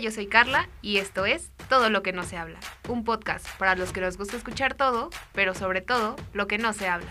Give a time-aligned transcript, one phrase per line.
[0.00, 3.74] yo soy Carla y esto es Todo lo que no se habla, un podcast para
[3.74, 7.08] los que nos gusta escuchar todo, pero sobre todo lo que no se habla.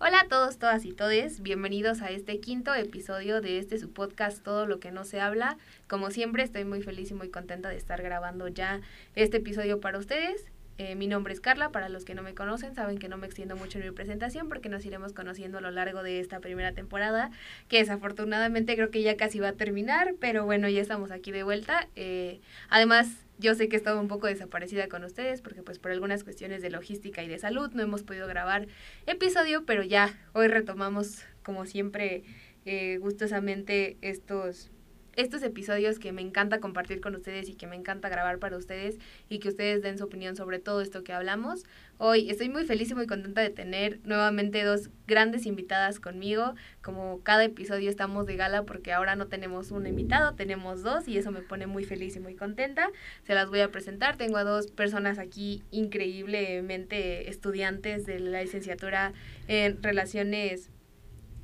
[0.00, 4.42] Hola a todos, todas y todes, bienvenidos a este quinto episodio de este su podcast
[4.42, 5.56] Todo lo que no se habla.
[5.88, 8.80] Como siempre estoy muy feliz y muy contenta de estar grabando ya
[9.14, 10.46] este episodio para ustedes.
[10.78, 13.26] Eh, mi nombre es Carla, para los que no me conocen saben que no me
[13.26, 16.72] extiendo mucho en mi presentación porque nos iremos conociendo a lo largo de esta primera
[16.72, 17.32] temporada,
[17.66, 21.42] que desafortunadamente creo que ya casi va a terminar, pero bueno, ya estamos aquí de
[21.42, 21.88] vuelta.
[21.96, 25.90] Eh, además, yo sé que he estado un poco desaparecida con ustedes porque pues por
[25.90, 28.68] algunas cuestiones de logística y de salud no hemos podido grabar
[29.06, 32.22] episodio, pero ya hoy retomamos como siempre
[32.66, 34.70] eh, gustosamente estos
[35.18, 38.98] estos episodios que me encanta compartir con ustedes y que me encanta grabar para ustedes
[39.28, 41.64] y que ustedes den su opinión sobre todo esto que hablamos.
[41.98, 46.54] Hoy estoy muy feliz y muy contenta de tener nuevamente dos grandes invitadas conmigo.
[46.82, 51.18] Como cada episodio estamos de gala porque ahora no tenemos un invitado, tenemos dos y
[51.18, 52.88] eso me pone muy feliz y muy contenta.
[53.24, 54.16] Se las voy a presentar.
[54.16, 59.12] Tengo a dos personas aquí increíblemente estudiantes de la licenciatura
[59.48, 60.70] en relaciones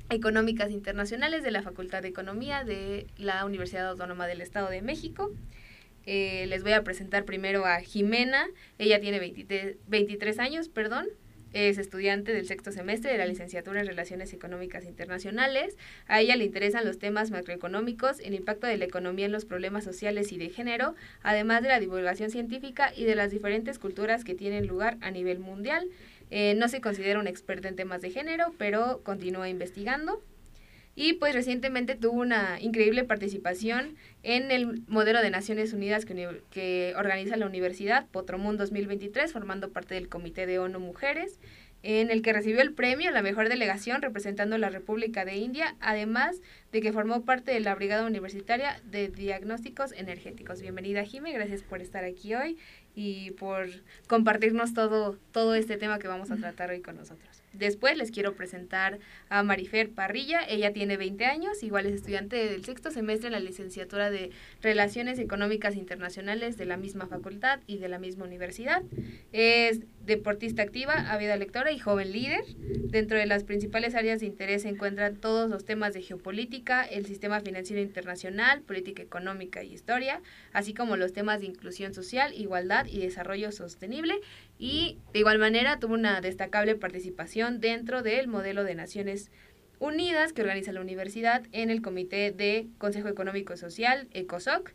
[0.09, 5.31] Económicas Internacionales de la Facultad de Economía de la Universidad Autónoma del Estado de México.
[6.05, 8.47] Eh, les voy a presentar primero a Jimena.
[8.77, 9.19] Ella tiene
[9.87, 11.07] 23, años, perdón.
[11.53, 15.77] Es estudiante del sexto semestre de la licenciatura en Relaciones Económicas Internacionales.
[16.05, 19.85] A ella le interesan los temas macroeconómicos, el impacto de la economía en los problemas
[19.85, 24.35] sociales y de género, además de la divulgación científica y de las diferentes culturas que
[24.35, 25.87] tienen lugar a nivel mundial.
[26.31, 30.21] Eh, no se considera un experta en temas de género, pero continúa investigando.
[30.97, 36.93] Y pues recientemente tuvo una increíble participación en el modelo de Naciones Unidas que, que
[36.95, 41.37] organiza la Universidad Potromún 2023, formando parte del Comité de ONU Mujeres
[41.87, 45.75] en el que recibió el premio a la mejor delegación representando la República de India,
[45.79, 50.61] además de que formó parte de la Brigada Universitaria de Diagnósticos Energéticos.
[50.61, 52.57] Bienvenida, Jime, gracias por estar aquí hoy
[52.95, 53.67] y por
[54.07, 57.43] compartirnos todo, todo este tema que vamos a tratar hoy con nosotros.
[57.57, 60.41] Después les quiero presentar a Marifer Parrilla.
[60.47, 65.19] Ella tiene 20 años, igual es estudiante del sexto semestre en la licenciatura de Relaciones
[65.19, 68.83] Económicas Internacionales de la misma facultad y de la misma universidad.
[69.31, 72.43] Es deportista activa, ávida lectora y joven líder.
[72.57, 77.05] Dentro de las principales áreas de interés se encuentran todos los temas de geopolítica, el
[77.05, 80.21] sistema financiero internacional, política económica y historia,
[80.53, 84.15] así como los temas de inclusión social, igualdad y desarrollo sostenible
[84.57, 89.31] y de igual manera tuvo una destacable participación dentro del modelo de Naciones
[89.79, 94.71] Unidas que organiza la universidad en el Comité de Consejo Económico y Social, ECOSOC.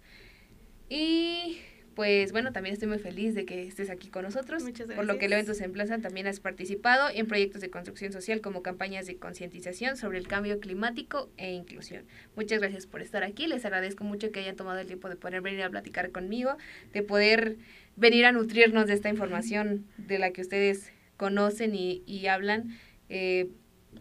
[0.90, 1.58] Y
[2.00, 4.62] pues bueno, también estoy muy feliz de que estés aquí con nosotros.
[4.62, 4.96] Muchas gracias.
[4.96, 8.40] Por lo que el evento se emplaza, también has participado en proyectos de construcción social
[8.40, 12.06] como campañas de concientización sobre el cambio climático e inclusión.
[12.36, 13.46] Muchas gracias por estar aquí.
[13.48, 16.56] Les agradezco mucho que hayan tomado el tiempo de poder venir a platicar conmigo,
[16.94, 17.58] de poder
[17.96, 22.78] venir a nutrirnos de esta información de la que ustedes conocen y, y hablan.
[23.10, 23.50] Eh,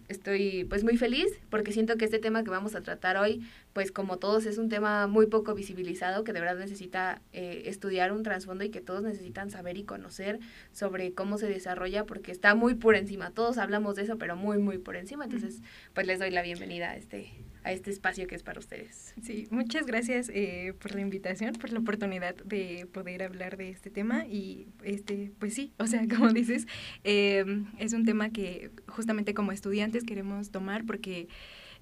[0.08, 3.42] estoy pues muy feliz porque siento que este tema que vamos a tratar hoy,
[3.74, 8.12] pues como todos es un tema muy poco visibilizado que de verdad necesita eh, estudiar
[8.12, 10.40] un trasfondo y que todos necesitan saber y conocer
[10.72, 13.32] sobre cómo se desarrolla porque está muy por encima.
[13.32, 15.26] Todos hablamos de eso, pero muy, muy por encima.
[15.26, 15.62] Entonces,
[15.94, 17.32] pues les doy la bienvenida a este,
[17.64, 19.14] a este espacio que es para ustedes.
[19.22, 23.90] Sí, muchas gracias eh, por la invitación, por la oportunidad de poder hablar de este
[23.90, 26.68] tema y este, pues sí, o sea, como dices,
[27.04, 27.46] eh,
[27.78, 31.28] es un tema que justamente como estudiantes queremos tomar porque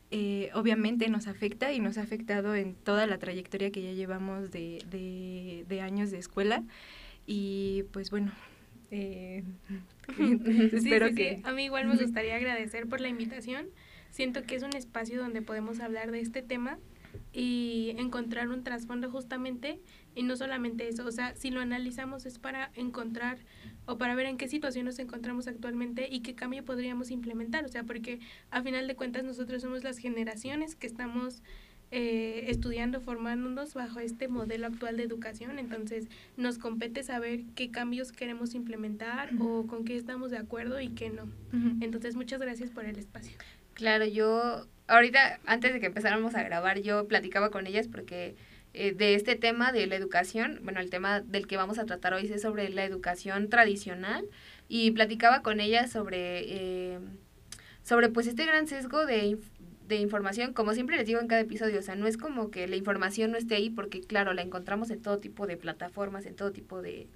[0.10, 4.52] eh, obviamente nos afecta y nos ha afectado en toda la trayectoria que ya llevamos
[4.52, 6.64] de, de, de años de escuela
[7.26, 8.32] y pues bueno.
[8.90, 9.44] Eh,
[10.72, 13.68] espero que a mí igual me gustaría agradecer por la invitación
[14.18, 16.80] Siento que es un espacio donde podemos hablar de este tema
[17.34, 19.80] y encontrar un trasfondo justamente
[20.16, 23.38] y no solamente eso, o sea, si lo analizamos es para encontrar
[23.86, 27.68] o para ver en qué situación nos encontramos actualmente y qué cambio podríamos implementar, o
[27.68, 28.20] sea, porque
[28.50, 31.44] a final de cuentas nosotros somos las generaciones que estamos
[31.92, 38.12] eh, estudiando, formándonos bajo este modelo actual de educación, entonces nos compete saber qué cambios
[38.12, 41.30] queremos implementar o con qué estamos de acuerdo y qué no.
[41.82, 43.38] Entonces, muchas gracias por el espacio.
[43.78, 48.36] Claro, yo ahorita, antes de que empezáramos a grabar, yo platicaba con ellas porque
[48.74, 52.16] eh, de este tema de la educación, bueno, el tema del que vamos a tratar
[52.16, 54.26] hoy es sobre la educación tradicional
[54.68, 56.40] y platicaba con ellas sobre,
[56.96, 57.00] eh,
[57.84, 59.38] sobre pues este gran sesgo de,
[59.88, 62.68] de información, como siempre les digo en cada episodio, o sea, no es como que
[62.68, 66.36] la información no esté ahí porque claro, la encontramos en todo tipo de plataformas, en
[66.36, 67.08] todo tipo de,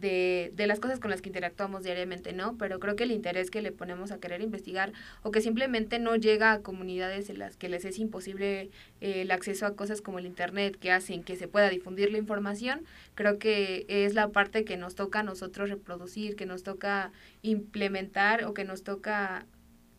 [0.00, 2.56] de, de las cosas con las que interactuamos diariamente, ¿no?
[2.56, 4.92] Pero creo que el interés que le ponemos a querer investigar
[5.22, 9.30] o que simplemente no llega a comunidades en las que les es imposible eh, el
[9.30, 12.84] acceso a cosas como el Internet que hacen que se pueda difundir la información,
[13.14, 17.12] creo que es la parte que nos toca a nosotros reproducir, que nos toca
[17.42, 19.46] implementar o que nos toca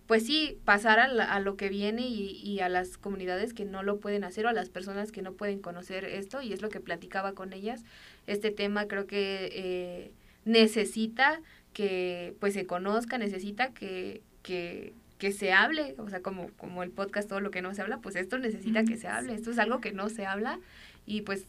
[0.10, 3.84] pues sí, pasar a, a lo que viene y, y, a las comunidades que no
[3.84, 6.70] lo pueden hacer o a las personas que no pueden conocer esto, y es lo
[6.70, 7.84] que platicaba con ellas.
[8.26, 10.12] Este tema creo que eh,
[10.46, 11.42] necesita
[11.74, 16.90] que pues se conozca, necesita que, que, que se hable, o sea, como, como el
[16.90, 19.60] podcast, todo lo que no se habla, pues esto necesita que se hable, esto es
[19.60, 20.60] algo que no se habla,
[21.06, 21.46] y pues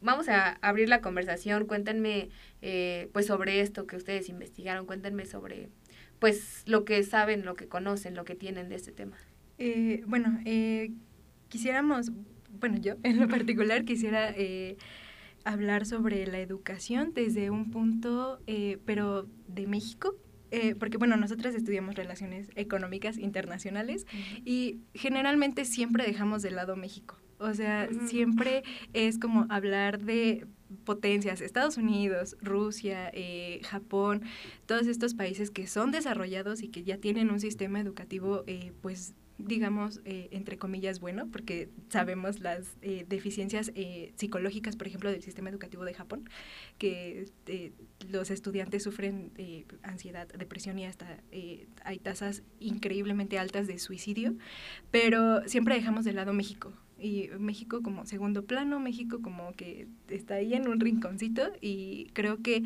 [0.00, 2.28] vamos a abrir la conversación, cuéntenme
[2.60, 5.68] eh, pues sobre esto que ustedes investigaron, cuéntenme sobre
[6.20, 9.16] pues lo que saben, lo que conocen, lo que tienen de este tema.
[9.58, 10.92] Eh, bueno, eh,
[11.48, 12.12] quisiéramos,
[12.60, 14.76] bueno, yo en lo particular quisiera eh,
[15.44, 18.40] hablar sobre la educación desde un punto,
[18.84, 20.14] pero de México,
[20.50, 24.06] eh, porque bueno, nosotras estudiamos relaciones económicas internacionales
[24.44, 27.16] y generalmente siempre dejamos de lado México.
[27.38, 28.08] O sea, uh -huh.
[28.08, 30.46] siempre es como hablar de
[30.84, 34.22] potencias, Estados Unidos, Rusia, eh, Japón,
[34.66, 39.14] todos estos países que son desarrollados y que ya tienen un sistema educativo, eh, pues
[39.46, 45.22] digamos, eh, entre comillas, bueno, porque sabemos las eh, deficiencias eh, psicológicas, por ejemplo, del
[45.22, 46.28] sistema educativo de Japón,
[46.78, 47.72] que eh,
[48.10, 54.34] los estudiantes sufren eh, ansiedad, depresión y hasta eh, hay tasas increíblemente altas de suicidio,
[54.90, 56.72] pero siempre dejamos de lado México.
[57.00, 62.42] Y México como segundo plano, México como que está ahí en un rinconcito y creo
[62.42, 62.64] que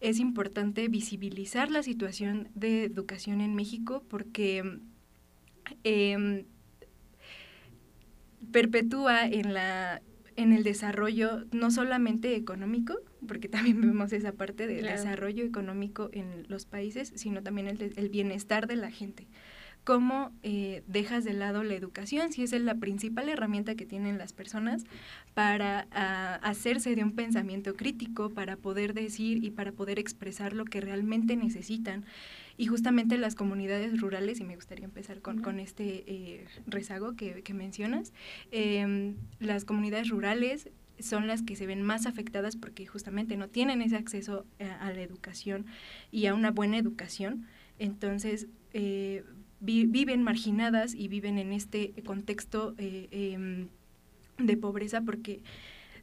[0.00, 4.80] es importante visibilizar la situación de educación en México porque
[5.84, 6.44] eh,
[8.52, 10.02] perpetúa en la
[10.38, 12.94] en el desarrollo no solamente económico,
[13.26, 14.96] porque también vemos esa parte del claro.
[14.96, 19.26] desarrollo económico en los países, sino también el, el bienestar de la gente.
[19.88, 24.34] Cómo eh, dejas de lado la educación, si es la principal herramienta que tienen las
[24.34, 24.84] personas
[25.32, 30.66] para a, hacerse de un pensamiento crítico, para poder decir y para poder expresar lo
[30.66, 32.04] que realmente necesitan.
[32.58, 37.42] Y justamente las comunidades rurales, y me gustaría empezar con, con este eh, rezago que,
[37.42, 38.12] que mencionas,
[38.52, 40.68] eh, las comunidades rurales
[40.98, 44.92] son las que se ven más afectadas porque justamente no tienen ese acceso a, a
[44.92, 45.64] la educación
[46.10, 47.46] y a una buena educación.
[47.78, 49.24] Entonces, eh,
[49.60, 53.66] vi, viven marginadas y viven en este contexto eh,
[54.38, 55.40] de pobreza porque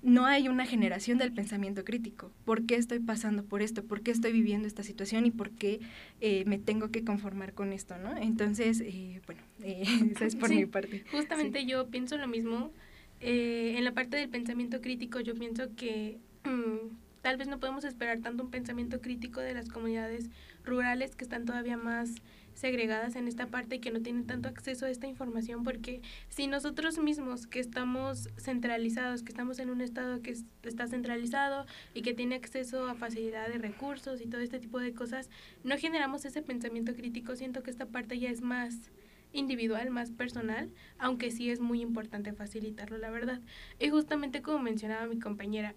[0.06, 2.32] no hay una generación del pensamiento crítico.
[2.46, 3.84] ¿Por qué estoy pasando por esto?
[3.84, 5.26] ¿Por qué estoy viviendo esta situación?
[5.26, 5.80] ¿Y por qué
[6.22, 7.98] eh, me tengo que conformar con esto?
[7.98, 8.16] ¿no?
[8.16, 11.04] Entonces, eh, bueno, eh, esa es por sí, mi parte.
[11.12, 11.66] Justamente sí.
[11.66, 12.72] yo pienso lo mismo.
[13.20, 16.94] Eh, en la parte del pensamiento crítico, yo pienso que mmm,
[17.24, 20.30] tal vez no podemos esperar tanto un pensamiento crítico de las comunidades
[20.64, 22.12] rurales que están todavía más
[22.56, 26.48] segregadas en esta parte y que no tienen tanto acceso a esta información porque si
[26.48, 32.14] nosotros mismos que estamos centralizados, que estamos en un estado que está centralizado y que
[32.14, 35.30] tiene acceso a facilidad de recursos y todo este tipo de cosas,
[35.64, 38.90] no generamos ese pensamiento crítico, siento que esta parte ya es más
[39.34, 43.42] individual, más personal, aunque sí es muy importante facilitarlo, la verdad.
[43.80, 45.76] Y justamente como mencionaba mi compañera,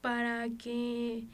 [0.00, 1.24] para que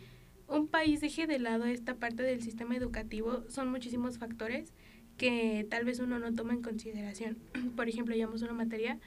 [0.48, 4.72] un país deje de lado esta parte del sistema educativo son muchísimos factores
[5.16, 7.38] que tal vez uno no toma en consideración.
[7.76, 8.98] Por ejemplo, llevamos una materia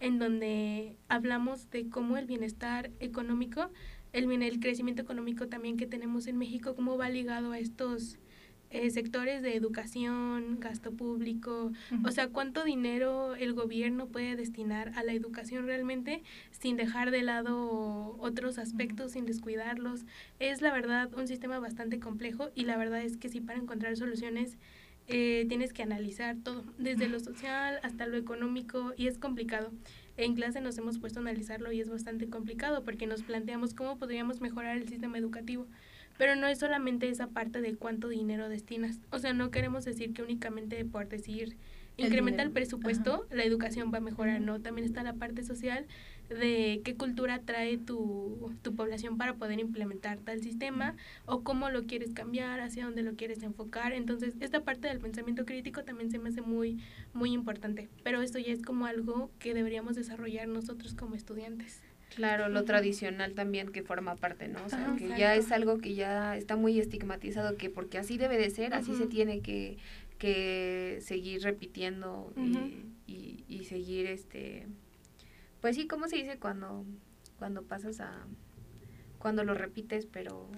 [0.00, 3.70] en donde hablamos de cómo el bienestar económico,
[4.12, 8.18] el, el crecimiento económico también que tenemos en México, cómo va ligado a estos
[8.74, 12.08] eh, sectores de educación, gasto público, uh -huh.
[12.08, 17.22] o sea, cuánto dinero el gobierno puede destinar a la educación realmente sin dejar de
[17.22, 19.12] lado otros aspectos, uh -huh.
[19.12, 20.04] sin descuidarlos.
[20.40, 23.96] Es la verdad un sistema bastante complejo y la verdad es que sí para encontrar
[23.96, 24.58] soluciones
[25.06, 29.70] eh, tienes que analizar todo, desde lo social hasta lo económico y es complicado.
[30.16, 33.98] En clase nos hemos puesto a analizarlo y es bastante complicado porque nos planteamos cómo
[33.98, 35.66] podríamos mejorar el sistema educativo.
[36.18, 39.00] Pero no es solamente esa parte de cuánto dinero destinas.
[39.10, 41.56] O sea, no queremos decir que únicamente por decir
[41.96, 43.34] incrementa el, el presupuesto, Ajá.
[43.34, 45.86] la educación va a mejorar, no, también está la parte social
[46.28, 51.84] de qué cultura trae tu, tu población para poder implementar tal sistema o cómo lo
[51.84, 53.92] quieres cambiar, hacia dónde lo quieres enfocar.
[53.92, 58.38] Entonces, esta parte del pensamiento crítico también se me hace muy, muy importante, pero esto
[58.38, 61.82] ya es como algo que deberíamos desarrollar nosotros como estudiantes.
[62.14, 64.64] Claro, lo tradicional también que forma parte, ¿no?
[64.64, 65.20] O sea, Ajá, que exacto.
[65.20, 68.92] ya es algo que ya está muy estigmatizado, que porque así debe de ser, así
[68.92, 68.98] uh -huh.
[68.98, 69.78] se tiene que,
[70.18, 72.70] que seguir repitiendo uh -huh.
[73.06, 74.66] y, y, y, seguir, este,
[75.60, 76.84] pues sí, ¿cómo se dice cuando,
[77.38, 78.26] cuando pasas a,
[79.18, 80.48] cuando lo repites, pero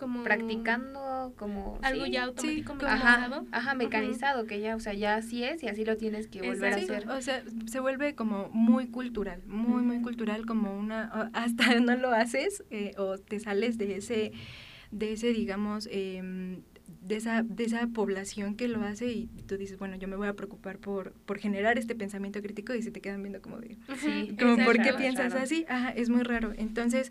[0.00, 3.46] como practicando como algo ya automático mecanizado.
[3.52, 6.72] ajá, mecanizado que ya o sea ya así es y así lo tienes que volver
[6.72, 7.08] a hacer.
[7.08, 12.10] O sea se vuelve como muy cultural muy muy cultural como una hasta no lo
[12.10, 14.32] haces eh, o te sales de ese
[14.90, 16.62] de ese digamos eh,
[17.02, 20.28] de esa, de esa población que lo hace y tú dices, bueno, yo me voy
[20.28, 23.78] a preocupar por, por generar este pensamiento crítico y se te quedan viendo como de,
[23.98, 25.64] sí, como, ¿por qué piensas así?
[25.68, 26.52] Ajá, es muy raro.
[26.56, 27.10] Entonces,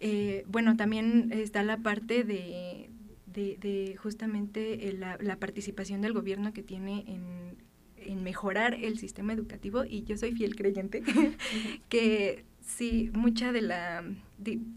[0.00, 2.90] eh, bueno, también está la parte de,
[3.26, 7.56] de, justamente la, la, participación del gobierno que tiene en,
[7.96, 11.02] en mejorar el sistema educativo y yo soy fiel creyente
[11.88, 14.04] que sí, mucha de la,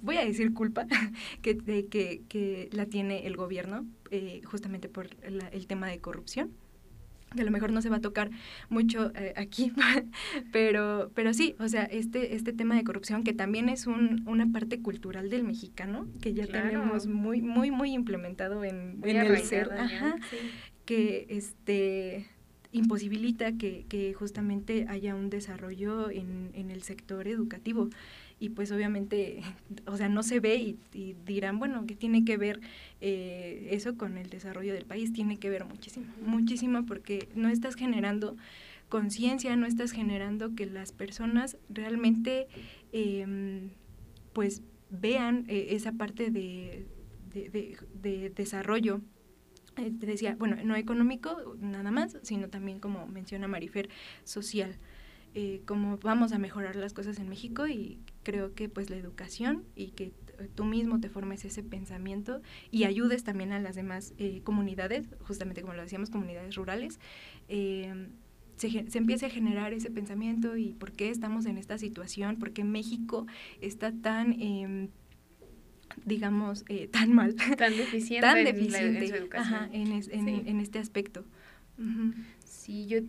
[0.02, 0.88] voy a decir culpa,
[1.42, 6.52] que, de, que, que la tiene el gobierno, eh, justamente por el tema de corrupción
[7.36, 8.30] que a lo mejor no se va a tocar
[8.70, 9.72] mucho eh, aquí,
[10.52, 14.52] pero, pero sí, o sea, este, este tema de corrupción que también es un, una
[14.52, 19.70] parte cultural del mexicano, que ya tenemos muy, muy, muy implementado en, el ser,
[20.86, 22.28] que este
[22.72, 27.90] imposibilita que, que, justamente haya un desarrollo en, en el sector educativo
[28.40, 29.42] y pues obviamente,
[29.86, 32.60] o sea, no se ve y, dirán, bueno, ¿qué tiene que ver
[33.02, 35.14] eh, eso con el desarrollo del país?
[35.14, 38.38] Tiene que ver muchísimo, muchísimo porque no estás generando
[38.88, 42.48] conciencia, no estás generando que las personas realmente
[42.92, 43.70] em,
[44.34, 46.88] pues vean eh, esa parte de,
[47.32, 49.02] de, desarrollo
[49.78, 53.90] eh, te decía, bueno, no económico nada más, sino también como menciona Marifer,
[54.24, 54.78] social.
[55.36, 59.64] Eh, cómo vamos a mejorar las cosas en México y creo que pues la educación
[59.76, 60.12] y que
[60.56, 65.62] tú mismo te formes ese pensamiento y ayudes también a las demás eh, comunidades, justamente
[65.62, 67.00] como lo decíamos, comunidades rurales,
[67.48, 68.08] eh,
[68.58, 72.52] se, se, empiece a generar ese pensamiento y por qué estamos en esta situación, por
[72.52, 73.28] qué México
[73.62, 74.34] está tan...
[74.42, 74.90] Em,
[76.06, 77.36] digamos, tan mal.
[77.58, 79.70] Tan deficiente, tan deficiente en, educación.
[79.74, 81.26] en, en, este aspecto.
[82.46, 83.00] Sí, yo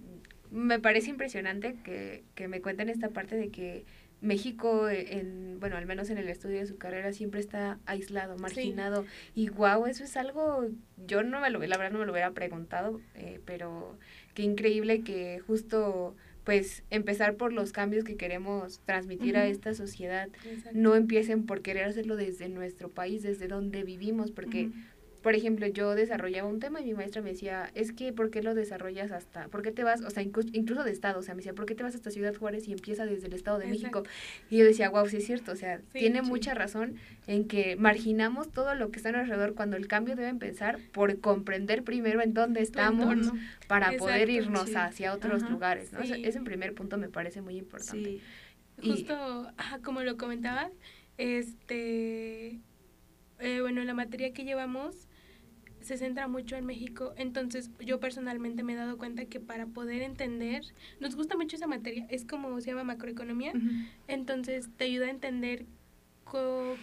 [0.50, 3.84] me parece impresionante que, que me cuenten esta parte de que
[4.20, 9.06] México, en, bueno, al menos en el estudio de su carrera, siempre está aislado, marginado.
[9.34, 10.68] Y wow, eso es algo,
[11.06, 13.98] yo no me lo, la verdad no me lo hubiera preguntado, eh, pero
[14.34, 16.14] qué increíble que justo
[16.44, 20.28] pues empezar por los cambios que queremos transmitir a esta sociedad.
[20.72, 24.70] No empiecen por querer hacerlo desde nuestro país, desde donde vivimos, porque
[25.22, 28.42] por ejemplo, yo desarrollaba un tema y mi maestra me decía, es que, ¿por qué
[28.42, 31.38] lo desarrollas hasta, por qué te vas, o sea, incluso de estado, o sea, me
[31.38, 34.02] decía, ¿por qué te vas hasta Ciudad Juárez y empieza desde el Estado de México?
[34.48, 36.96] Y yo decía, wow, sí es cierto, o sea, tiene mucha razón
[37.26, 41.82] en que marginamos todo lo que está alrededor cuando el cambio debe empezar por comprender
[41.82, 43.32] primero en dónde estamos
[43.66, 46.00] para poder irnos hacia otros lugares, ¿no?
[46.00, 48.20] ese primer punto me parece muy importante.
[48.82, 50.72] Justo, como lo comentabas,
[51.18, 52.60] este,
[53.40, 55.08] eh, bueno, la materia que llevamos
[55.80, 60.02] se centra mucho en México, entonces yo personalmente me he dado cuenta que para poder
[60.02, 60.62] entender,
[61.00, 63.52] nos gusta mucho esa materia, es como se llama macroeconomía,
[64.08, 65.66] entonces te ayuda a entender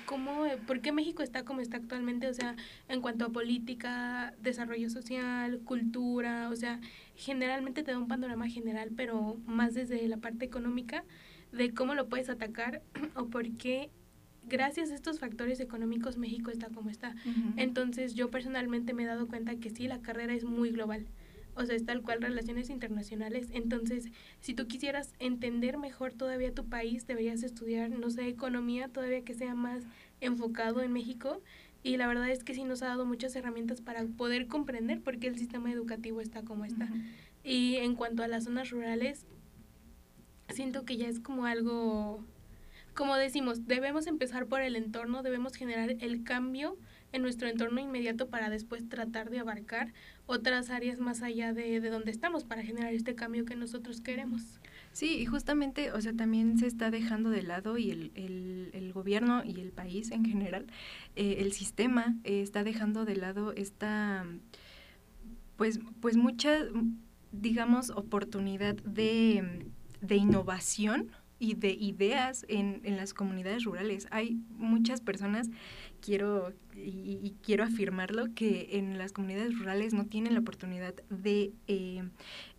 [0.05, 2.55] cómo, por qué México está como está actualmente, o sea,
[2.89, 6.79] en cuanto a política, desarrollo social, cultura, o sea,
[7.15, 11.03] generalmente te da un panorama general, pero más desde la parte económica,
[11.51, 12.81] de cómo lo puedes atacar
[13.15, 13.89] o por qué
[14.47, 17.15] gracias a estos factores económicos México está como está.
[17.55, 21.07] Entonces yo personalmente me he dado cuenta que sí, la carrera es muy global.
[21.55, 23.47] O sea, es tal cual relaciones internacionales.
[23.51, 24.05] Entonces,
[24.41, 29.33] si tú quisieras entender mejor todavía tu país, deberías estudiar, no sé, economía, todavía que
[29.33, 29.83] sea más
[30.21, 31.41] enfocado en México.
[31.81, 35.17] Y la verdad es que sí nos ha dado muchas herramientas para poder comprender por
[35.17, 36.89] qué el sistema educativo está como está.
[37.43, 39.25] Y en cuanto a las zonas rurales,
[40.49, 42.23] siento que ya es como algo
[42.97, 46.77] como decimos, debemos empezar por el entorno, debemos generar el cambio
[47.11, 49.93] en nuestro entorno inmediato para después tratar de abarcar
[50.25, 54.41] otras áreas más allá de, de donde estamos para generar este cambio que nosotros queremos.
[54.93, 58.93] Sí, y justamente, o sea, también se está dejando de lado y el, el, el
[58.93, 60.65] gobierno y el país en general,
[61.15, 64.25] eh, el sistema eh, está dejando de lado esta,
[65.55, 66.65] pues, pues mucha,
[67.31, 69.67] digamos, oportunidad de,
[70.01, 74.07] de innovación y de ideas en, en las comunidades rurales.
[74.11, 75.49] Hay muchas personas,
[76.01, 82.03] quiero y, quiero afirmarlo, que en las comunidades rurales no tienen la oportunidad de, eh,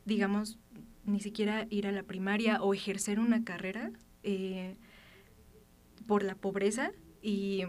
[0.04, 0.58] digamos,
[1.04, 3.92] ni siquiera ir a la primaria o ejercer una carrera
[4.22, 4.76] eh,
[6.06, 6.90] por la pobreza
[7.22, 7.62] y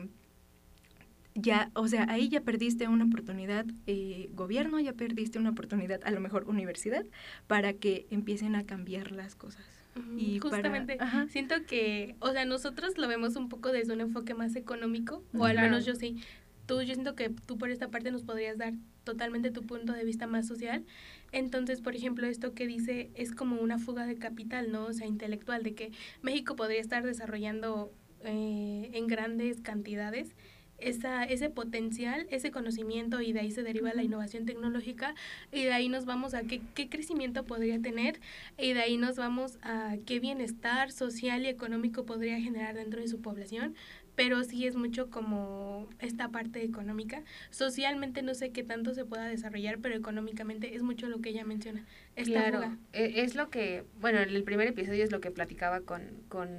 [1.35, 6.11] ya, o sea, ahí ya perdiste una oportunidad eh, gobierno, ya perdiste una oportunidad, a
[6.11, 7.05] lo mejor universidad,
[7.47, 9.78] para que empiecen a cambiar las cosas.
[10.17, 10.97] Y Justamente,
[11.29, 15.45] siento que, o sea, nosotros lo vemos un poco desde un enfoque más económico, o
[15.45, 16.21] al menos yo sí,
[16.65, 20.05] tú, yo siento que tú por esta parte nos podrías dar totalmente tu punto de
[20.05, 20.85] vista más social.
[21.31, 24.85] Entonces, por ejemplo, esto que dice es como una fuga de capital, ¿no?
[24.85, 25.91] O sea, intelectual, de que
[26.21, 27.91] México podría estar desarrollando
[28.23, 30.35] eh, en grandes cantidades
[30.81, 35.15] esa, ese potencial, ese conocimiento y de ahí se deriva la innovación tecnológica
[35.51, 38.19] y de ahí nos vamos a qué, qué crecimiento podría tener
[38.57, 43.07] y de ahí nos vamos a qué bienestar social y económico podría generar dentro de
[43.07, 43.75] su población
[44.19, 47.23] pero sí es mucho como esta parte económica.
[47.51, 51.45] Socialmente no sé qué tanto se pueda desarrollar, pero económicamente es mucho lo que ella
[51.45, 51.85] menciona.
[52.25, 56.49] claro, e, es lo que, bueno, el primer episodio es lo que platicaba con, con,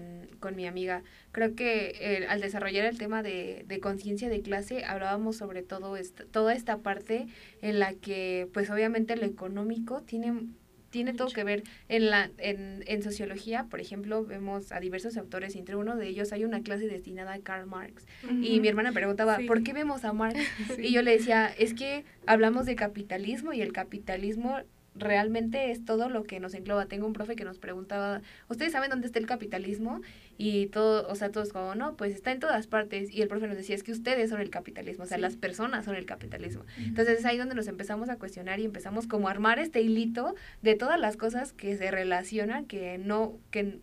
[0.41, 1.03] con mi amiga.
[1.33, 6.25] Creo que al desarrollar el tema de, de conciencia de clase, hablábamos sobre todo esta,
[6.25, 7.27] toda esta parte
[7.61, 10.47] en la que, pues obviamente lo económico tiene
[10.91, 15.57] tiene todo que ver en la en, en sociología por ejemplo vemos a diversos autores
[15.57, 18.07] entre uno de ellos hay una clase destinada a Karl Marx.
[18.43, 20.41] Y mi hermana preguntaba ¿por qué vemos a Marx?
[20.79, 24.59] y yo le decía es que hablamos de capitalismo y el capitalismo
[25.01, 26.87] realmente es todo lo que nos engloba.
[26.87, 30.01] Tengo un profe que nos preguntaba, ¿ustedes saben dónde está el capitalismo?
[30.39, 33.13] Y todo, o sea, todos como, no, pues está en todas partes.
[33.13, 35.85] Y el profe nos decía, es que ustedes son el capitalismo, o sea, las personas
[35.85, 36.65] son el capitalismo.
[36.79, 40.35] Entonces es ahí donde nos empezamos a cuestionar y empezamos como a armar este hilito
[40.63, 43.81] de todas las cosas que se relacionan, que no, que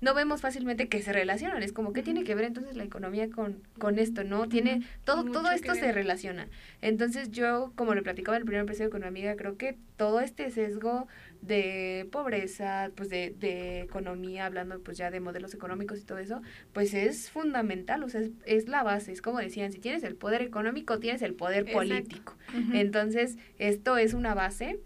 [0.00, 1.62] no vemos fácilmente que se relacionan.
[1.62, 4.24] Es como, ¿qué tiene que ver entonces la economía con, con esto?
[4.24, 4.48] ¿No?
[4.48, 6.48] Tiene, todo, todo esto se relaciona.
[6.80, 10.50] Entonces yo, como le platicaba el primer episodio con mi amiga, creo que todo este
[10.50, 11.06] sesgo
[11.42, 16.40] de pobreza, pues de, de economía, hablando pues ya de modelos económicos y todo eso,
[16.72, 20.42] pues es fundamental, o sea, es, la base, es como decían, si tienes el poder
[20.42, 22.36] económico, tienes el poder político.
[22.72, 24.80] Entonces, esto es una base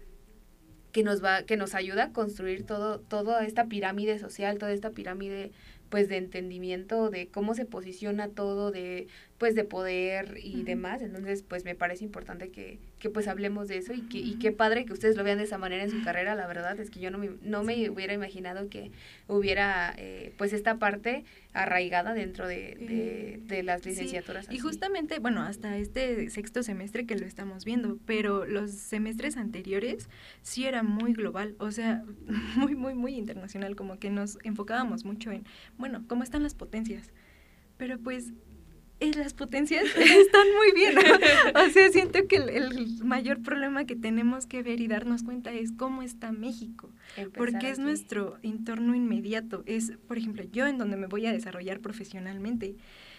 [0.95, 4.91] que nos va, que nos ayuda a construir todo, toda esta pirámide social, toda esta
[4.91, 5.51] pirámide
[5.89, 11.01] pues de entendimiento de cómo se posiciona todo, de pues de poder y demás.
[11.01, 14.51] Entonces, pues me parece importante que, que pues hablemos de eso y que y qué
[14.51, 16.33] padre que ustedes lo vean de esa manera en su carrera.
[16.33, 18.91] La verdad es que yo no me, no me hubiera imaginado que
[19.27, 24.47] hubiera eh, pues esta parte arraigada dentro de, de, las licenciaturas.
[24.49, 30.09] Y justamente, bueno, hasta este sexto semestre que lo estamos viendo, pero los semestres anteriores
[30.41, 32.03] sí era muy global, o sea,
[32.55, 35.43] muy, muy, muy internacional, como que nos enfocábamos mucho en,
[35.77, 37.13] bueno, cómo están las potencias.
[37.77, 38.33] Pero pues
[39.13, 40.97] las potencias están muy bien.
[41.55, 45.71] O sea, siento que el, mayor problema que tenemos que ver y darnos cuenta es
[45.71, 46.89] cómo está México.
[47.35, 49.63] porque es nuestro entorno inmediato.
[49.65, 52.75] Es, por ejemplo, yo en donde me voy a desarrollar profesionalmente.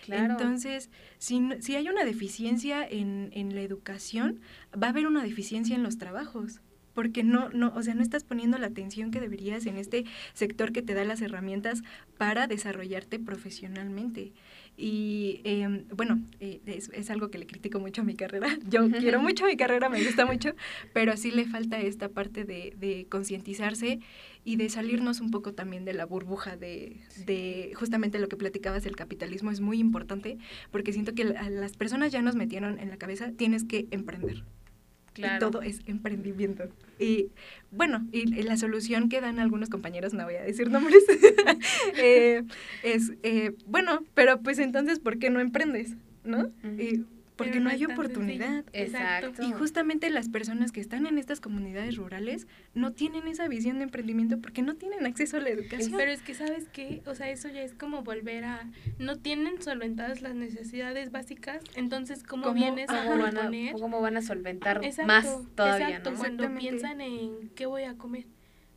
[0.09, 4.41] Entonces, si, si hay una deficiencia en, en la educación,
[4.81, 6.61] va a haber una deficiencia en los trabajos
[6.97, 10.73] porque no, no, o sea, no estás poniendo la atención que deberías en este sector
[10.73, 11.83] que te da las herramientas
[12.17, 14.33] para desarrollarte profesionalmente.
[14.77, 18.49] Y em, bueno, eh, es, algo que le critico mucho a mi carrera.
[18.69, 20.55] Yo quiero mucho mi carrera, me gusta mucho,
[20.93, 24.01] pero sí le falta esta parte de, de concientizarse
[24.45, 28.85] y de salirnos un poco también de la burbuja de, de, justamente lo que platicabas
[28.85, 29.51] del capitalismo.
[29.51, 30.39] Es muy importante
[30.71, 34.45] porque siento que las personas ya nos metieron en la cabeza, tienes que emprender.
[35.19, 36.65] Y todo es emprendimiento.
[36.99, 37.31] Y
[37.71, 41.05] bueno, y, la solución que dan algunos compañeros, no voy a decir nombres,
[41.97, 42.43] eh,
[42.83, 45.97] es, eh, bueno, pero pues entonces, ¿por qué no emprendes?
[46.25, 46.51] ¿No?
[46.79, 47.05] Y
[47.37, 48.65] porque no, hay oportunidad.
[48.73, 49.43] Exacto.
[49.43, 53.85] Y justamente las personas que están en estas comunidades rurales no tienen esa visión de
[53.85, 55.97] emprendimiento porque no tienen acceso a la educación.
[55.97, 57.03] Pero es que, ¿sabes qué?
[57.07, 58.69] O sea, eso ya es como volver a...
[58.99, 63.75] No tienen solventadas las necesidades básicas, entonces, ¿cómo, vienes a proponer?
[63.75, 68.25] ¿Cómo van a solventar más todavía, exacto, cuando piensan en qué voy a comer.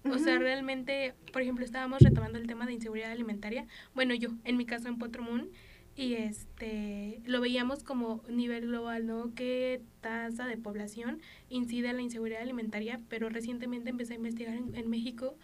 [0.06, 3.68] O sea, realmente, por ejemplo, estábamos retomando el tema de inseguridad alimentaria.
[3.94, 5.50] Bueno, yo, en mi caso en Potromún,
[6.00, 9.34] y este lo veíamos como nivel global, ¿no?
[9.36, 13.02] ¿Qué tasa de población incide en la inseguridad alimentaria?
[13.10, 15.36] Pero recientemente empecé a investigar en, en México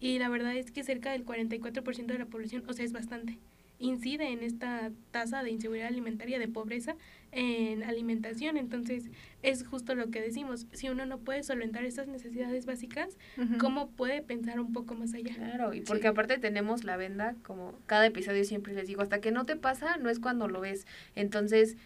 [0.00, 3.38] y la verdad es que cerca del 44% de la población, o sea, es bastante
[3.80, 6.94] incide en esta tasa de inseguridad alimentaria, de pobreza
[7.32, 8.56] en alimentación.
[8.56, 9.10] Entonces,
[9.42, 10.66] es justo lo que decimos.
[10.72, 13.16] Si uno no puede solventar esas necesidades básicas,
[13.58, 15.34] ¿cómo puede pensar un poco más allá?
[15.34, 19.32] Claro, y porque aparte tenemos la venda, como cada episodio siempre les digo, hasta que
[19.32, 20.86] no te pasa, no es cuando lo ves.
[21.14, 21.76] Entonces,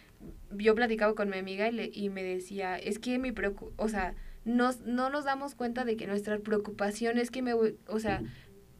[0.51, 3.87] yo platicaba con mi amiga y, le, y me decía, es que mi preocupación, o
[3.87, 8.21] sea, nos, no nos damos cuenta de que nuestra preocupación es que me, o sea,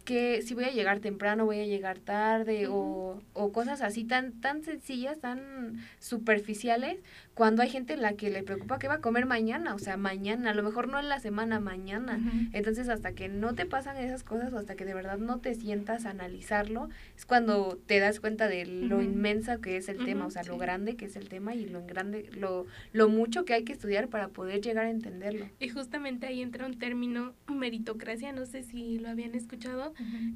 [0.05, 4.39] que si voy a llegar temprano, voy a llegar tarde o, o, cosas así tan,
[4.39, 6.97] tan sencillas, tan superficiales,
[7.35, 9.97] cuando hay gente en la que le preocupa qué va a comer mañana, o sea,
[9.97, 12.17] mañana, a lo mejor no en la semana, mañana.
[12.53, 15.53] Entonces, hasta que no te pasan esas cosas o hasta que de verdad no te
[15.53, 20.25] sientas a analizarlo, es cuando te das cuenta de lo inmensa que es el tema,
[20.25, 23.53] o sea, lo grande que es el tema y lo grande, lo, lo mucho que
[23.53, 25.49] hay que estudiar para poder llegar a entenderlo.
[25.59, 29.93] Y justamente ahí entra un término meritocracia, no sé si lo habían escuchado,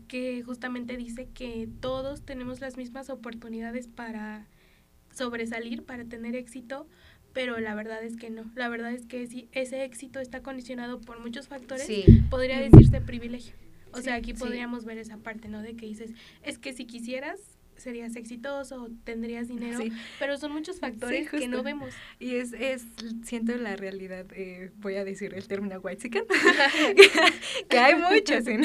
[0.09, 4.47] que justamente dice que todos tenemos las mismas oportunidades para
[5.13, 6.87] sobresalir, para tener éxito,
[7.33, 8.49] pero la verdad es que no.
[8.55, 11.87] La verdad es que si ese éxito está condicionado por muchos factores,
[12.29, 13.53] podría decirse privilegio.
[13.91, 15.61] O sea, aquí podríamos ver esa parte, ¿no?
[15.61, 16.11] De que dices,
[16.43, 19.79] es que si quisieras, serías exitoso, tendrías dinero,
[20.19, 21.93] pero son muchos factores que no vemos.
[22.19, 22.85] Y es, es
[23.23, 26.09] siento la realidad, eh, voy a decir el término white
[27.69, 28.63] que hay muchos en,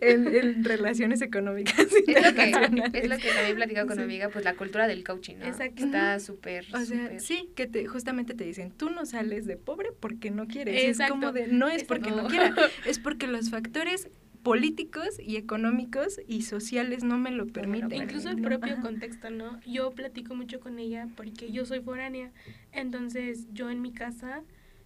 [0.00, 1.86] en, relaciones económicas.
[2.06, 2.50] Es lo, que,
[2.98, 5.46] es lo que también he platicado con mi amiga, pues la cultura del coaching, ¿no?
[5.46, 5.84] Exacto.
[5.84, 9.90] Está súper, O sea, sí, que te, justamente te dicen, tú no sales de pobre
[9.98, 10.98] porque no quieres.
[10.98, 12.54] Es como de, no es porque no quiera,
[12.86, 14.08] es porque los factores
[14.42, 18.02] políticos y económicos y sociales no me lo permiten.
[18.02, 19.60] Incluso el propio contexto, ¿no?
[19.66, 22.30] Yo platico mucho con ella porque yo soy foránea,
[22.72, 24.42] entonces yo en mi casa,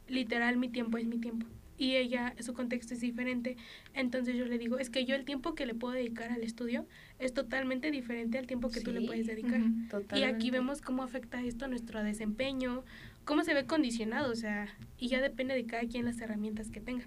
[0.08, 1.46] literal, mi tiempo es mi tiempo.
[1.78, 3.56] Y ella, su contexto es diferente.
[3.92, 6.86] Entonces yo le digo, es que yo el tiempo que le puedo dedicar al estudio
[7.18, 9.60] es totalmente diferente al tiempo que tú le puedes dedicar.
[10.14, 12.82] y aquí vemos cómo afecta esto a nuestro desempeño,
[13.24, 16.80] cómo se ve condicionado, o sea, y ya depende de cada quien las herramientas que
[16.80, 17.04] tenga.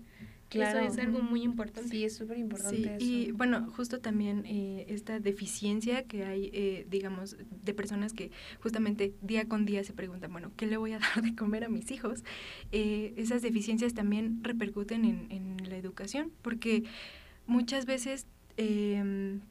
[0.50, 0.80] Claro.
[0.80, 1.90] Eso es algo muy importante.
[1.90, 2.98] Sí, es súper importante.
[3.00, 9.14] Y bueno, justo también eh, esta deficiencia que hay, eh, digamos, de personas que justamente
[9.22, 11.92] día con día se preguntan, bueno, ¿qué le voy a dar de comer a mis
[11.92, 12.24] hijos?
[12.72, 16.84] Eh, esas deficiencias también repercuten en, en la educación, porque
[17.46, 18.26] muchas veces
[18.58, 19.42] em,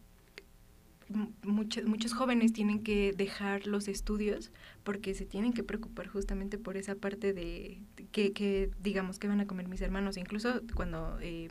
[1.42, 4.50] muchos, muchos jóvenes tienen que dejar los estudios
[4.84, 7.80] porque se tienen que preocupar justamente por esa parte de
[8.12, 11.48] que, que digamos, que van a comer mis hermanos, incluso cuando eh,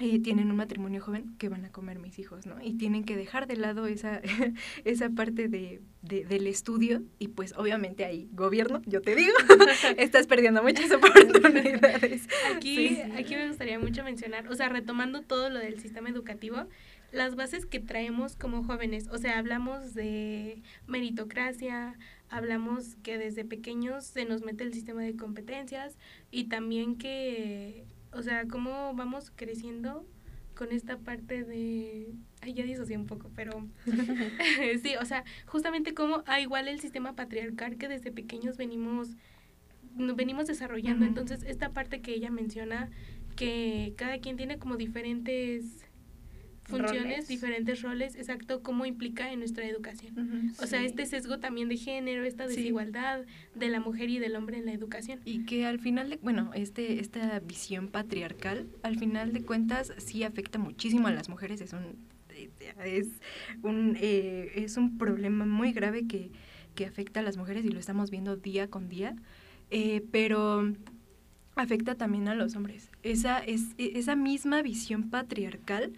[0.00, 2.62] eh, tienen un matrimonio joven, que van a comer mis hijos, ¿no?
[2.62, 4.20] Y tienen que dejar de lado esa,
[4.84, 9.32] esa parte de, del estudio y pues obviamente ahí, gobierno, yo te digo,
[9.96, 12.28] estás perdiendo muchas oportunidades.
[12.54, 16.68] Aquí, aquí me gustaría mucho mencionar, o sea, retomando todo lo del sistema educativo,
[17.12, 19.08] las bases que traemos como jóvenes.
[19.08, 25.16] O sea, hablamos de meritocracia, hablamos que desde pequeños se nos mete el sistema de
[25.16, 25.96] competencias
[26.30, 30.06] y también que, o sea, cómo vamos creciendo
[30.54, 32.12] con esta parte de...
[32.40, 33.66] Ay, ya disocié un poco, pero
[34.82, 39.10] sí, o sea, justamente como, ah, igual el sistema patriarcal que desde pequeños venimos
[40.14, 41.06] venimos desarrollando.
[41.06, 42.88] Entonces, esta parte que ella menciona,
[43.34, 45.87] que cada quien tiene como diferentes
[46.68, 50.52] funciones, diferentes roles, exacto, cómo implica en nuestra educación.
[50.62, 54.58] o sea, este sesgo también de género, esta desigualdad de la mujer y del hombre
[54.58, 55.20] en la educación.
[55.24, 60.22] Y que al final, de, bueno, este, esta visión patriarcal, al final de cuentas, sí
[60.22, 61.96] afecta muchísimo a las mujeres, es un,
[62.84, 63.08] es
[63.62, 66.30] un, eh, es un problema muy grave que,
[66.74, 69.16] que afecta a las mujeres y lo estamos viendo día con día,
[69.70, 70.72] eh, pero
[71.56, 72.90] afecta también a los hombres.
[73.02, 75.92] Esa, es, e, esa misma visión patriarcal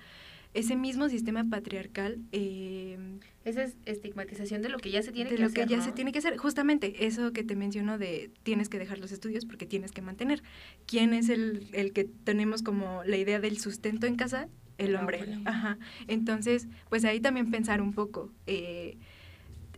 [0.55, 2.19] ese mismo sistema patriarcal...
[2.33, 2.99] Eh,
[3.45, 5.51] esa es estigmatización de lo que ya se tiene que hacer.
[5.51, 6.37] De lo que ya se tiene que hacer.
[6.37, 10.43] Justamente eso que te menciono de tienes que dejar los estudios porque tienes que mantener.
[10.87, 14.49] ¿Quién es el, el que tenemos como la idea del sustento en casa?
[14.77, 15.39] El hombre.
[15.45, 15.79] Ajá.
[16.07, 18.31] Entonces, pues ahí también pensar un poco.
[18.47, 18.97] Eh,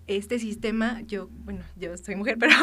[0.07, 2.55] este sistema, yo, bueno, yo soy mujer, pero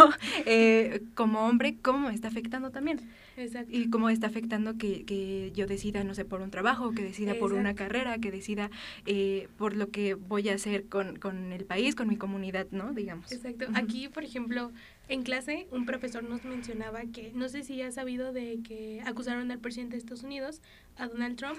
[0.45, 2.99] eh, como hombre, ¿cómo me está afectando también?
[3.37, 3.69] Exacto.
[3.71, 7.35] Y cómo está afectando que, que yo decida, no sé, por un trabajo, que decida
[7.35, 8.69] por una carrera, que decida
[9.05, 12.91] eh, por lo que voy a hacer con, con, el país, con mi comunidad, ¿no?
[12.93, 13.31] Digamos.
[13.31, 13.67] Exacto.
[13.75, 14.71] Aquí, por ejemplo,
[15.07, 19.49] en clase, un profesor nos mencionaba que, no sé si ha sabido de que acusaron
[19.51, 20.61] al presidente de Estados Unidos,
[20.97, 21.57] a Donald Trump,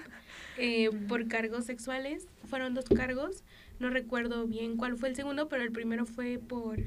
[0.57, 2.27] eh, por cargos sexuales.
[2.45, 3.43] Fueron dos cargos
[3.81, 6.79] no recuerdo bien cuál fue el segundo, pero el primero fue por,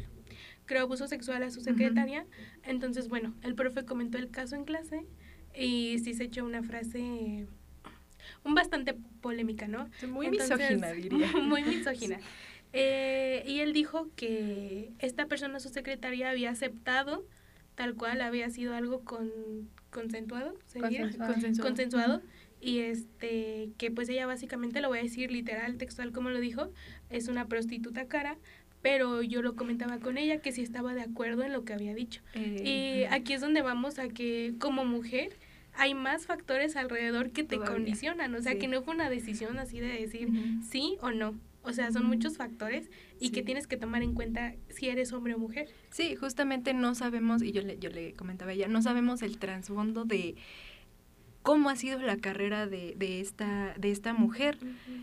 [0.64, 2.24] creo, abuso sexual a su secretaria.
[2.62, 5.04] Entonces, bueno, el profe comentó el caso en clase
[5.54, 7.46] y sí se echó una frase
[8.44, 9.90] un bastante polémica, ¿no?
[10.08, 11.32] Muy misógina, diría.
[11.42, 12.18] Muy misógina.
[12.72, 17.24] Eh, y él dijo que esta persona, su secretaria, había aceptado
[17.74, 19.30] tal cual, había sido algo con,
[19.90, 22.22] consensuado, consensuado, consensuado
[22.64, 26.70] y este que pues ella básicamente lo voy a decir literal textual como lo dijo
[27.10, 28.38] es una prostituta cara
[28.84, 31.94] pero yo lo comentaba con ella que sí estaba de acuerdo en lo que había
[31.94, 32.20] dicho.
[32.34, 35.38] Y eh, aquí es donde vamos a que como mujer
[35.72, 39.80] hay más factores alrededor que te condicionan, o sea, que no fue una decisión así
[39.80, 40.28] de decir
[40.68, 41.34] sí o no.
[41.62, 45.32] O sea, son muchos factores y que tienes que tomar en cuenta si eres hombre
[45.32, 45.68] o mujer.
[45.88, 49.38] Sí, justamente no sabemos, y yo le, yo le comentaba a ella, no sabemos el
[49.38, 50.34] trasfondo de
[51.44, 54.58] cómo ha sido la carrera de, de esta, de esta mujer,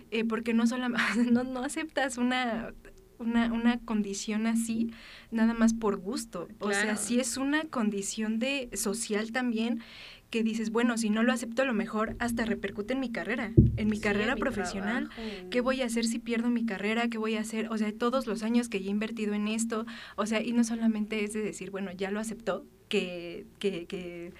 [0.09, 2.73] eh, porque no, solamente no, no aceptas una,
[3.19, 4.91] una, una, condición así
[5.29, 6.49] nada más por gusto.
[6.59, 9.83] O sea, si es una condición de social también
[10.31, 13.51] que dices, bueno, si no lo acepto, a lo mejor hasta repercute en mi carrera,
[13.77, 15.09] en mi carrera profesional.
[15.51, 17.07] ¿Qué voy a hacer si pierdo mi carrera?
[17.07, 17.67] ¿Qué voy a hacer?
[17.69, 21.23] O sea, todos los años que he invertido en esto, o sea, y no solamente
[21.23, 24.33] es de decir, bueno, ya lo aceptó, que, que, que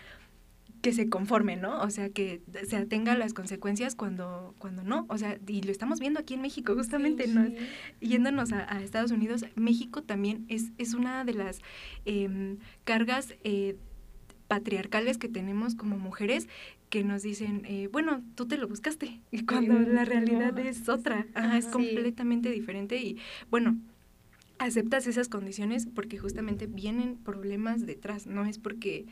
[0.82, 1.80] que se conforme, ¿no?
[1.82, 5.06] O sea, que se tenga las consecuencias cuando, cuando no.
[5.10, 7.48] O sea, y lo estamos viendo aquí en México, justamente, ¿no?
[8.00, 11.60] Yéndonos a, Estados Unidos, México también es, es una de las
[12.06, 13.78] em, cargas eh,
[14.48, 16.48] patriarcales que tenemos como mujeres
[16.90, 21.26] que nos dicen, eh, bueno, tú te lo buscaste, y cuando la realidad es otra,
[21.56, 23.18] es completamente diferente y
[23.50, 23.78] bueno,
[24.60, 29.06] aceptas esas condiciones porque justamente vienen problemas detrás, no es porque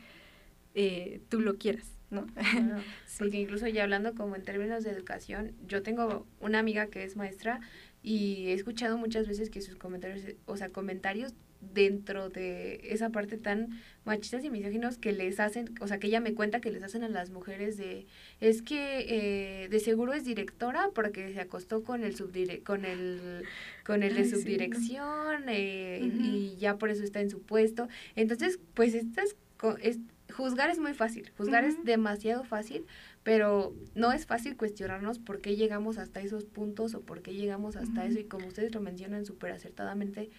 [0.74, 2.26] eh, tú lo quieras, ¿no?
[3.18, 7.16] Porque incluso ya hablando como en términos de educación, yo tengo una amiga que es
[7.16, 7.60] maestra
[8.02, 13.36] y he escuchado muchas veces que sus comentarios, o sea, comentarios dentro de esa parte
[13.36, 16.82] tan machistas y misóginos que les hacen, o sea, que ella me cuenta que les
[16.82, 18.06] hacen a las mujeres de,
[18.40, 23.44] es que eh, de seguro es directora porque se acostó con el subdire con el
[23.84, 27.88] con el de subdirección eh, y ya por eso está en su puesto.
[28.16, 29.36] Entonces, pues estas
[29.82, 29.98] es,
[30.40, 32.84] juzgar es muy fácil, juzgar es demasiado fácil,
[33.22, 37.76] pero no es fácil cuestionarnos por qué llegamos hasta esos puntos o por qué llegamos
[37.76, 38.18] hasta eso.
[38.18, 40.30] Y como ustedes lo mencionan súper acertadamente,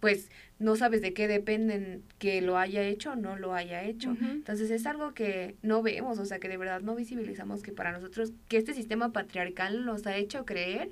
[0.00, 4.16] pues no sabes de qué dependen que lo haya hecho o no lo haya hecho.
[4.20, 7.92] Entonces es algo que no vemos, o sea, que de verdad no visibilizamos que para
[7.92, 10.90] nosotros, que este sistema patriarcal nos ha hecho creer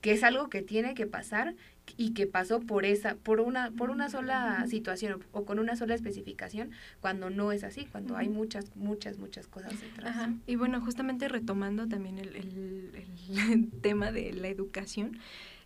[0.00, 1.54] que es algo que tiene que pasar
[1.96, 5.94] y que pasó por esa por una por una sola situación o con una sola
[5.94, 10.28] especificación cuando no es así cuando hay muchas muchas muchas cosas detrás.
[10.46, 15.18] Y bueno justamente retomando también el, el tema de la educación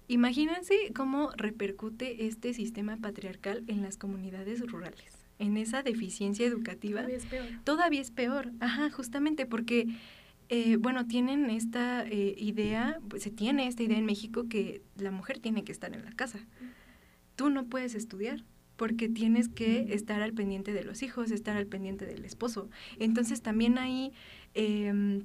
[0.06, 7.00] Imagínense cómo repercute este sistema patriarcal en las comunidades rurales, en esa deficiencia educativa.
[7.00, 7.46] Todavía es peor.
[7.64, 9.86] Todavía es peor, ajá, justamente porque,
[10.48, 15.10] eh, bueno, tienen esta eh, idea, pues, se tiene esta idea en México que la
[15.10, 16.38] mujer tiene que estar en la casa.
[17.36, 18.44] Tú no puedes estudiar
[18.76, 22.68] porque tienes que estar al pendiente de los hijos, estar al pendiente del esposo.
[22.98, 24.12] Entonces también ahí...
[24.54, 25.22] Eh,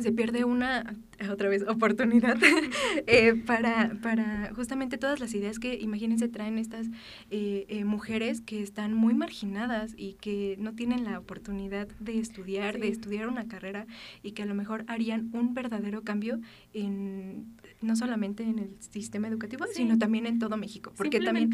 [0.00, 0.96] se pierde una,
[1.30, 2.36] otra vez, oportunidad
[3.06, 6.86] eh, para, para justamente todas las ideas que, imagínense, traen estas
[7.30, 12.78] eh, eh, mujeres que están muy marginadas y que no tienen la oportunidad de estudiar,
[12.78, 13.86] de estudiar una carrera
[14.22, 16.40] y que a lo mejor harían un verdadero cambio
[16.72, 20.92] en no solamente en el sistema educativo, sino también en todo México.
[20.96, 21.50] Porque también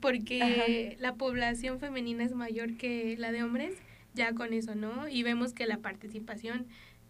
[0.00, 3.74] porque la población femenina es mayor que la de hombres,
[4.14, 5.08] ya con eso, ¿no?
[5.08, 6.66] Y vemos que la participación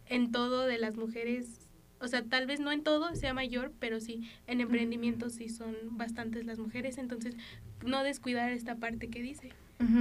[0.08, 1.68] en todo de las mujeres,
[2.00, 5.74] o sea, tal vez no en todo sea mayor, pero sí, en emprendimiento sí son
[5.90, 7.36] bastantes las mujeres, entonces
[7.84, 9.50] no descuidar esta parte que dice.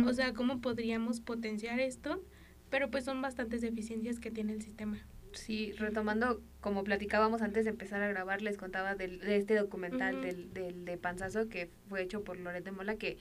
[0.05, 2.23] O sea, ¿cómo podríamos potenciar esto?
[2.69, 4.97] Pero pues son bastantes deficiencias que tiene el sistema.
[5.33, 10.21] Sí, retomando, como platicábamos antes de empezar a grabar, les contaba del, de este documental
[10.21, 13.17] del, del de Panzazo que fue hecho por Loret de Mola, que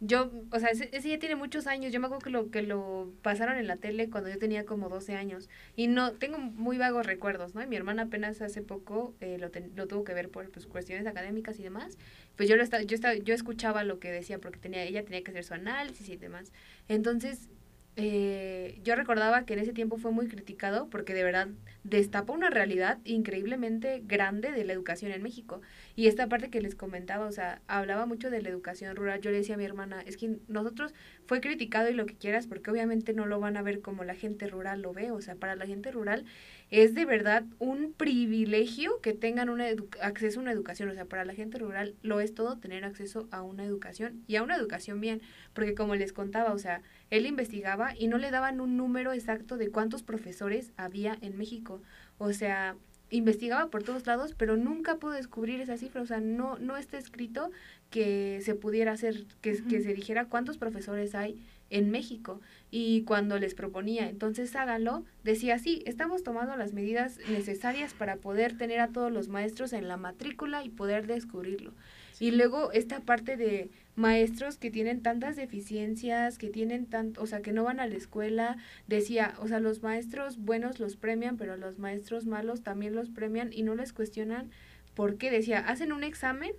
[0.00, 1.92] yo, o sea, ese, ya tiene muchos años.
[1.92, 4.88] Yo me acuerdo que lo, que lo pasaron en la tele cuando yo tenía como
[4.88, 5.48] 12 años.
[5.76, 7.62] Y no, tengo muy vagos recuerdos, ¿no?
[7.62, 11.06] Y mi hermana apenas hace poco eh, lo, lo tuvo que ver por pues, cuestiones
[11.06, 11.96] académicas y demás.
[12.36, 15.22] Pues yo, lo estaba, yo, estaba, yo escuchaba lo que decía porque tenía, ella tenía
[15.22, 16.52] que hacer su análisis y demás.
[16.88, 17.48] Entonces,
[17.96, 21.48] eh, yo recordaba que en ese tiempo fue muy criticado porque de verdad
[21.84, 25.60] destapa una realidad increíblemente grande de la educación en México.
[25.94, 29.20] Y esta parte que les comentaba, o sea, hablaba mucho de la educación rural.
[29.20, 30.92] Yo le decía a mi hermana, es que nosotros
[31.26, 34.14] fue criticado y lo que quieras porque obviamente no lo van a ver como la
[34.14, 35.12] gente rural lo ve.
[35.12, 36.24] O sea, para la gente rural
[36.70, 39.60] es de verdad un privilegio que tengan un
[40.00, 40.88] acceso a una educación.
[40.88, 44.36] O sea, para la gente rural lo es todo tener acceso a una educación y
[44.36, 45.20] a una educación bien.
[45.52, 49.56] Porque como les contaba, o sea, él investigaba y no le daban un número exacto
[49.56, 51.80] de cuántos profesores había en México.
[52.18, 52.76] O sea,
[53.10, 56.02] investigaba por todos lados, pero nunca pudo descubrir esa cifra.
[56.02, 57.50] O sea, no, no está escrito
[57.90, 62.40] que se pudiera hacer, que, que se dijera cuántos profesores hay en México.
[62.70, 68.56] Y cuando les proponía, entonces háganlo, decía, sí, estamos tomando las medidas necesarias para poder
[68.56, 71.72] tener a todos los maestros en la matrícula y poder descubrirlo.
[72.20, 77.42] Y luego esta parte de maestros que tienen tantas deficiencias, que tienen tanto, o sea,
[77.42, 81.56] que no van a la escuela, decía, o sea, los maestros buenos los premian, pero
[81.56, 84.50] los maestros malos también los premian y no les cuestionan
[84.94, 86.52] por qué, decía, hacen un examen,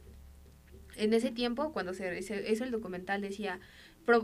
[0.98, 3.60] en ese tiempo, cuando se, hizo el documental, decía,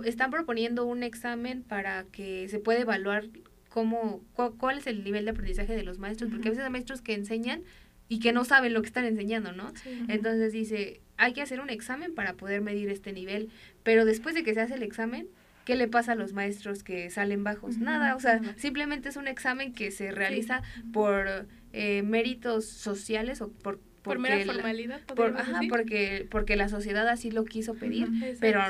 [0.06, 3.26] están proponiendo un examen para que se pueda evaluar
[3.70, 4.22] cómo,
[4.58, 7.14] cuál es el nivel de aprendizaje de los maestros, porque a veces hay maestros que
[7.14, 7.64] enseñan
[8.10, 9.72] y que no saben lo que están enseñando, ¿no?
[10.10, 13.50] Entonces dice, hay que hacer un examen para poder medir este nivel,
[13.84, 15.28] pero después de que se hace el examen,
[15.64, 17.78] ¿qué le pasa a los maestros que salen bajos?
[17.78, 23.50] Nada, o sea, simplemente es un examen que se realiza por eh, méritos sociales o
[23.50, 25.02] por por mera formalidad.
[25.02, 28.62] Por, ajá, porque, porque la sociedad así lo quiso pedir, pero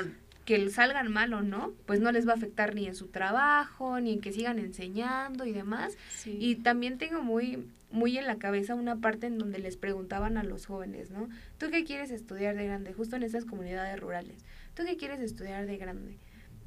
[0.44, 4.00] que salgan mal o no, pues no les va a afectar ni en su trabajo,
[4.00, 5.96] ni en que sigan enseñando y demás.
[6.26, 10.42] Y también tengo muy, muy en la cabeza una parte en donde les preguntaban a
[10.42, 11.28] los jóvenes, ¿no?
[11.58, 12.92] ¿Tú qué quieres estudiar de grande?
[12.92, 14.44] Justo en esas comunidades rurales.
[14.74, 16.16] ¿Tú qué quieres estudiar de grande?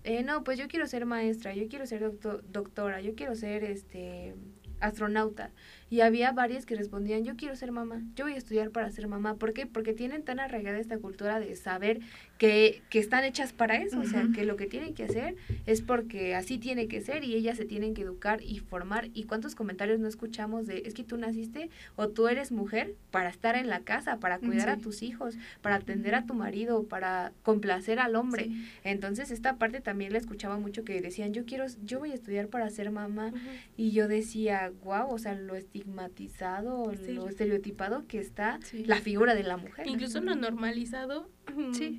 [0.03, 2.11] Eh, no, pues yo quiero ser maestra, yo quiero ser
[2.51, 4.35] doctora, yo quiero ser este
[4.79, 5.49] astronauta.
[5.95, 9.07] Y había varias que respondían, yo quiero ser mamá, yo voy a estudiar para ser
[9.07, 9.35] mamá.
[9.35, 9.65] ¿Por qué?
[9.65, 12.01] Porque tienen tan arraigada esta cultura de saber
[12.37, 15.81] que, que están hechas para eso, o sea, que lo que tienen que hacer es
[15.81, 19.07] porque así tiene que ser y ellas se tienen que educar y formar.
[19.13, 23.29] ¿Y cuántos comentarios no escuchamos de, es que tú naciste o tú eres mujer para
[23.29, 27.31] estar en la casa, para cuidar a tus hijos, para atender a tu marido, para
[27.41, 28.49] complacer al hombre?
[28.83, 32.49] Entonces, esta parte también la escuchaba mucho que decían, yo quiero, yo voy a estudiar
[32.49, 33.31] para ser mamá.
[33.77, 39.43] Y yo decía, wow, o sea, lo estigmatizado, lo estereotipado que está la figura de
[39.43, 39.87] la mujer.
[39.87, 41.29] Incluso lo normalizado,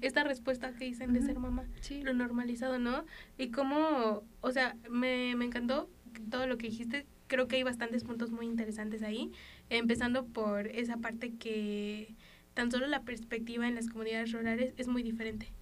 [0.02, 1.64] esta respuesta que dicen de ser mamá,
[2.02, 3.04] lo normalizado, ¿no?
[3.38, 5.88] Y cómo, o sea, me, me encantó
[6.30, 9.30] todo lo que dijiste, creo que hay bastantes puntos muy interesantes ahí,
[9.70, 12.16] empezando por esa parte que
[12.54, 15.52] tan solo la perspectiva en las comunidades rurales es muy diferente.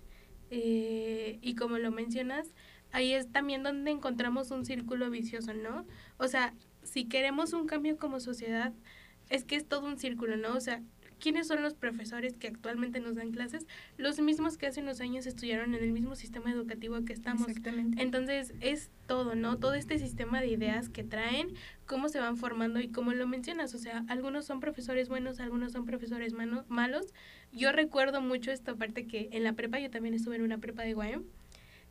[0.51, 2.55] Eh, y como lo mencionas,
[2.93, 5.85] ahí es también donde encontramos un círculo vicioso, ¿no?
[6.17, 6.55] O sea,
[6.85, 8.73] si queremos un cambio como sociedad,
[9.31, 10.55] es que es todo un círculo, ¿no?
[10.55, 10.83] O sea,
[11.19, 13.67] ¿quiénes son los profesores que actualmente nos dan clases?
[13.97, 17.49] Los mismos que hace unos años estudiaron en el mismo sistema educativo que estamos.
[17.49, 18.03] Exactamente.
[18.03, 19.59] Entonces, es todo, ¿no?
[19.59, 21.55] Todo este sistema de ideas que traen,
[21.87, 25.73] cómo se van formando y cómo lo mencionas, o sea, algunos son profesores buenos, algunos
[25.73, 26.35] son profesores
[26.69, 27.07] malos.
[27.53, 30.83] Yo recuerdo mucho esta parte que en la prepa, yo también estuve en una prepa
[30.83, 31.25] de Guayam,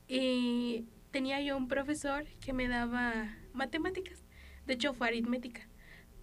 [0.07, 4.22] y tenía yo un profesor que me daba matemáticas
[4.65, 5.67] de hecho, fue aritmética.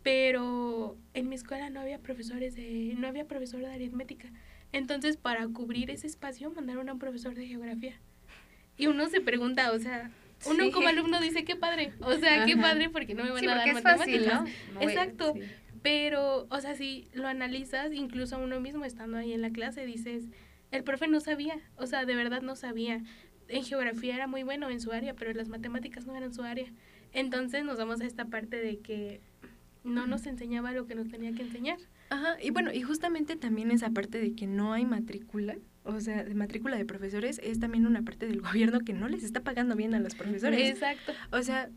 [0.03, 4.31] Pero en mi escuela no había profesores de, no había profesor de aritmética.
[4.72, 8.00] Entonces, para cubrir ese espacio, mandaron a un profesor de geografía.
[8.76, 10.11] Y uno se pregunta, o sea,
[10.46, 11.92] uno como alumno dice, qué padre.
[12.00, 14.48] O sea, qué padre porque no me van a dar matemáticas.
[14.81, 15.35] Exacto.
[15.83, 20.29] Pero, o sea, si lo analizas, incluso uno mismo estando ahí en la clase, dices,
[20.70, 23.03] el profe no sabía, o sea, de verdad no sabía.
[23.48, 26.70] En geografía era muy bueno en su área, pero las matemáticas no eran su área.
[27.12, 29.20] Entonces nos vamos a esta parte de que
[29.85, 31.79] no nos enseñaba lo que nos tenía que enseñar.
[32.11, 36.25] Ajá, y bueno, y justamente también esa parte de que no hay matrícula, o sea,
[36.25, 39.77] de matrícula de profesores, es también una parte del gobierno que no les está pagando
[39.77, 40.70] bien a los profesores.
[40.70, 41.12] Exacto.
[41.31, 41.70] O sea,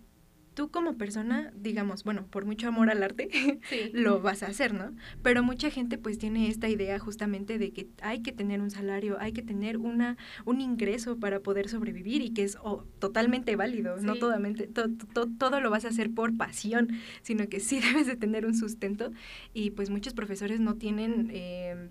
[0.54, 3.30] tú como persona, digamos, bueno, por mucho amor al arte,
[3.94, 4.94] lo vas a hacer, ¿no?
[5.22, 9.18] Pero mucha gente pues tiene esta idea justamente de que hay que tener un salario,
[9.20, 12.58] hay que tener una un ingreso para poder sobrevivir y que es
[13.00, 16.90] totalmente válido, no totalmente, todo lo vas a hacer por pasión,
[17.22, 19.12] sino que sí debes de tener un sustento.
[19.54, 21.30] Y pues muchos profesores no tienen...
[21.32, 21.90] Eh,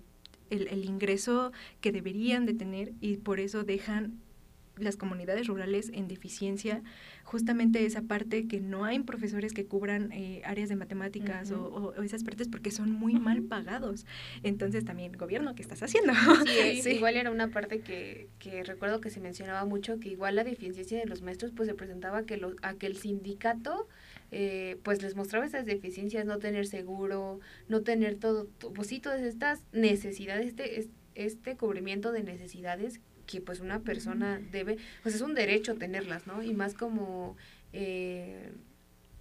[0.49, 4.21] el, el ingreso que deberían de tener y por eso dejan
[4.77, 6.83] las comunidades rurales en deficiencia,
[7.33, 12.23] justamente esa parte que no hay profesores que cubran eh, áreas de matemáticas o, esas
[12.23, 14.05] partes porque son muy mal pagados.
[14.43, 16.13] Entonces también, gobierno, ¿qué estás haciendo?
[16.83, 20.43] Sí, igual era una parte que, que, recuerdo que se mencionaba mucho, que igual la
[20.43, 23.87] deficiencia de los maestros pues se presentaba que lo, a que el sindicato
[24.29, 29.21] eh, pues les mostraba esas deficiencias, no tener seguro, no tener todo, pues sí, todas
[29.21, 35.33] estas necesidades, este, este cubrimiento de necesidades que pues una persona debe, pues es un
[35.33, 36.43] derecho tenerlas, ¿no?
[36.43, 37.35] Y más como
[37.71, 38.51] eh,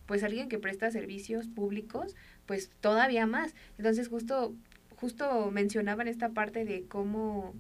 [0.07, 2.15] pues alguien que presta servicios públicos,
[2.47, 3.55] pues todavía más.
[3.79, 4.55] Entonces justo,
[4.97, 7.55] justo mencionaban esta parte de cómo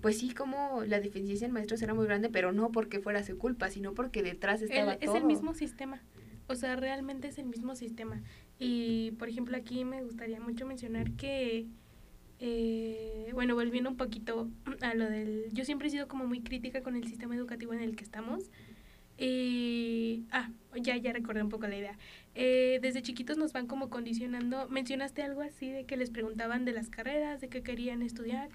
[0.00, 3.36] pues sí, como la deficiencia en maestros era muy grande, pero no porque fuera su
[3.36, 6.00] culpa, sino porque detrás estaba Es el mismo sistema,
[6.48, 8.22] o sea, realmente es el mismo sistema.
[8.58, 11.66] Y, por ejemplo, aquí me gustaría mucho mencionar que
[12.44, 14.50] eh, bueno, volviendo un poquito
[14.80, 15.46] a lo del...
[15.52, 18.50] Yo siempre he sido como muy crítica con el sistema educativo en el que estamos.
[19.16, 20.24] Y...
[20.32, 21.96] Ah, ya, ya recordé un poco la idea.
[22.34, 24.68] Eh, desde chiquitos nos van como condicionando.
[24.68, 28.48] Mencionaste algo así de que les preguntaban de las carreras, de qué querían estudiar.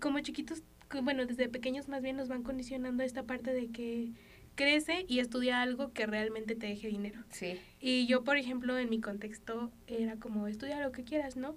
[0.00, 0.64] como chiquitos,
[1.00, 4.10] bueno, desde pequeños más bien nos van condicionando esta parte de que
[4.56, 7.22] crece y estudia algo que realmente te deje dinero.
[7.30, 7.60] Sí.
[7.78, 11.56] Y yo, por ejemplo, en mi contexto era como estudia lo que quieras, ¿no?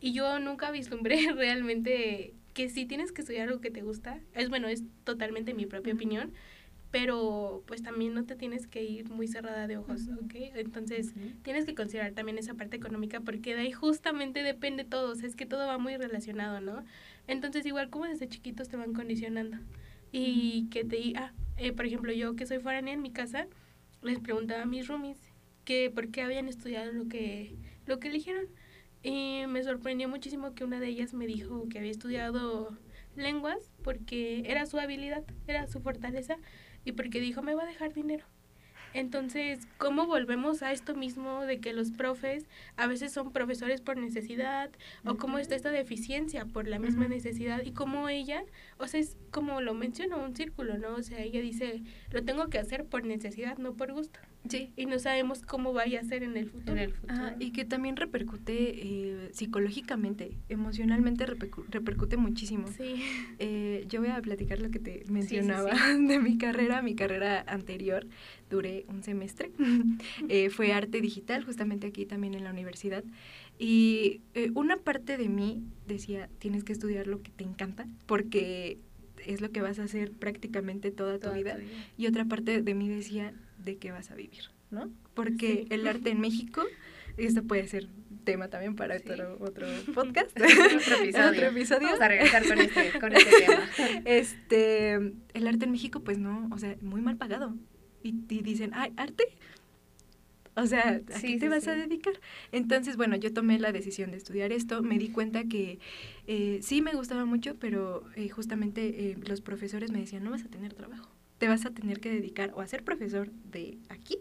[0.00, 4.20] Y yo nunca vislumbré realmente que si tienes que estudiar algo que te gusta.
[4.34, 6.32] Es bueno, es totalmente mi propia opinión,
[6.90, 10.34] pero pues también no te tienes que ir muy cerrada de ojos, ¿ok?
[10.54, 15.14] Entonces tienes que considerar también esa parte económica porque de ahí justamente depende todo, o
[15.14, 16.84] sea, es que todo va muy relacionado, ¿no?
[17.28, 19.58] Entonces igual como desde chiquitos te van condicionando
[20.12, 21.12] y que te...
[21.16, 23.46] Ah, eh, por ejemplo, yo que soy foránea en mi casa,
[24.02, 25.18] les preguntaba a mis roomies
[25.64, 27.54] que por qué habían estudiado lo que,
[27.86, 28.46] lo que eligieron.
[29.02, 32.76] Y me sorprendió muchísimo que una de ellas me dijo que había estudiado
[33.16, 36.36] lenguas porque era su habilidad, era su fortaleza
[36.84, 38.26] y porque dijo me va a dejar dinero.
[38.92, 42.46] Entonces, ¿cómo volvemos a esto mismo de que los profes
[42.76, 44.70] a veces son profesores por necesidad
[45.04, 48.42] o cómo está esta deficiencia por la misma necesidad y cómo ella,
[48.78, 50.96] o sea, es como lo mencionó un círculo, ¿no?
[50.96, 54.18] O sea, ella dice, lo tengo que hacer por necesidad, no por gusto.
[54.48, 54.72] Sí.
[54.76, 56.72] Y no sabemos cómo vaya a ser en el futuro.
[56.72, 57.32] En el futuro.
[57.38, 62.66] y que también repercute eh, psicológicamente, emocionalmente repercute muchísimo.
[62.68, 63.02] Sí.
[63.38, 68.06] Eh, yo voy a platicar lo que te mencionaba de mi carrera, mi carrera anterior.
[68.48, 69.50] Duré un semestre.
[70.28, 73.04] Eh, fue arte digital, justamente aquí también en la universidad.
[73.58, 74.20] Y
[74.54, 78.78] una parte de mí decía, tienes que estudiar lo que te encanta, porque
[79.26, 81.54] es lo que vas a hacer prácticamente toda, tu, vida.
[81.54, 81.70] tu vida.
[81.96, 83.34] Y otra parte de mí decía,
[83.64, 84.90] de qué vas a vivir, ¿no?
[85.14, 86.62] Porque el arte en México,
[87.16, 87.88] esto puede ser
[88.24, 91.86] tema también para otro, otro podcast, otro, episodio.
[91.86, 93.68] Vamos a regresar con este, con este tema.
[94.04, 97.54] Este, el arte en México, pues no, o sea, muy mal pagado.
[98.02, 99.24] Y, dicen, ay, arte,
[100.54, 102.14] o sea, ¿a qué te vas a dedicar?
[102.50, 104.82] Entonces, bueno, yo tomé la decisión de estudiar esto.
[104.82, 105.78] Me di cuenta que
[106.26, 110.44] eh, sí me gustaba mucho, pero eh, justamente eh, los profesores me decían, no vas
[110.44, 111.10] a tener trabajo
[111.40, 114.18] te vas a tener que dedicar o a ser profesor de aquí,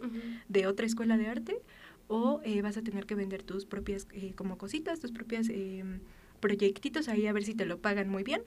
[0.48, 1.62] de otra escuela de arte,
[2.08, 5.84] o eh, vas a tener que vender tus propias eh, como cositas, tus propias eh,
[6.40, 8.42] proyectitos ahí a ver si te lo pagan muy bien,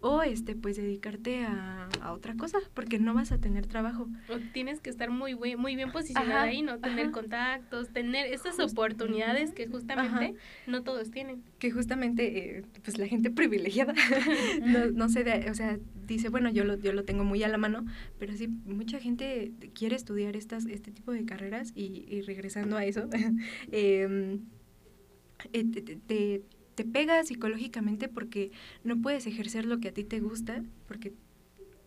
[0.00, 4.08] o este pues dedicarte a, otra cosa porque no vas a tener trabajo.
[4.28, 9.52] O tienes que estar muy muy bien posicionada ahí no tener contactos tener esas oportunidades
[9.52, 10.34] que justamente
[10.66, 11.42] no todos tienen.
[11.58, 13.94] Que justamente eh, pues la gente privilegiada
[14.62, 17.58] no, no sé o sea dice bueno yo lo yo lo tengo muy a la
[17.58, 17.84] mano
[18.18, 23.08] pero sí mucha gente quiere estudiar estas este tipo de carreras y, regresando a eso
[23.72, 24.40] em,
[25.52, 26.42] eh, te te
[26.84, 28.50] pega psicológicamente porque
[28.84, 31.12] no puedes ejercer lo que a ti te gusta, porque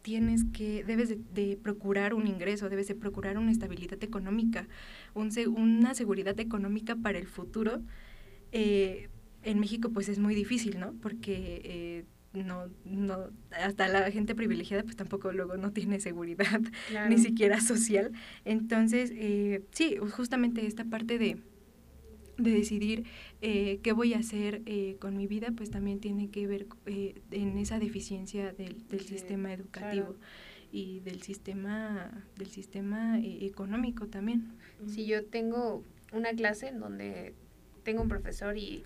[0.01, 4.67] tienes que, debes de, procurar un ingreso, debes de procurar una estabilidad económica,
[5.13, 7.81] un, una seguridad económica para el futuro.
[8.51, 9.09] Eh,
[9.43, 10.93] en México pues es muy difícil, ¿no?
[11.01, 16.61] Porque eh, no, no, hasta la gente privilegiada pues tampoco luego no tiene seguridad,
[17.09, 18.11] ni siquiera social.
[18.45, 21.37] Entonces, eh, sí, justamente esta parte de,
[22.39, 23.05] de decidir
[23.41, 27.21] eh, qué voy a hacer eh, con mi vida, pues también tiene que ver eh,
[27.31, 30.15] en esa deficiencia del, del sistema educativo
[30.71, 34.53] y del sistema, del sistema económico también.
[34.87, 35.83] Si yo tengo
[36.13, 37.33] una clase en donde
[37.83, 38.83] tengo un profesor y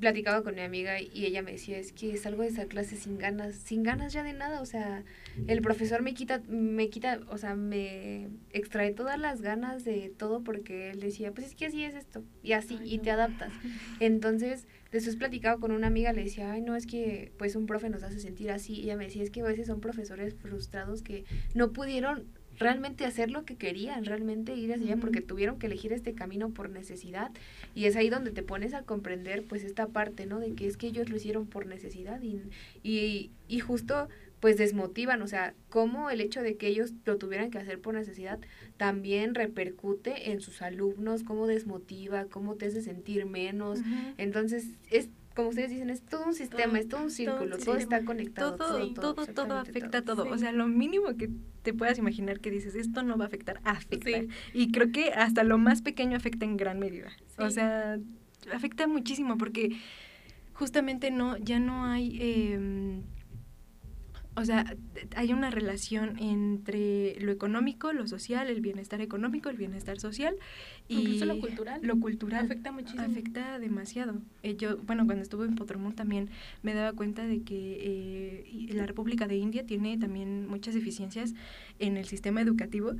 [0.00, 3.18] platicaba con mi amiga y ella me decía, es que salgo de esa clase sin
[3.18, 5.04] ganas, sin ganas ya de nada, o sea,
[5.46, 10.42] el profesor me quita, me quita, o sea, me extrae todas las ganas de todo
[10.42, 13.52] porque él decía, pues es que así es esto, y así, y te adaptas.
[14.00, 17.90] Entonces, después platicaba con una amiga, le decía, ay, no, es que pues un profe
[17.90, 21.02] nos hace sentir así, y ella me decía, es que a veces son profesores frustrados
[21.02, 21.24] que
[21.54, 22.26] no pudieron
[22.58, 26.50] realmente hacer lo que querían, realmente ir hacia allá, porque tuvieron que elegir este camino
[26.50, 27.30] por necesidad.
[27.74, 30.40] Y es ahí donde te pones a comprender, pues, esta parte, ¿no?
[30.40, 32.40] De que es que ellos lo hicieron por necesidad y,
[32.82, 34.08] y, y justo
[34.40, 37.94] pues desmotivan, o sea, cómo el hecho de que ellos lo tuvieran que hacer por
[37.94, 38.38] necesidad
[38.78, 43.80] también repercute en sus alumnos, cómo desmotiva, cómo te hace sentir menos.
[44.16, 48.04] Entonces, es como ustedes dicen, es todo un sistema, es todo un círculo, todo, está
[48.04, 48.56] conectado.
[48.56, 50.24] Todo, todo, todo, afecta a todo.
[50.28, 51.30] O sea, lo mínimo que
[51.62, 54.22] te puedas imaginar que dices, esto no va a afectar, afecta.
[54.52, 57.10] Y creo que hasta lo más pequeño afecta en gran medida.
[57.38, 57.98] O sea,
[58.52, 59.78] afecta muchísimo porque
[60.52, 62.18] justamente no, ya no hay...
[62.20, 63.02] Eh,
[64.36, 64.76] o sea,
[65.16, 70.36] hay una relación entre lo económico, lo social, el bienestar económico, el bienestar social
[70.88, 71.80] y Incluso lo cultural.
[71.82, 73.02] Lo cultural afecta muchísimo.
[73.02, 74.20] Afecta demasiado.
[74.42, 76.30] Eh, yo, bueno, cuando estuve en Potromón también
[76.62, 81.34] me daba cuenta de que eh, la República de India tiene también muchas deficiencias
[81.80, 82.92] en el sistema educativo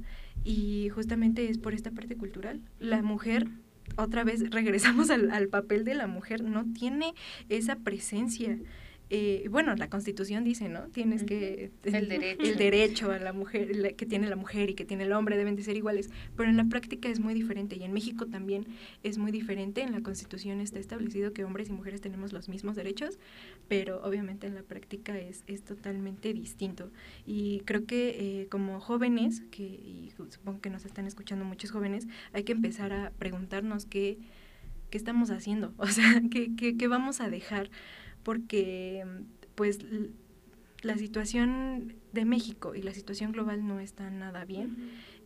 [0.45, 2.61] y justamente es por esta parte cultural.
[2.81, 3.49] La mujer
[3.97, 7.15] otra vez regresamos al, al papel de la mujer, no tiene
[7.49, 8.59] esa presencia
[9.13, 10.83] eh, bueno, la constitución dice, ¿no?
[10.89, 11.73] Tienes que...
[11.83, 12.43] El derecho.
[12.43, 15.57] El derecho a la mujer, que tiene la mujer y que tiene el hombre deben
[15.57, 18.67] de ser iguales, pero en la práctica es muy diferente y en México también
[19.03, 19.83] es muy diferente.
[19.83, 23.19] En la constitución está establecido que hombres y mujeres tenemos los mismos derechos,
[23.67, 26.93] pero obviamente en la práctica es, es totalmente distinto.
[27.27, 32.07] Y creo que eh, como jóvenes, que y supongo que nos están escuchando muchos jóvenes,
[32.33, 34.19] hay que empezar a preguntarnos qué,
[34.91, 37.71] qué estamos haciendo, o sea, qué, qué, qué vamos a dejar
[38.23, 39.05] porque
[39.55, 39.79] pues
[40.83, 44.77] la situación de México y la situación global no está nada bien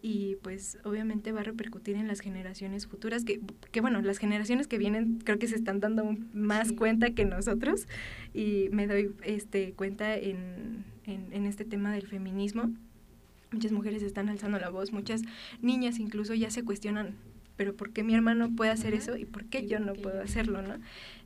[0.02, 3.40] y pues obviamente va a repercutir en las generaciones futuras que,
[3.70, 7.86] que bueno, las generaciones que vienen creo que se están dando más cuenta que nosotros
[8.34, 12.70] y me doy este cuenta en, en, en este tema del feminismo.
[13.50, 15.22] Muchas mujeres están alzando la voz, muchas
[15.62, 17.14] niñas incluso ya se cuestionan
[17.56, 20.62] pero ¿por qué mi hermano puede hacer eso y por qué yo no puedo hacerlo,
[20.62, 20.76] no?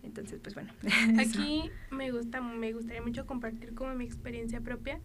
[0.02, 0.72] Entonces, pues bueno.
[1.18, 5.00] Aquí me gusta, me gustaría mucho compartir como mi experiencia propia.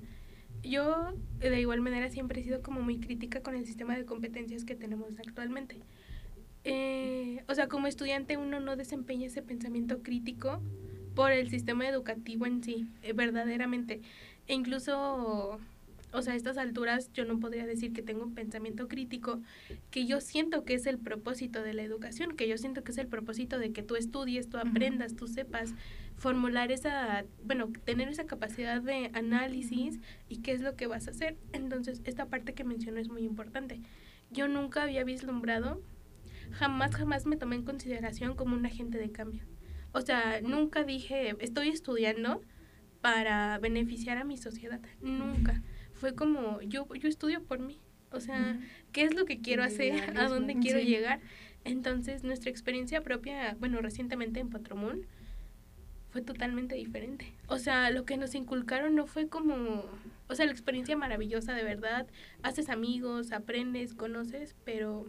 [0.63, 4.63] Yo, de igual manera, siempre he sido como muy crítica con el sistema de competencias
[4.63, 5.80] que tenemos actualmente.
[6.63, 10.61] Eh, o sea, como estudiante uno no desempeña ese pensamiento crítico
[11.15, 14.01] por el sistema educativo en sí, eh, verdaderamente.
[14.47, 15.59] E incluso
[16.14, 19.41] o sea, a estas alturas yo no podría decir que tengo un pensamiento crítico,
[19.89, 22.99] que yo siento que es el propósito de la educación, que yo siento que es
[22.99, 25.74] el propósito de que tú estudies, tú aprendas, tú sepas
[26.16, 29.99] formular esa, bueno, tener esa capacidad de análisis
[30.30, 31.36] y qué es lo que vas a hacer.
[31.51, 33.82] Entonces, esta parte que menciono es muy importante.
[34.30, 35.82] Yo nunca había vislumbrado,
[36.51, 39.43] jamás, jamás me tomé en consideración como un agente de cambio.
[39.93, 42.41] O sea, nunca dije, estoy estudiando
[43.01, 44.80] para beneficiar a mi sociedad.
[45.01, 45.64] Nunca
[46.04, 47.80] fue como, yo, yo estudio por mí,
[48.12, 48.60] o sea,
[48.91, 50.18] ¿qué es lo que quiero hacer?
[50.20, 51.22] ¿A dónde quiero llegar?
[51.64, 55.06] Entonces, nuestra experiencia propia, bueno, recientemente en Patromón,
[56.10, 57.32] fue totalmente diferente.
[57.47, 59.86] O sea, lo que nos inculcaron no fue como,
[60.28, 62.06] o sea, la experiencia maravillosa de verdad,
[62.41, 65.06] haces amigos, aprendes, conoces, pero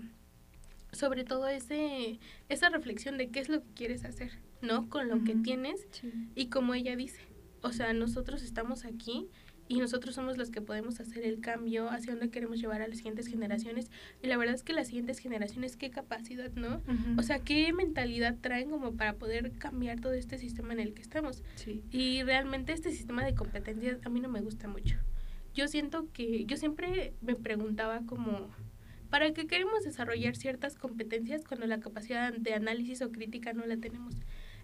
[0.92, 4.30] sobre todo ese esa reflexión de qué es lo que quieres hacer,
[4.62, 4.88] ¿no?
[4.88, 5.88] Con lo que tienes
[6.36, 7.20] y como ella dice,
[7.62, 9.26] o sea, nosotros estamos aquí
[9.66, 12.98] y nosotros somos los que podemos hacer el cambio hacia donde queremos llevar a las
[12.98, 13.90] siguientes generaciones.
[14.22, 16.82] Y la verdad es que las siguientes generaciones, qué capacidad, ¿no?
[17.16, 21.02] O sea, qué mentalidad traen como para poder cambiar todo este sistema en el que
[21.02, 21.42] estamos.
[21.90, 24.98] Y realmente este sistema de competencias a mí no me gusta mucho.
[25.54, 28.50] Yo siento que yo siempre me preguntaba como,
[29.08, 33.78] ¿para qué queremos desarrollar ciertas competencias cuando la capacidad de análisis o crítica no la
[33.78, 34.14] tenemos?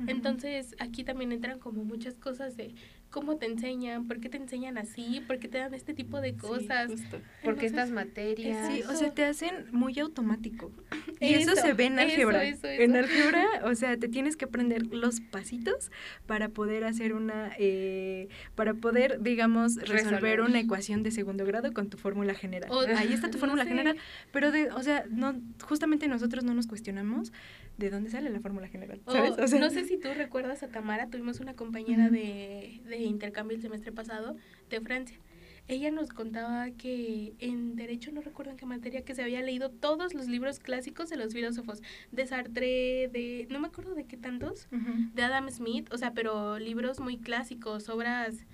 [0.07, 2.75] Entonces, aquí también entran como muchas cosas de
[3.11, 6.35] cómo te enseñan, por qué te enseñan así, por qué te dan este tipo de
[6.37, 6.91] cosas.
[6.91, 7.05] Sí,
[7.45, 8.73] Porque estas materias.
[8.73, 10.73] Sí, o sea, te hacen muy automático.
[11.21, 12.43] Y eso, se ve en álgebra.
[12.45, 15.91] En álgebra, o sea, te tienes que aprender los pasitos
[16.27, 21.91] para poder hacer una, eh, para poder, digamos, resolver, una ecuación de segundo grado con
[21.91, 22.71] tu fórmula general.
[22.97, 23.97] Ahí está tu fórmula general,
[24.33, 27.33] pero de, o sea, no, justamente nosotros no nos cuestionamos
[27.77, 29.53] de dónde sale la fórmula general, ¿sabes?
[29.59, 33.93] no sé si tú recuerdas a Tamara, tuvimos una compañera de, de intercambio el semestre
[33.93, 34.37] pasado
[34.69, 35.19] de Francia.
[35.69, 39.71] Ella nos contaba que en Derecho, no recuerdo en qué materia, que se había leído
[39.71, 41.81] todos los libros clásicos de los filósofos,
[42.11, 46.59] de Sartre, de, no me acuerdo de qué tantos, de Adam Smith, o sea, pero
[46.59, 48.47] libros muy clásicos, obras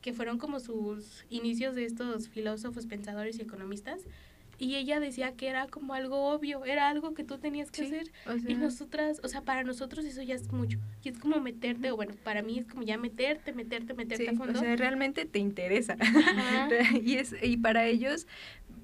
[0.00, 4.02] que fueron como sus inicios de estos filósofos, pensadores y economistas
[4.58, 8.10] y ella decía que era como algo obvio, era algo que tú tenías que hacer.
[8.46, 10.78] y nosotras, o sea, para nosotros eso ya es mucho.
[11.02, 14.34] Y es como meterte, o bueno, para mí es como ya meterte, meterte, meterte a
[14.34, 14.58] fondo.
[14.58, 15.96] O sea, realmente te interesa.
[17.02, 18.26] y, es, y para ellos,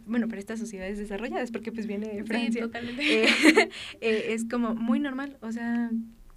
[0.07, 2.63] bueno, para estas sociedades desarrolladas, porque pues viene de Francia.
[2.63, 3.25] totalmente.
[3.25, 3.29] Eh,
[4.01, 5.91] eh, es como muy normal, o sea,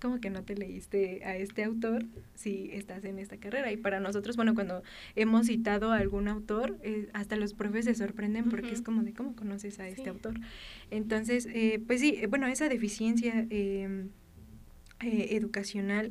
[0.03, 2.03] como que no te leíste a este autor
[2.35, 3.71] si estás en esta carrera.
[3.71, 4.83] Y para nosotros, bueno, cuando
[5.15, 9.13] hemos citado a algún autor, eh, hasta los profes se sorprenden porque es como de
[9.13, 10.33] cómo conoces a este autor.
[10.91, 14.09] Entonces, eh, pues sí, eh, bueno, esa deficiencia em,
[14.99, 16.09] educacional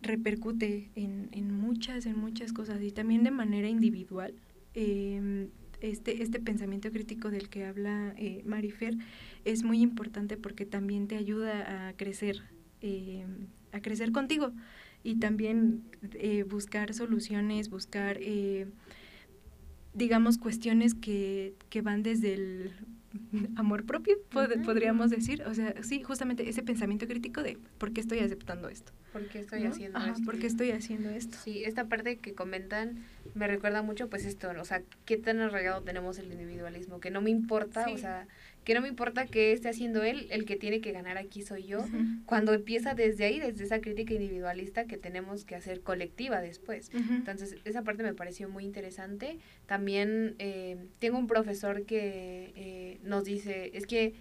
[0.00, 4.32] repercute en, en, muchas, en muchas cosas y también de manera individual.
[4.72, 5.48] Em,
[5.82, 8.14] este, este pensamiento crítico del que habla
[8.46, 8.96] Marifer
[9.44, 13.26] es muy importante porque también te ayuda a crecer eh,
[13.72, 14.52] a crecer contigo
[15.02, 15.82] y también
[16.14, 18.66] eh, buscar soluciones, buscar, eh,
[19.94, 22.72] digamos, cuestiones que, que van desde el
[23.56, 24.16] amor propio,
[24.64, 25.42] podríamos decir.
[25.42, 28.92] O sea, sí, justamente ese pensamiento crítico de por qué estoy aceptando esto.
[29.12, 30.24] ¿Por qué estoy haciendo esto?
[30.24, 31.38] ¿Por qué estoy haciendo esto?
[31.42, 33.04] Sí, esta parte que comentan
[33.34, 37.20] me recuerda mucho pues esto, o sea, qué tan arraigado tenemos el individualismo, que no
[37.20, 38.26] me importa, o sea,
[38.66, 41.66] que no me importa que esté haciendo él, el que tiene que ganar aquí soy
[41.66, 41.86] yo,
[42.26, 46.90] cuando empieza desde ahí, desde esa crítica individualista que tenemos que hacer colectiva después.
[46.92, 49.38] Entonces, esa parte me pareció muy interesante.
[49.66, 54.14] También eh, tengo un profesor que eh, nos dice, es que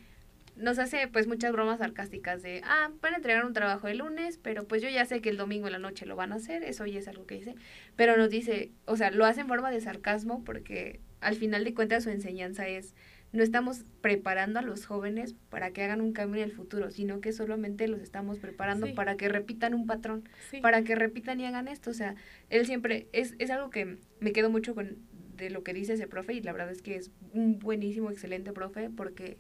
[0.55, 4.37] nos hace pues muchas bromas sarcásticas de, ah, van a entregar un trabajo el lunes,
[4.37, 6.61] pero pues yo ya sé que el domingo en la noche lo van a hacer,
[6.61, 7.55] eso ya es algo que dice,
[7.95, 11.73] pero nos dice, o sea, lo hace en forma de sarcasmo porque al final de
[11.73, 12.93] cuentas su enseñanza es,
[13.36, 17.19] no estamos preparando a los jóvenes para que hagan un cambio en el futuro, sino
[17.21, 20.27] que solamente los estamos preparando para que repitan un patrón,
[20.61, 22.15] para que repitan y hagan esto, o sea,
[22.49, 24.97] él siempre, es, es algo que me quedo mucho con
[25.36, 28.53] de lo que dice ese profe y la verdad es que es un buenísimo, excelente
[28.53, 29.38] profe porque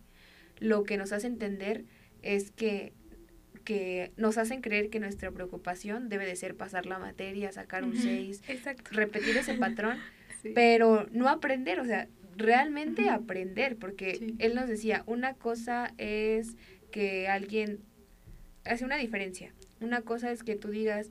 [0.59, 1.85] lo que nos hace entender
[2.21, 2.93] es que,
[3.63, 7.95] que nos hacen creer que nuestra preocupación debe de ser pasar la materia, sacar un
[7.95, 8.41] 6,
[8.91, 9.97] repetir ese patrón,
[10.53, 16.55] pero no aprender, o sea, realmente aprender, porque él nos decía, una cosa es
[16.91, 17.79] que alguien
[18.63, 21.09] hace una diferencia, una cosa es que tú digas,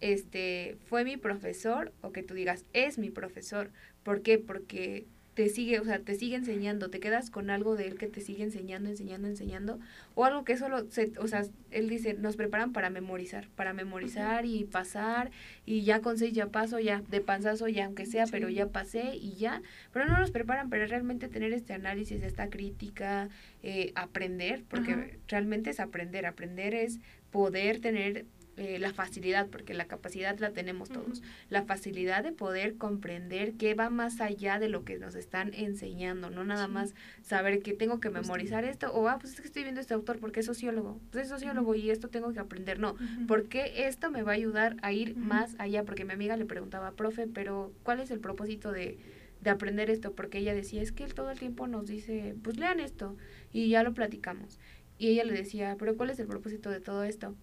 [0.00, 3.70] este, fue mi profesor, o que tú digas, es mi profesor,
[4.02, 4.38] ¿por qué?
[4.38, 5.06] Porque
[5.38, 8.20] te sigue, o sea, te sigue enseñando, te quedas con algo de él que te
[8.20, 9.78] sigue enseñando, enseñando, enseñando,
[10.16, 14.46] o algo que solo, se, o sea, él dice, nos preparan para memorizar, para memorizar
[14.46, 15.30] y pasar,
[15.64, 19.14] y ya con seis ya paso, ya de panzazo, ya aunque sea, pero ya pasé
[19.14, 19.62] y ya,
[19.92, 23.28] pero no nos preparan para realmente tener este análisis, esta crítica,
[23.62, 26.98] eh, aprender, porque realmente es aprender, aprender es
[27.30, 28.24] poder tener
[28.58, 33.74] eh, la facilidad, porque la capacidad la tenemos todos, la facilidad de poder comprender qué
[33.74, 36.92] va más allá de lo que nos están enseñando, no nada más
[37.22, 40.18] saber que tengo que memorizar esto, o ah, pues es que estoy viendo este autor
[40.18, 42.96] porque es sociólogo, pues es sociólogo y esto tengo que aprender, no,
[43.28, 46.90] porque esto me va a ayudar a ir más allá, porque mi amiga le preguntaba,
[46.90, 48.98] profe, pero ¿cuál es el propósito de,
[49.40, 50.14] de aprender esto?
[50.16, 53.16] Porque ella decía, es que él todo el tiempo nos dice, pues lean esto,
[53.52, 54.58] y ya lo platicamos.
[54.98, 57.36] Y ella le decía, pero ¿cuál es el propósito de todo esto?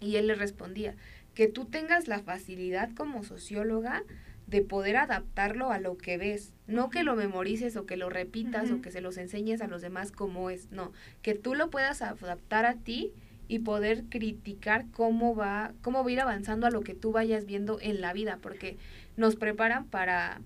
[0.00, 0.94] Y él le respondía,
[1.34, 4.02] que tú tengas la facilidad como socióloga
[4.46, 8.70] de poder adaptarlo a lo que ves, no que lo memorices o que lo repitas
[8.72, 10.92] o que se los enseñes a los demás como es, no,
[11.22, 13.12] que tú lo puedas adaptar a ti
[13.46, 17.46] y poder criticar cómo va, cómo va a ir avanzando a lo que tú vayas
[17.46, 18.76] viendo en la vida, porque
[19.16, 20.40] nos preparan para,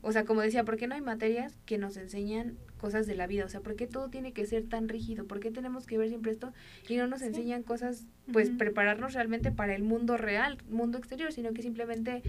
[0.00, 3.26] o sea, como decía, ¿por qué no hay materias que nos enseñan cosas de la
[3.26, 3.44] vida?
[3.44, 5.26] O sea, ¿por qué todo tiene que ser tan rígido?
[5.26, 6.52] ¿Por qué tenemos que ver siempre esto
[6.88, 11.52] y no nos enseñan cosas, pues, prepararnos realmente para el mundo real, mundo exterior, sino
[11.52, 12.22] que simplemente,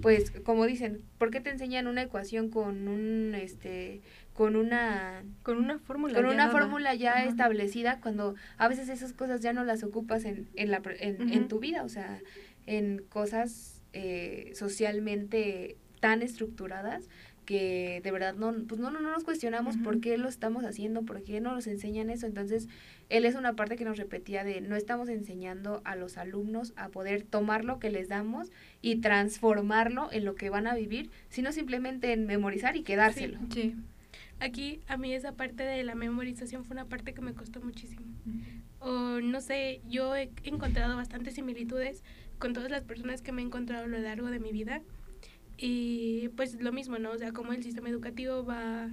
[0.00, 4.00] pues, como dicen, ¿por qué te enseñan una ecuación con un, este,
[4.34, 9.40] con una con una fórmula con una fórmula ya establecida cuando a veces esas cosas
[9.40, 12.20] ya no las ocupas en, en, la, en, en tu vida o sea
[12.64, 17.08] en cosas eh, socialmente tan estructuradas
[17.48, 21.22] que de verdad no, pues no, no, nos cuestionamos por qué lo estamos haciendo, por
[21.22, 22.26] qué no nos enseñan eso.
[22.26, 22.68] Entonces,
[23.08, 26.90] él es una parte que nos repetía de no estamos enseñando a los alumnos a
[26.90, 31.50] poder tomar lo que les damos y transformarlo en lo que van a vivir, sino
[31.50, 33.38] simplemente en memorizar y quedárselo.
[33.50, 33.74] Sí.
[34.40, 38.04] Aquí a mí esa parte de la memorización fue una parte que me costó muchísimo.
[38.80, 42.04] O no sé, yo he encontrado bastantes similitudes
[42.38, 44.82] con todas las personas que me he encontrado a lo largo de mi vida
[45.58, 47.10] y pues lo mismo, ¿no?
[47.10, 48.88] O sea, como el sistema educativo va,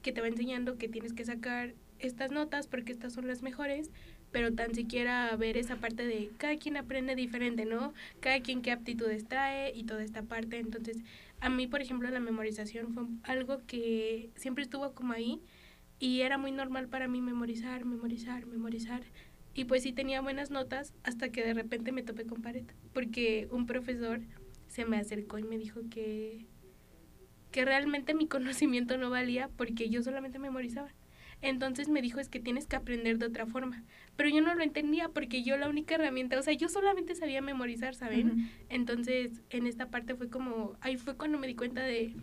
[0.00, 3.90] que te va enseñando que tienes que sacar estas notas porque estas son las mejores,
[4.30, 7.92] pero tan siquiera ver esa parte de cada quien aprende diferente, ¿no?
[8.20, 10.58] Cada quien qué aptitudes trae y toda esta parte.
[10.58, 10.98] Entonces,
[11.40, 15.40] a mí, por ejemplo, la memorización fue algo que siempre estuvo como ahí
[15.98, 19.02] y era muy normal para mí memorizar, memorizar, memorizar.
[19.54, 23.48] Y pues sí tenía buenas notas hasta que de repente me topé con pared, porque
[23.50, 24.20] un profesor
[24.68, 26.46] se me acercó y me dijo que,
[27.50, 30.94] que realmente mi conocimiento no valía porque yo solamente memorizaba.
[31.40, 33.84] Entonces me dijo es que tienes que aprender de otra forma.
[34.16, 37.40] Pero yo no lo entendía porque yo la única herramienta, o sea, yo solamente sabía
[37.40, 38.50] memorizar, ¿saben?
[38.68, 42.16] Entonces en esta parte fue como, ahí fue cuando me di cuenta de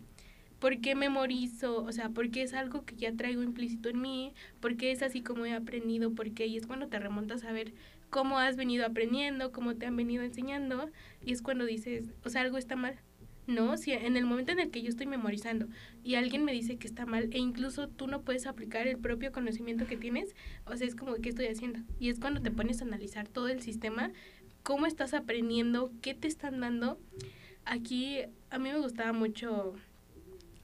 [0.58, 4.90] por qué memorizo, o sea, porque es algo que ya traigo implícito en mí, porque
[4.90, 7.72] es así como he aprendido, porque ahí es cuando te remontas a ver
[8.10, 10.90] cómo has venido aprendiendo, cómo te han venido enseñando,
[11.24, 12.98] y es cuando dices, o sea, algo está mal.
[13.46, 15.68] No, si en el momento en el que yo estoy memorizando
[16.02, 19.30] y alguien me dice que está mal e incluso tú no puedes aplicar el propio
[19.30, 20.34] conocimiento que tienes,
[20.64, 21.78] o sea, es como, ¿qué estoy haciendo?
[22.00, 24.10] Y es cuando te pones a analizar todo el sistema,
[24.64, 26.98] cómo estás aprendiendo, qué te están dando.
[27.64, 28.18] Aquí
[28.50, 29.74] a mí me gustaba mucho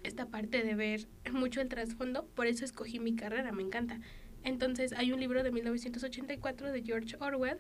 [0.03, 4.01] esta parte de ver mucho el trasfondo, por eso escogí mi carrera, me encanta.
[4.45, 7.59] Entonces hay un libro de 1984 de George Orwell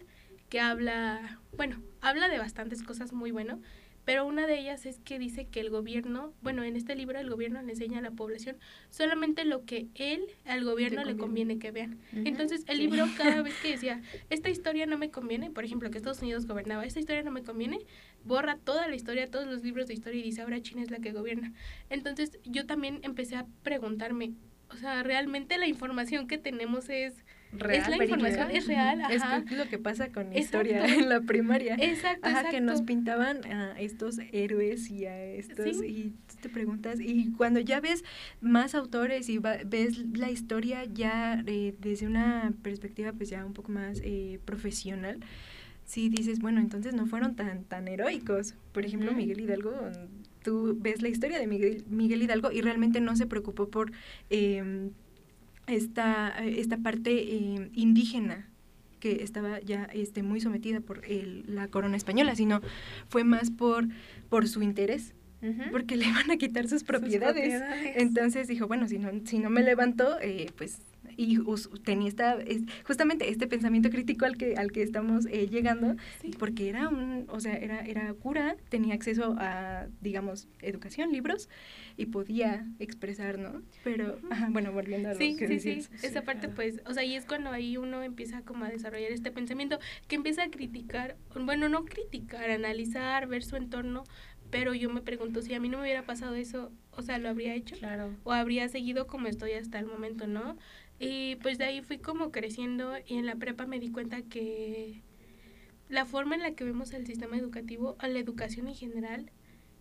[0.48, 3.60] que habla, bueno, habla de bastantes cosas muy bueno,
[4.04, 7.30] pero una de ellas es que dice que el gobierno, bueno, en este libro el
[7.30, 8.56] gobierno le enseña a la población
[8.90, 11.98] solamente lo que él, al gobierno le conviene que vean.
[12.12, 15.98] Entonces el libro cada vez que decía, esta historia no me conviene, por ejemplo, que
[15.98, 17.78] Estados Unidos gobernaba, esta historia no me conviene,
[18.24, 20.98] borra toda la historia, todos los libros de historia y dice, ahora China es la
[20.98, 21.52] que gobierna.
[21.88, 24.32] Entonces yo también empecé a preguntarme,
[24.72, 29.02] o sea, realmente la información que tenemos es es la información, es real.
[29.02, 29.44] Ajá.
[29.44, 31.76] Es lo que pasa con historia en la primaria.
[31.78, 37.32] Exacto, ajá, que nos pintaban a estos héroes y a estos, y te preguntas, y
[37.32, 38.04] cuando ya ves
[38.40, 43.70] más autores y ves la historia ya eh, desde una perspectiva pues ya un poco
[43.70, 45.20] más eh, profesional,
[45.84, 48.54] sí dices, bueno, entonces no fueron tan, tan heroicos.
[48.72, 49.74] Por ejemplo, Miguel Hidalgo,
[50.42, 53.92] tú ves la historia de Miguel, Miguel Hidalgo y realmente no se preocupó por...
[54.30, 54.90] Eh,
[55.66, 58.48] esta, esta parte eh, indígena
[59.00, 62.60] que estaba ya este, muy sometida por el, la corona española, sino
[63.08, 63.88] fue más por,
[64.28, 65.14] por su interés,
[65.72, 67.60] porque le iban a quitar sus propiedades.
[67.96, 70.78] Entonces dijo, bueno, si no, si no me levanto, eh, pues
[71.16, 71.38] y
[71.84, 72.38] tenía esta,
[72.86, 75.96] justamente este pensamiento crítico al que, al que estamos eh, llegando,
[76.38, 81.48] porque era un, o sea, era, era cura, tenía acceso a, digamos, educación, libros,
[81.96, 83.62] y podía expresar, ¿no?
[83.84, 84.18] Pero,
[84.50, 87.50] bueno, volviendo a lo que sí, Sí, esa parte, pues, o sea, y es cuando
[87.50, 89.78] ahí uno empieza como a desarrollar este pensamiento,
[90.08, 94.04] que empieza a criticar, bueno, no criticar, analizar, ver su entorno,
[94.52, 97.30] pero yo me pregunto si a mí no me hubiera pasado eso, o sea, lo
[97.30, 97.74] habría hecho.
[97.76, 98.14] Claro.
[98.22, 100.58] O habría seguido como estoy hasta el momento, ¿no?
[101.02, 105.02] Y pues de ahí fui como creciendo y en la prepa me di cuenta que
[105.88, 109.32] la forma en la que vemos el sistema educativo, a la educación en general,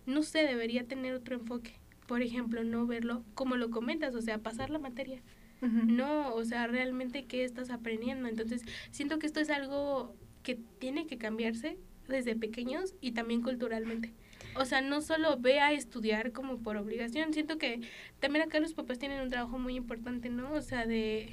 [0.07, 1.79] no se debería tener otro enfoque.
[2.07, 5.21] Por ejemplo, no verlo como lo comentas, o sea, pasar la materia.
[5.61, 8.27] No, o sea, realmente qué estás aprendiendo.
[8.27, 14.11] Entonces, siento que esto es algo que tiene que cambiarse desde pequeños y también culturalmente
[14.55, 17.81] o sea, no solo ve a estudiar como por obligación, siento que
[18.19, 20.51] también acá los papás tienen un trabajo muy importante, ¿no?
[20.53, 21.29] O sea, de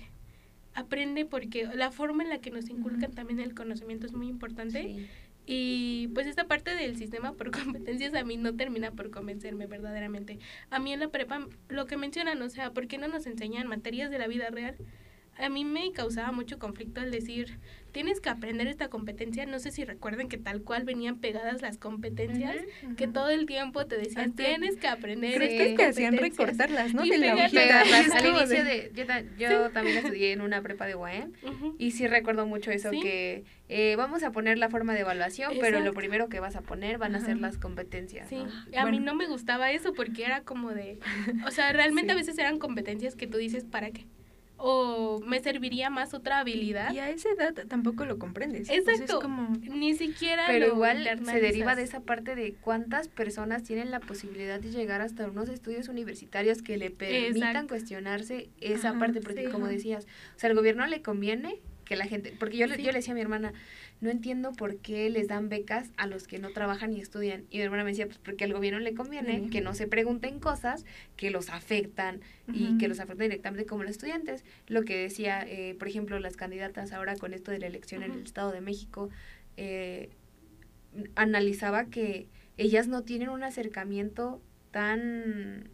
[0.75, 5.09] aprende porque la forma en la que nos inculcan también el conocimiento es muy importante.
[5.51, 10.39] Y pues esta parte del sistema por competencias a mí no termina por convencerme verdaderamente.
[10.71, 13.67] A mí en la prepa lo que mencionan, o sea, ¿por qué no nos enseñan
[13.67, 14.77] materias de la vida real?
[15.39, 17.59] A mí me causaba mucho conflicto al decir,
[17.93, 19.47] tienes que aprender esta competencia.
[19.47, 22.57] No sé si recuerden que tal cual venían pegadas las competencias,
[22.97, 25.37] que todo el tiempo te decían, tienes que aprender.
[25.37, 27.03] ¿Crees que hacían recortarlas, no?
[27.03, 28.93] De la Al inicio de,
[29.39, 31.33] yo, también estudié en una prepa de UAM
[31.79, 35.81] y sí recuerdo mucho eso, que eh, vamos a poner la forma de evaluación, pero
[35.81, 38.29] lo primero que vas a poner van a ser las competencias.
[38.29, 38.43] Sí,
[38.77, 40.99] a mí no me gustaba eso porque era como de,
[41.47, 44.07] o sea, realmente a veces eran competencias que tú dices, ¿para qué?
[44.59, 46.93] O me serviría más otra habilidad.
[46.93, 48.69] Y a esa edad tampoco lo comprendes.
[48.69, 49.21] Exacto.
[49.21, 49.57] como...
[49.63, 50.45] Ni siquiera.
[50.49, 55.01] Pero igual se deriva de esa parte de cuántas personas tienen la posibilidad de llegar
[55.01, 60.07] hasta unos estudios universitarios que le permitan cuestionarse esa parte, porque como decías,
[60.37, 63.13] o sea, al gobierno le conviene que la gente, porque yo, le, yo le decía
[63.13, 63.55] a mi hermana,
[64.01, 67.45] no entiendo por qué les dan becas a los que no trabajan y estudian.
[67.51, 70.39] Y mi hermana me decía, pues porque al gobierno le conviene que no se pregunten
[70.39, 70.85] cosas
[71.17, 72.21] que los afectan
[72.53, 74.45] y que los afectan directamente como los estudiantes.
[74.67, 78.13] Lo que decía, eh, por ejemplo, las candidatas ahora con esto de la elección en
[78.13, 79.11] el Estado de México,
[79.57, 80.11] eh,
[81.17, 84.41] analizaba que ellas no tienen un acercamiento
[84.71, 85.71] tan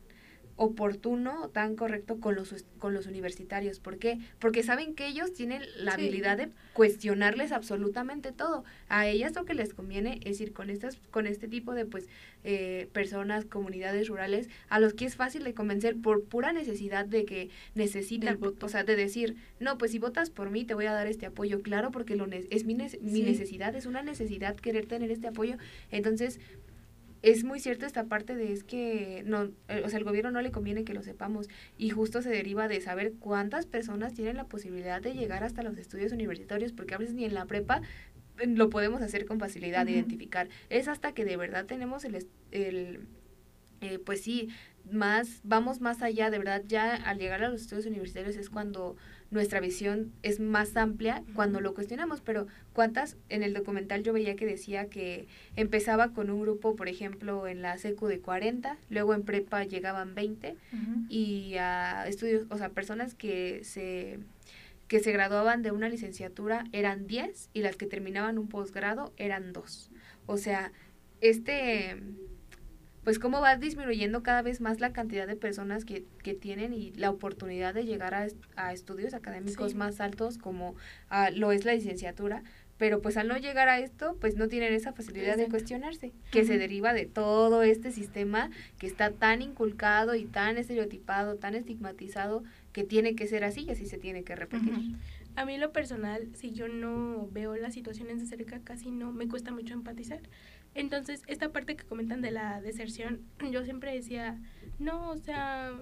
[0.57, 3.81] oportuno, tan correcto con los, con los universitarios.
[3.81, 4.19] ¿Por qué?
[4.39, 8.65] Porque saben que ellos tienen la habilidad de cuestionarles absolutamente todo.
[8.89, 12.09] A ellas lo que les conviene es ir con, estas, con este tipo de pues
[12.45, 17.25] eh, personas, comunidades rurales, a los que es fácil de convencer por pura necesidad de
[17.25, 20.93] que necesitan, o sea, de decir, no, pues si votas por mí te voy a
[20.93, 25.11] dar este apoyo, claro, porque lo es mi, mi necesidad, es una necesidad querer tener
[25.11, 25.57] este apoyo.
[25.91, 26.41] Entonces,
[27.25, 30.43] es muy cierto esta parte de es que no, eh, o sea, el gobierno no
[30.43, 31.49] le conviene que lo sepamos
[31.79, 35.79] y justo se deriva de saber cuántas personas tienen la posibilidad de llegar hasta los
[35.79, 37.81] estudios universitarios, porque a veces ni en la prepa
[38.39, 40.51] eh, lo podemos hacer con facilidad, de identificar.
[40.69, 43.07] Es hasta que de verdad tenemos el, el
[43.81, 44.51] eh, pues sí,
[44.91, 48.97] más, vamos más allá, de verdad, ya al llegar a los estudios universitarios es cuando
[49.35, 53.17] nuestra visión es más amplia cuando lo cuestionamos, pero ¿cuántas?
[53.29, 55.27] En el documental yo veía que decía que
[55.57, 60.15] empezaba con un grupo, por ejemplo, en la secu de 40, luego en prepa llegaban
[60.15, 60.57] 20
[61.09, 64.21] y a estudios, o sea, personas que se
[64.89, 69.53] que se graduaban de una licenciatura eran 10 y las que terminaban un posgrado eran
[69.53, 69.91] 2.
[70.27, 70.73] O sea,
[71.21, 71.97] este
[73.05, 76.93] pues cómo va disminuyendo cada vez más la cantidad de personas que, que tienen y
[76.93, 78.27] la oportunidad de llegar a,
[78.57, 80.75] a estudios académicos más altos como
[81.35, 82.43] lo es la licenciatura,
[82.77, 86.45] pero pues al no llegar a esto, pues no tienen esa facilidad de cuestionarse, que
[86.45, 92.43] se deriva de todo este sistema que está tan inculcado y tan estereotipado, tan estigmatizado,
[92.73, 94.97] que tiene que ser así y así se tiene que repetir.
[95.37, 99.29] A mí lo personal, si yo no veo las situaciones de cerca, casi no, me
[99.29, 100.21] cuesta mucho empatizar.
[100.75, 104.41] Entonces, esta parte que comentan de la deserción, yo siempre decía,
[104.79, 105.73] no, o sea,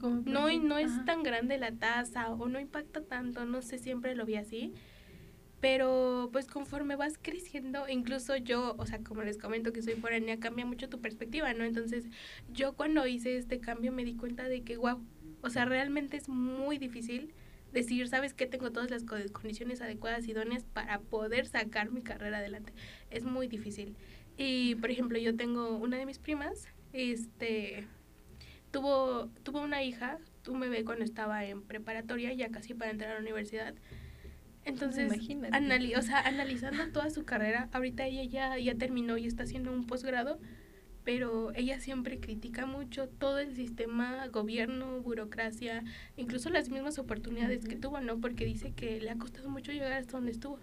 [0.00, 4.24] no, no es tan grande la tasa o no impacta tanto, no sé, siempre lo
[4.24, 4.74] vi así.
[5.60, 10.38] Pero pues conforme vas creciendo, incluso yo, o sea, como les comento que soy foránea,
[10.38, 11.64] cambia mucho tu perspectiva, ¿no?
[11.64, 12.04] Entonces,
[12.52, 15.02] yo cuando hice este cambio me di cuenta de que, wow,
[15.40, 17.32] o sea, realmente es muy difícil
[17.72, 18.46] decir, ¿sabes qué?
[18.46, 22.72] Tengo todas las condiciones adecuadas y idóneas para poder sacar mi carrera adelante.
[23.10, 23.96] Es muy difícil.
[24.36, 27.86] Y, por ejemplo, yo tengo una de mis primas, este,
[28.70, 30.18] tuvo, tuvo una hija,
[30.48, 33.74] un bebé cuando estaba en preparatoria, ya casi para entrar a la universidad
[34.66, 35.12] entonces,
[35.96, 39.86] o sea, analizando toda su carrera, ahorita ella ya, ya terminó y está haciendo un
[39.86, 40.40] posgrado,
[41.04, 45.84] pero ella siempre critica mucho todo el sistema, gobierno, burocracia,
[46.16, 48.18] incluso las mismas oportunidades que tuvo, ¿no?
[48.20, 50.58] Porque dice que le ha costado mucho llegar hasta donde estuvo.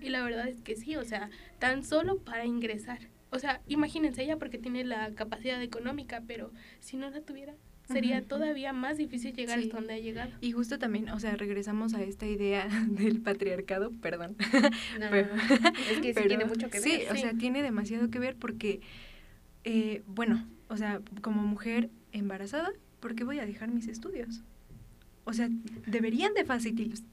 [0.00, 2.98] Y la verdad es que sí, o sea, tan solo para ingresar.
[3.30, 7.54] O sea, imagínense ella porque tiene la capacidad económica, pero si no la tuviera,
[7.90, 10.32] sería todavía más difícil llegar hasta donde ha llegado.
[10.40, 14.36] Y justo también, o sea, regresamos a esta idea del patriarcado, perdón.
[15.90, 16.82] es que sí tiene mucho que ver.
[16.82, 18.80] Sí, o sea, tiene demasiado que ver porque,
[19.64, 22.70] eh, bueno, o sea, como mujer embarazada,
[23.00, 24.42] ¿por qué voy a dejar mis estudios?
[25.24, 25.48] O sea,
[25.86, 26.42] deberían de,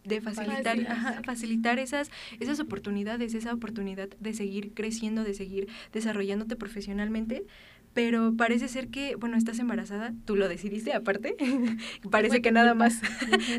[0.03, 7.45] de facilitar, facilitar esas, esas oportunidades, esa oportunidad de seguir creciendo, de seguir desarrollándote profesionalmente,
[7.93, 11.35] pero parece ser que, bueno, estás embarazada, tú lo decidiste aparte,
[12.11, 13.01] parece que nada más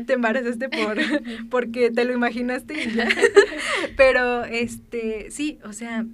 [0.05, 0.97] te embarazaste por,
[1.49, 3.07] porque te lo imaginaste y ya.
[3.97, 6.05] pero, este, sí, o sea,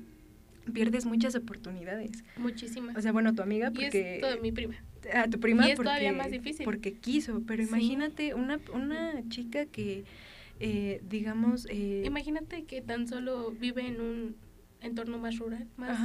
[0.73, 2.11] pierdes muchas oportunidades.
[2.38, 2.95] Muchísimas.
[2.97, 4.19] O sea, bueno, tu amiga porque...
[4.21, 4.75] Y es mi prima.
[5.13, 6.65] A tu prima y es porque, todavía más difícil.
[6.65, 10.03] porque quiso, pero imagínate una, una chica que,
[10.59, 11.67] eh, digamos...
[11.69, 14.35] Eh, imagínate que tan solo vive en un
[14.88, 15.97] entorno más rural, más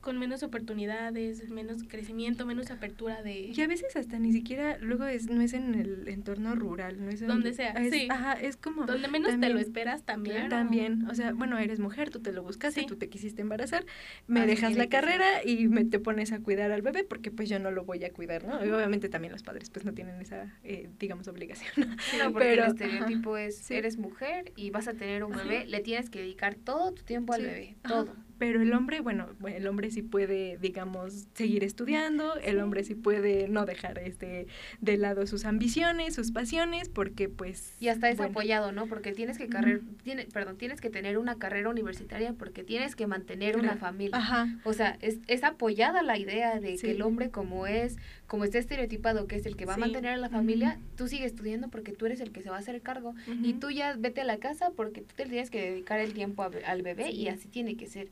[0.00, 3.52] con menos oportunidades, menos crecimiento, menos apertura de...
[3.54, 7.10] Y a veces hasta ni siquiera, luego es, no es en el entorno rural, no
[7.10, 7.26] es...
[7.26, 8.08] Donde sea, sí.
[8.10, 8.86] Ajá, es como...
[8.86, 10.48] Donde menos te lo esperas también.
[10.48, 13.84] También, o sea, bueno, eres mujer, tú te lo buscaste, tú te quisiste embarazar,
[14.26, 17.58] me dejas la carrera y me te pones a cuidar al bebé porque pues yo
[17.58, 18.64] no lo voy a cuidar, ¿no?
[18.64, 21.70] Y obviamente también los padres pues no tienen esa, eh, digamos, obligación.
[22.18, 26.10] No, porque el estereotipo es, eres mujer y vas a tener un bebé, le tienes
[26.10, 27.99] que dedicar todo tu tiempo al bebé todo.
[28.40, 33.48] Pero el hombre, bueno, el hombre sí puede, digamos, seguir estudiando, el hombre sí puede
[33.48, 34.46] no dejar este
[34.80, 37.76] de lado sus ambiciones, sus pasiones, porque pues...
[37.80, 38.86] Y hasta es apoyado, ¿no?
[38.86, 43.06] Porque tienes que carrer, tiene, perdón, tienes que tener una carrera universitaria porque tienes que
[43.06, 44.16] mantener una familia.
[44.16, 44.48] Ajá.
[44.64, 47.98] O sea, es, es apoyada la idea de que el hombre como es,
[48.30, 51.32] como está estereotipado, que es el que va a mantener a la familia, tú sigues
[51.32, 53.12] estudiando porque tú eres el que se va a hacer cargo.
[53.42, 56.48] Y tú ya vete a la casa porque tú te tienes que dedicar el tiempo
[56.64, 58.06] al bebé y así tiene que ser.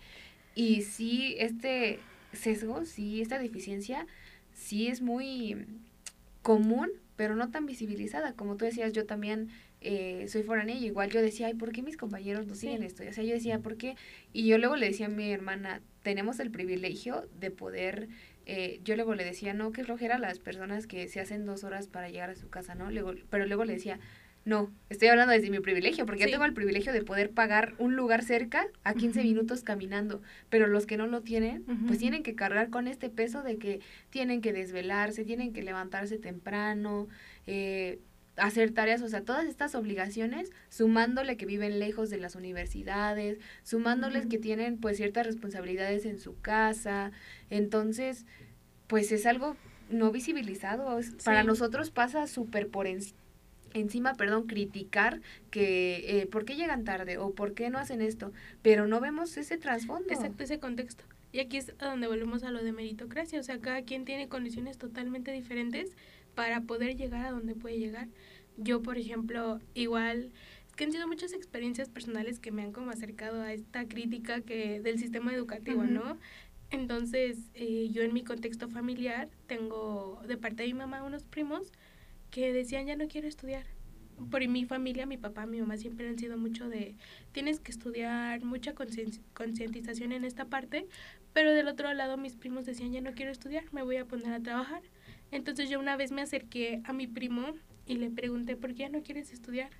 [0.56, 2.00] Y sí, este
[2.32, 4.08] sesgo, sí, esta deficiencia,
[4.52, 5.56] sí es muy
[6.42, 8.32] común, pero no tan visibilizada.
[8.32, 9.50] Como tú decías, yo también
[9.80, 13.04] eh, soy foránea y igual yo decía, ay, ¿por qué mis compañeros no siguen esto?
[13.08, 13.94] O sea, yo decía, ¿por qué?
[14.32, 18.08] Y yo luego le decía a mi hermana, tenemos el privilegio de poder,
[18.48, 21.64] eh, yo luego le decía, no, que flojera a las personas que se hacen dos
[21.64, 22.90] horas para llegar a su casa, ¿no?
[22.90, 24.00] Luego, pero luego le decía,
[24.46, 27.94] no, estoy hablando desde mi privilegio, porque yo tengo el privilegio de poder pagar un
[27.94, 32.34] lugar cerca a 15 minutos caminando, pero los que no lo tienen, pues tienen que
[32.34, 37.08] cargar con este peso de que tienen que desvelarse, tienen que levantarse temprano,
[37.46, 37.98] eh,
[38.38, 44.26] hacer tareas, o sea, todas estas obligaciones, sumándole que viven lejos de las universidades, sumándoles
[44.26, 47.12] que tienen pues ciertas responsabilidades en su casa,
[47.50, 48.26] entonces,
[48.86, 49.56] pues es algo
[49.90, 53.18] no visibilizado, para nosotros pasa súper por encima
[53.74, 55.20] encima, perdón, criticar
[55.50, 58.32] que eh, por qué llegan tarde o por qué no hacen esto,
[58.62, 60.10] pero no vemos ese trasfondo.
[60.10, 61.04] Exacto, ese contexto.
[61.32, 64.28] Y aquí es a donde volvemos a lo de meritocracia, o sea, cada quien tiene
[64.28, 65.90] condiciones totalmente diferentes
[66.38, 68.06] para poder llegar a donde puede llegar.
[68.56, 70.30] Yo, por ejemplo, igual,
[70.68, 74.40] es que han sido muchas experiencias personales que me han como acercado a esta crítica
[74.42, 76.16] que del sistema educativo, ¿no?
[76.70, 81.72] Entonces, eh, yo en mi contexto familiar tengo de parte de mi mamá unos primos
[82.30, 83.64] que decían ya no quiero estudiar.
[84.30, 86.94] Por mi familia, mi papá, mi mamá siempre han sido mucho de
[87.32, 90.86] tienes que estudiar, mucha concientización en esta parte,
[91.32, 94.32] pero del otro lado mis primos decían ya no quiero estudiar, me voy a poner
[94.32, 94.82] a trabajar.
[95.30, 97.54] Entonces yo una vez me acerqué a mi primo
[97.86, 99.70] y le pregunté, ¿por qué ya no quieres estudiar?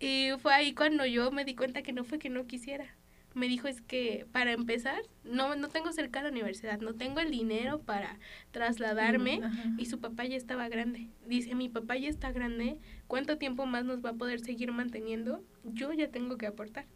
[0.00, 2.94] Y fue ahí cuando yo me di cuenta que no fue que no quisiera.
[3.34, 7.18] Me dijo es que para empezar, no, no tengo cerca de la universidad, no tengo
[7.18, 8.16] el dinero para
[8.52, 9.40] trasladarme
[9.76, 11.08] y su papá ya estaba grande.
[11.26, 12.78] Dice, mi papá ya está grande,
[13.08, 15.42] ¿cuánto tiempo más nos va a poder seguir manteniendo?
[15.64, 16.86] Yo ya tengo que aportar.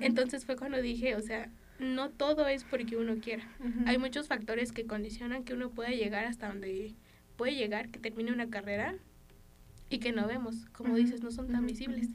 [0.00, 3.48] Entonces fue cuando dije, o sea, no todo es porque uno quiera.
[3.86, 6.94] Hay muchos factores que condicionan que uno pueda llegar hasta donde
[7.36, 8.96] puede llegar, que termine una carrera
[9.88, 10.66] y que no vemos.
[10.72, 12.08] Como dices, no son tan visibles.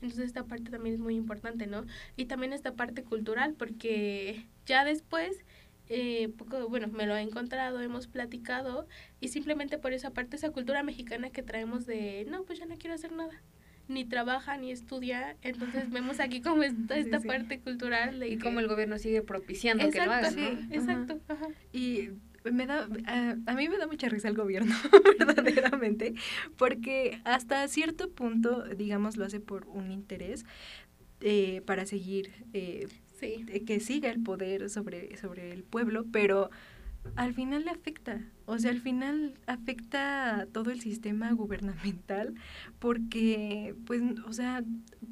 [0.00, 1.84] Entonces esta parte también es muy importante, ¿no?
[2.16, 5.44] Y también esta parte cultural, porque ya después,
[5.88, 8.86] eh, poco, bueno, me lo he encontrado, hemos platicado,
[9.20, 12.76] y simplemente por esa parte, esa cultura mexicana que traemos de, no, pues ya no
[12.76, 13.42] quiero hacer nada
[13.88, 18.68] ni trabaja ni estudia, entonces vemos aquí como esta, esta parte cultural y cómo el
[18.68, 20.74] gobierno sigue propiciando que lo hagan, ¿no?
[20.74, 21.18] exacto.
[21.72, 22.10] Y
[22.44, 24.74] me da, a, mí me da mucha risa el gobierno,
[25.18, 26.14] verdaderamente,
[26.56, 30.44] porque hasta cierto punto, digamos, lo hace por un interés
[31.20, 32.88] eh, para seguir, eh,
[33.66, 36.50] que siga el poder sobre, sobre el pueblo, pero
[37.16, 42.34] al final le afecta, o sea, al final afecta a todo el sistema gubernamental
[42.78, 44.64] porque, pues, o sea,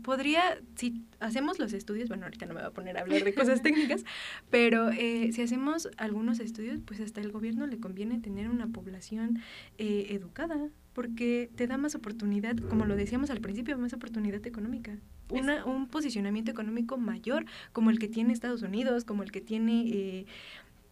[0.03, 3.35] podría, si hacemos los estudios, bueno, ahorita no me voy a poner a hablar de
[3.35, 4.05] cosas técnicas,
[4.51, 9.41] pero eh, si hacemos algunos estudios, pues hasta el gobierno le conviene tener una población
[9.79, 14.97] eh, educada porque te da más oportunidad, como lo decíamos al principio, más oportunidad económica.
[15.29, 17.45] Una, un posicionamiento económico mayor
[17.75, 19.89] como el que tiene Estados Unidos, como el que tiene...
[19.89, 20.27] Eh,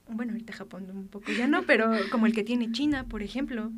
[0.09, 3.73] bueno, ahorita Japón un poco ya no, pero como el que tiene China, por ejemplo.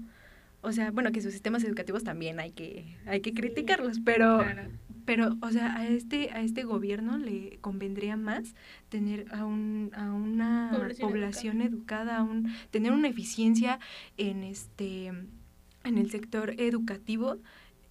[0.63, 4.45] O sea, bueno, que sus sistemas educativos también hay que, hay que criticarlos, pero,
[5.05, 8.55] pero, o sea, a este, a este gobierno le convendría más
[8.89, 13.79] tener a, un, a una población, educada, un, tener una eficiencia
[14.17, 15.13] en este
[15.87, 17.39] en el sector educativo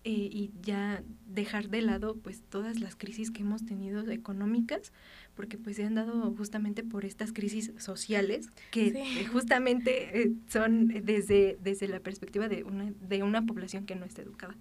[0.04, 4.92] eh, y ya dejar de lado pues todas las crisis que hemos tenido económicas
[5.36, 11.58] porque pues se han dado justamente por estas crisis sociales que justamente eh, son desde,
[11.62, 14.56] desde la perspectiva de una, de una población que no está educada.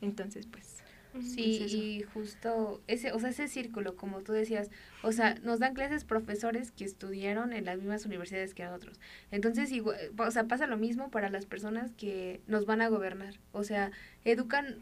[0.00, 0.82] Entonces, pues...
[1.20, 4.70] Sí, y justo ese, o sea, ese círculo, como tú decías,
[5.02, 9.00] o sea, nos dan clases profesores que estudiaron en las mismas universidades que nosotros.
[9.32, 13.40] Entonces, igual, o sea, pasa lo mismo para las personas que nos van a gobernar.
[13.50, 13.90] O sea,
[14.24, 14.76] educan,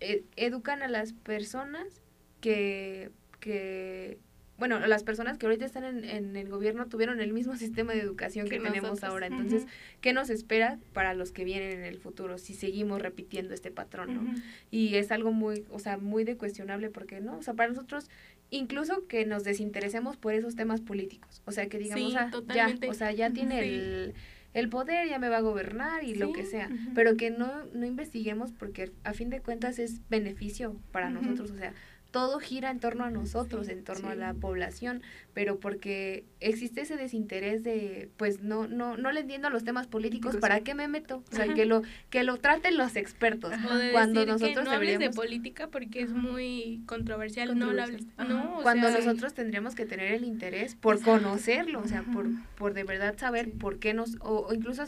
[0.00, 2.02] e, educan a las personas
[2.42, 3.10] que,
[3.40, 4.18] que
[4.66, 8.00] bueno, las personas que ahorita están en, en, el gobierno tuvieron el mismo sistema de
[8.00, 9.26] educación que, tenemos ahora.
[9.26, 9.66] Entonces,
[10.00, 14.14] ¿qué nos espera para los que vienen en el futuro si seguimos repitiendo este patrón,
[14.14, 14.34] no?
[14.70, 17.36] Y es algo muy, o sea, muy de cuestionable porque, ¿no?
[17.36, 18.08] O sea, para nosotros,
[18.48, 21.42] incluso que nos desinteresemos por esos temas políticos.
[21.44, 24.14] O sea, que digamos, ah, ya, o sea, ya tiene el
[24.54, 27.84] el poder ya me va a gobernar y lo que sea, pero que no, no
[27.84, 31.74] investiguemos porque a fin de cuentas es beneficio para nosotros, o sea,
[32.14, 35.02] todo gira en torno a nosotros, en torno a la población,
[35.32, 39.88] pero porque existe ese desinterés de, pues no, no, no le entiendo a los temas
[39.88, 41.24] políticos, ¿para qué me meto?
[41.32, 43.52] O sea, que lo, que lo traten los expertos.
[43.90, 49.34] cuando nosotros que no hables de política porque es muy controversial, no No, cuando nosotros
[49.34, 53.80] tendríamos que tener el interés por conocerlo, o sea, por, por de verdad saber por
[53.80, 54.86] qué nos, o, o incluso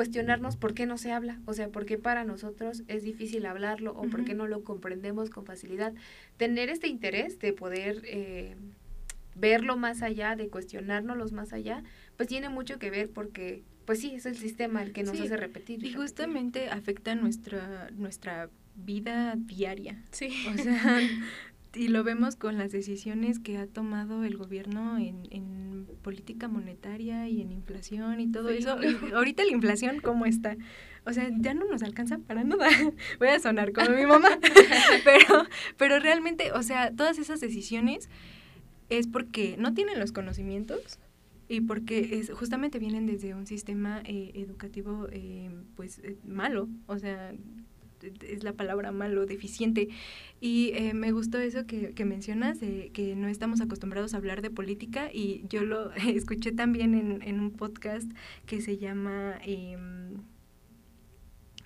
[0.00, 3.92] cuestionarnos por qué no se habla, o sea, por qué para nosotros es difícil hablarlo
[3.92, 5.92] o por qué no lo comprendemos con facilidad.
[6.38, 8.56] Tener este interés de poder eh,
[9.34, 11.84] verlo más allá, de cuestionárnoslo más allá,
[12.16, 15.36] pues tiene mucho que ver porque, pues sí, es el sistema el que nos hace
[15.36, 15.84] repetir.
[15.84, 20.02] Y justamente afecta nuestra, nuestra vida diaria.
[20.12, 20.32] Sí.
[20.48, 20.98] O sea,
[21.74, 27.28] y lo vemos con las decisiones que ha tomado el gobierno en, en política monetaria
[27.28, 28.76] y en inflación y todo eso.
[29.14, 30.56] ahorita la inflación, ¿cómo está?
[31.06, 32.68] O sea, ya no nos alcanza para nada.
[33.18, 34.28] Voy a sonar como mi mamá.
[35.04, 35.44] pero,
[35.76, 38.08] pero realmente, o sea, todas esas decisiones
[38.88, 40.98] es porque no tienen los conocimientos
[41.48, 46.68] y porque es, justamente vienen desde un sistema eh, educativo eh, pues eh, malo.
[46.86, 47.32] O sea,
[48.26, 49.88] es la palabra malo, deficiente.
[50.40, 54.42] Y eh, me gustó eso que, que mencionas, de que no estamos acostumbrados a hablar
[54.42, 58.10] de política y yo lo escuché también en, en un podcast
[58.46, 59.38] que se llama...
[59.44, 60.18] Em,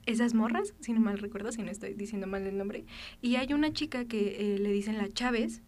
[0.06, 2.84] esas morras, si no mal recuerdo, si no estoy diciendo mal el nombre,
[3.22, 5.62] y hay una chica que eh, le dicen la Chávez,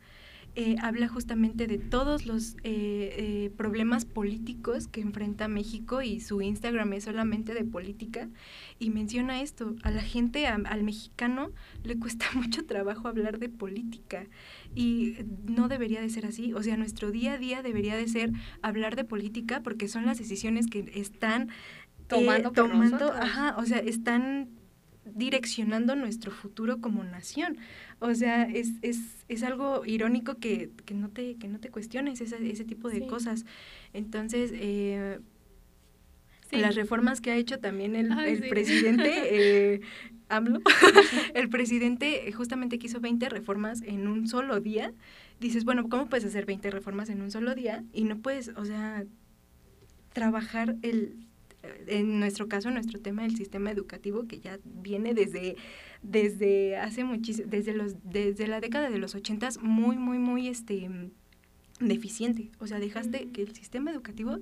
[0.58, 6.40] eh, habla justamente de todos los eh, eh, problemas políticos que enfrenta México y su
[6.40, 8.30] Instagram es solamente de política.
[8.78, 11.50] Y menciona esto, a la gente, al mexicano
[11.84, 14.28] le cuesta mucho trabajo hablar de política.
[14.74, 18.32] Y no debería de ser así, o sea, nuestro día a día debería de ser
[18.62, 21.50] hablar de política porque son las decisiones que están
[22.06, 24.48] tomando, tomando ajá, o sea, están
[25.14, 27.58] direccionando nuestro futuro como nación.
[27.98, 28.98] O sea, es, es,
[29.28, 33.06] es algo irónico que, que, no te, que no te cuestiones ese, ese tipo de
[33.06, 33.44] cosas.
[33.92, 35.18] Entonces, eh,
[36.50, 39.10] las reformas que ha hecho también el, el presidente,
[39.74, 39.80] eh,
[40.28, 40.60] AMLO,
[41.34, 44.92] el presidente justamente quiso 20 reformas en un solo día.
[45.40, 47.84] Dices, bueno, ¿cómo puedes hacer 20 reformas en un solo día?
[47.92, 49.04] Y no puedes, o sea,
[50.12, 51.25] trabajar el,
[51.86, 55.56] en nuestro caso, nuestro tema del sistema educativo, que ya viene desde,
[56.02, 60.88] desde hace muchísimo, desde los, desde la década de los ochentas, muy, muy, muy este
[61.80, 62.50] deficiente.
[62.58, 64.38] O sea, dejaste que el sistema educativo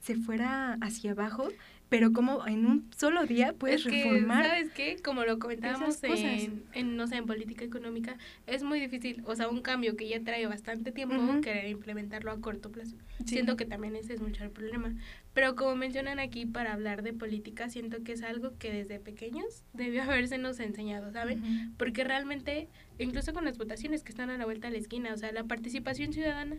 [0.00, 1.48] se fuera hacia abajo
[1.88, 4.44] pero como en un solo día puedes es que, reformar.
[4.44, 4.96] ¿Sabes qué?
[5.02, 8.16] Como lo comentábamos en, en, no sé, en política económica,
[8.46, 12.40] es muy difícil, o sea, un cambio que ya trae bastante tiempo, querer implementarlo a
[12.40, 12.96] corto plazo.
[13.24, 14.94] Siento que también ese es mucho el problema.
[15.38, 19.62] Pero como mencionan aquí, para hablar de política, siento que es algo que desde pequeños
[19.72, 20.02] debió
[20.36, 21.76] nos enseñado, ¿saben?
[21.76, 22.66] Porque realmente,
[22.98, 25.44] incluso con las votaciones que están a la vuelta de la esquina, o sea, la
[25.44, 26.56] participación ciudadana,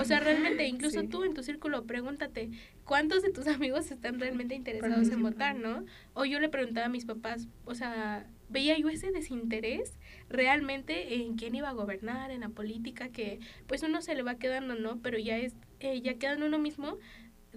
[0.00, 2.48] o sea, realmente, incluso tú en tu círculo, pregúntate,
[2.86, 5.84] ¿cuántos de tus amigos están realmente interesados en votar, no?
[6.14, 9.92] O yo le preguntaba a mis papás, o sea, veía yo ese desinterés
[10.30, 14.36] realmente en quién iba a gobernar, en la política, que pues uno se le va
[14.36, 15.02] quedando, ¿no?
[15.02, 16.96] Pero ya es, eh, ya queda en uno mismo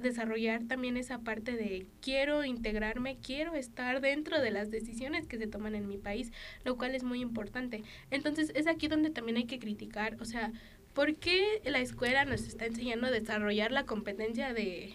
[0.02, 5.48] desarrollar también esa parte de quiero integrarme, quiero estar dentro de las decisiones que se
[5.48, 6.32] toman en mi país,
[6.64, 7.84] lo cual es muy importante.
[8.12, 10.52] Entonces es aquí donde también hay que criticar, o sea,
[10.94, 14.94] ¿por qué la escuela nos está enseñando a desarrollar la competencia de,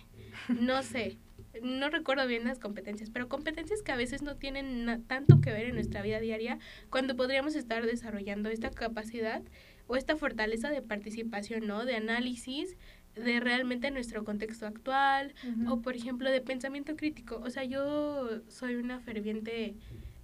[0.49, 1.19] no sé,
[1.63, 5.67] no recuerdo bien las competencias, pero competencias que a veces no tienen tanto que ver
[5.67, 6.59] en nuestra vida diaria,
[6.91, 9.43] cuando podríamos estar desarrollando esta capacidad
[9.87, 11.85] o esta fortaleza de participación, ¿no?
[11.85, 12.77] De análisis
[13.17, 15.35] de realmente nuestro contexto actual
[15.69, 17.41] o por ejemplo de pensamiento crítico.
[17.45, 19.75] O sea, yo soy una ferviente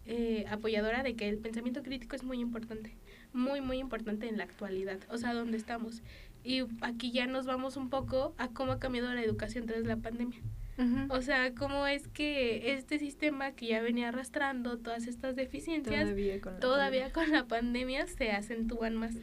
[0.07, 2.97] eh, apoyadora de que el pensamiento crítico es muy importante,
[3.33, 6.03] muy, muy importante en la actualidad, o sea, donde estamos.
[6.43, 9.97] Y aquí ya nos vamos un poco a cómo ha cambiado la educación tras la
[9.97, 10.41] pandemia.
[11.11, 16.09] O sea, cómo es que este sistema que ya venía arrastrando todas estas deficiencias,
[16.59, 19.15] todavía con la pandemia se acentúan más.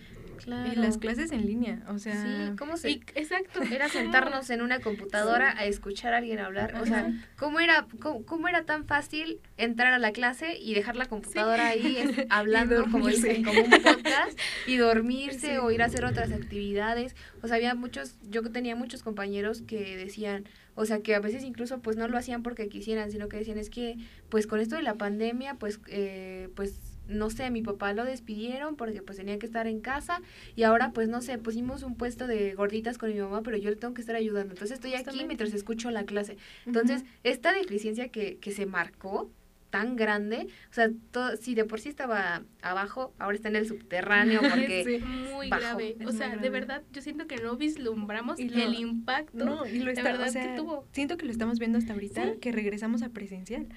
[0.45, 2.21] Y las clases en línea, o sea...
[2.21, 2.91] Sí, ¿cómo se...?
[3.15, 3.61] exacto.
[3.71, 6.75] Era sentarnos en una computadora a escuchar a alguien hablar.
[6.81, 11.05] O sea, ¿cómo era, cómo, era tan fácil entrar a la clase y dejar la
[11.05, 11.97] computadora ahí
[12.29, 17.15] hablando, como dicen, como un podcast, y dormirse o ir a hacer otras actividades?
[17.41, 21.43] O sea, había muchos, yo tenía muchos compañeros que decían, o sea, que a veces
[21.43, 23.97] incluso pues no lo hacían porque quisieran, sino que decían, es que
[24.29, 28.75] pues con esto de la pandemia, pues, eh, pues no sé, mi papá lo despidieron
[28.75, 30.21] porque pues tenía que estar en casa
[30.55, 33.69] y ahora pues no sé, pusimos un puesto de gorditas con mi mamá, pero yo
[33.69, 34.53] le tengo que estar ayudando.
[34.53, 36.37] Entonces estoy aquí mientras escucho la clase.
[36.65, 39.29] Entonces, esta deficiencia que, que se marcó
[39.69, 43.67] tan grande, o sea, todo, si de por sí estaba abajo, ahora está en el
[43.67, 45.97] subterráneo porque sí, muy grave.
[46.05, 50.03] O sea, de verdad, yo siento que no vislumbramos el impacto no, y lo está,
[50.03, 50.87] verdad que tuvo.
[50.91, 53.67] Siento que lo estamos viendo hasta ahorita, que regresamos a presencial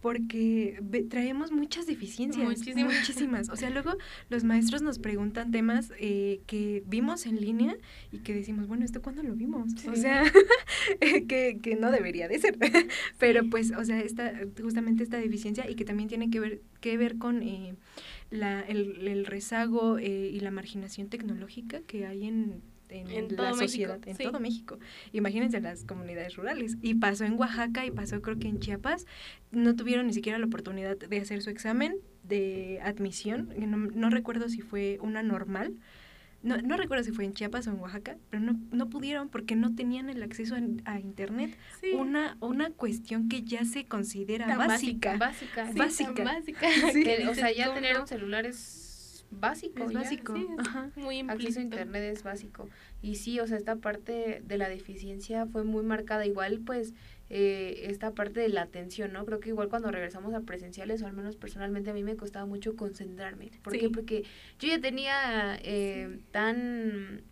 [0.00, 3.50] porque traemos muchas deficiencias, muchísimas.
[3.50, 3.96] O sea, luego
[4.30, 7.76] los maestros nos preguntan temas eh, que vimos en línea
[8.10, 9.68] y que decimos, bueno, ¿esto cuándo lo vimos?
[9.86, 10.24] O sea,
[11.28, 12.56] que, que, no debería de ser.
[13.18, 16.96] Pero pues, o sea, esta, justamente esta deficiencia y que también tiene que ver, que
[16.96, 17.74] ver con eh,
[18.30, 23.98] la, el, el rezago eh, y la marginación tecnológica que hay en en, la sociedad,
[24.06, 24.78] en todo México.
[25.12, 26.76] Imagínense las comunidades rurales.
[26.82, 29.06] Y pasó en Oaxaca y pasó creo que en Chiapas.
[29.50, 33.52] No tuvieron ni siquiera la oportunidad de hacer su examen de admisión.
[33.56, 35.74] No, no recuerdo si fue una normal.
[36.42, 39.56] No, no recuerdo si fue en Chiapas o en Oaxaca, pero no, no pudieron porque
[39.56, 41.56] no tenían el acceso a, Internet.
[41.94, 45.18] Una, una cuestión que ya se considera básica.
[45.18, 45.70] Básica.
[45.74, 46.24] Básica.
[46.24, 46.66] básica.
[47.30, 48.79] o sea, ya tener un celular es
[49.30, 49.84] básico.
[49.84, 50.34] Es básico.
[50.96, 52.68] Muy Acceso a internet es básico.
[53.02, 56.26] Y sí, o sea, esta parte de la deficiencia fue muy marcada.
[56.26, 56.94] Igual, pues,
[57.28, 59.24] eh, esta parte de la atención, ¿no?
[59.24, 62.46] Creo que igual cuando regresamos a presenciales, o al menos personalmente a mí me costaba
[62.46, 63.50] mucho concentrarme.
[63.62, 63.88] ¿Por qué?
[63.90, 64.24] Porque
[64.58, 67.22] yo ya tenía eh, tan...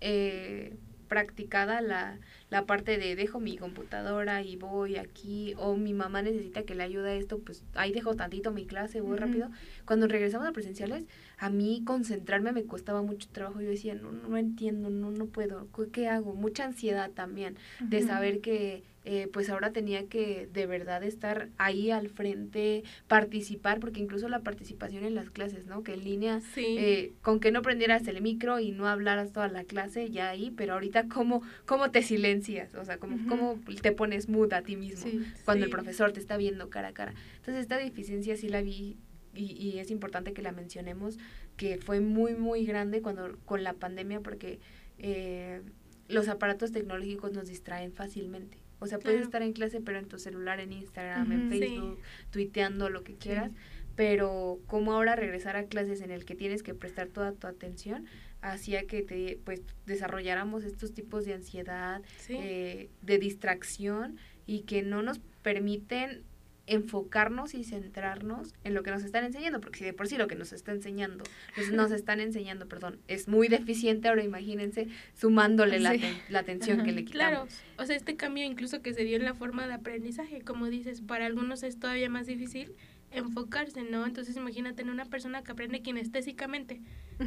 [0.00, 0.76] Eh,
[1.06, 2.18] practicada la,
[2.50, 6.84] la parte de dejo mi computadora y voy aquí o mi mamá necesita que le
[6.84, 9.50] ayude a esto, pues ahí dejo tantito mi clase, voy rápido.
[9.84, 11.04] Cuando regresamos a presenciales,
[11.38, 13.60] a mí concentrarme me costaba mucho trabajo.
[13.60, 16.34] Yo decía, no, no entiendo, no, no puedo, ¿qué hago?
[16.34, 21.92] Mucha ansiedad también de saber que eh, pues ahora tenía que de verdad estar ahí
[21.92, 25.84] al frente, participar, porque incluso la participación en las clases, ¿no?
[25.84, 29.62] Que en línea, eh, con que no prendieras el micro y no hablaras toda la
[29.62, 32.36] clase, ya ahí, pero ahorita cómo, cómo te silencias
[32.78, 35.10] O sea, ¿cómo, cómo te pones mood a ti mismo
[35.44, 37.14] cuando el profesor te está viendo cara a cara?
[37.36, 38.96] Entonces, esta deficiencia sí la vi
[39.34, 41.18] y, y, es importante que la mencionemos,
[41.56, 44.60] que fue muy, muy grande cuando con la pandemia porque
[44.98, 45.60] eh,
[46.08, 48.58] los aparatos tecnológicos nos distraen fácilmente.
[48.78, 51.98] O sea, puedes estar en clase, pero en tu celular, en Instagram, en Facebook,
[52.30, 53.50] tuiteando lo que quieras.
[53.94, 58.04] Pero como ahora regresar a clases en el que tienes que prestar toda tu atención,
[58.52, 64.16] hacía que te, pues, desarrolláramos estos tipos de ansiedad, eh, de distracción
[64.46, 66.22] y que no nos permiten
[66.68, 70.26] enfocarnos y centrarnos en lo que nos están enseñando, porque si de por sí lo
[70.26, 71.24] que nos está enseñando,
[71.72, 75.94] nos, están enseñando, perdón, es muy deficiente, ahora imagínense sumándole la,
[76.28, 77.12] la, atención que le quitamos.
[77.12, 77.46] Claro,
[77.78, 81.02] o sea, este cambio incluso que se dio en la forma de aprendizaje, como dices,
[81.02, 82.72] para algunos es todavía más difícil
[83.16, 84.06] enfocarse, ¿no?
[84.06, 86.82] Entonces imagínate en una persona que aprende kinestésicamente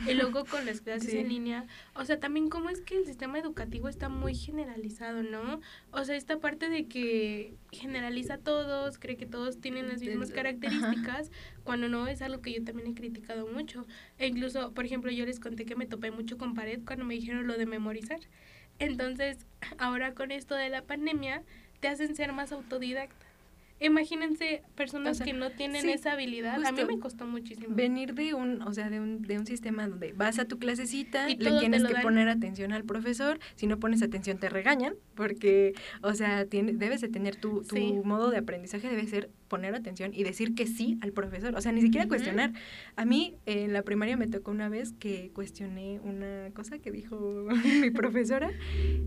[0.08, 3.40] y luego con las clases en línea, o sea, también cómo es que el sistema
[3.40, 5.62] educativo está muy generalizado, ¿no?
[5.92, 10.32] O sea, esta parte de que generaliza a todos, cree que todos tienen las mismas
[10.32, 11.32] características,
[11.64, 13.88] cuando no es algo que yo también he criticado mucho.
[14.20, 17.16] E incluso, por ejemplo, yo les conté que me topé mucho con pared cuando me
[17.16, 18.20] dijeron lo de memorizar.
[18.78, 19.46] Entonces,
[19.80, 21.44] ahora con esto de la pandemia,
[21.80, 23.29] te hacen ser más autodidacta
[23.80, 26.64] Imagínense personas que no tienen esa habilidad.
[26.64, 27.76] a mí me costó muchísimo.
[27.76, 31.30] Venir de un, o sea, de un, de un sistema donde vas a tu clasecita,
[31.30, 35.74] y le tienes que poner atención al profesor, si no pones atención te regañan, porque,
[36.02, 40.12] o sea, tiene, debes de tener tu, tu modo de aprendizaje, debe ser poner atención
[40.14, 42.54] y decir que sí al profesor, o sea, ni siquiera cuestionar.
[42.96, 47.48] A mí en la primaria me tocó una vez que cuestioné una cosa que dijo
[47.82, 48.52] mi profesora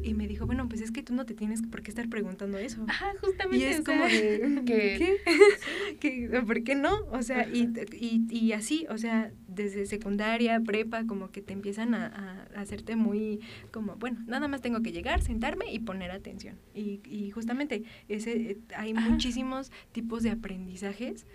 [0.03, 2.59] y me dijo, bueno, pues es que tú no te tienes por qué estar preguntando
[2.59, 2.85] eso.
[2.89, 3.59] Ajá, justamente.
[3.59, 5.17] Y es como de, ¿qué?
[6.01, 6.43] ¿Qué?
[6.47, 7.07] ¿Por qué no?
[7.11, 11.95] O sea, y, y, y, así, o sea, desde secundaria, prepa, como que te empiezan
[11.95, 16.57] a, a, hacerte muy, como, bueno, nada más tengo que llegar, sentarme y poner atención.
[16.75, 21.27] Y, y justamente ese, hay muchísimos tipos de aprendizajes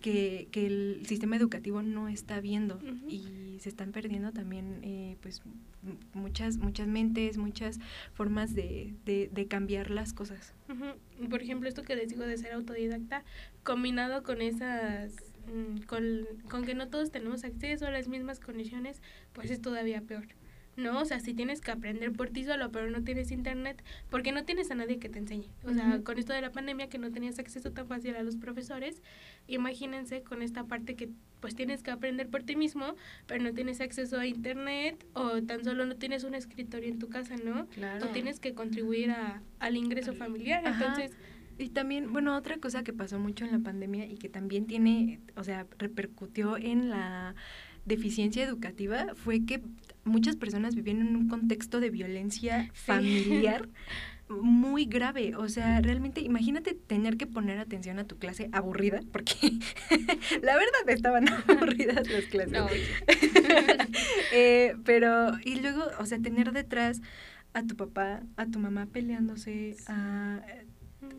[0.00, 2.78] que, que, el sistema educativo no está viendo
[3.08, 5.42] y se están perdiendo también eh, pues
[6.12, 7.78] muchas muchas mentes muchas
[8.12, 10.54] formas de, de, cambiar las cosas.
[11.30, 13.24] Por ejemplo esto que les digo de ser autodidacta
[13.62, 15.27] combinado con esas
[15.86, 19.02] con, con que no todos tenemos acceso a las mismas condiciones
[19.32, 20.26] pues es todavía peor
[20.78, 21.00] ¿no?
[21.00, 24.44] O sea, si tienes que aprender por ti solo, pero no tienes internet, porque no
[24.44, 25.50] tienes a nadie que te enseñe.
[25.64, 28.36] O sea, con esto de la pandemia que no tenías acceso tan fácil a los
[28.36, 29.02] profesores,
[29.48, 31.10] imagínense con esta parte que
[31.40, 32.94] pues tienes que aprender por ti mismo,
[33.26, 37.08] pero no tienes acceso a internet o tan solo no tienes un escritorio en tu
[37.08, 37.66] casa, ¿no?
[37.66, 38.06] Claro.
[38.06, 40.62] O tienes que contribuir a, al ingreso familiar.
[40.64, 41.12] Entonces...
[41.58, 45.20] Y también, bueno, otra cosa que pasó mucho en la pandemia y que también tiene,
[45.36, 47.34] o sea, repercutió en la
[47.84, 49.62] deficiencia educativa fue que
[50.04, 53.68] muchas personas vivían en un contexto de violencia familiar
[54.28, 55.34] muy grave.
[55.36, 59.34] O sea, realmente imagínate tener que poner atención a tu clase aburrida, porque
[60.42, 62.62] la verdad estaban aburridas las clases.
[64.32, 67.00] eh, pero, y luego, o sea, tener detrás
[67.54, 70.40] a tu papá, a tu mamá peleándose, a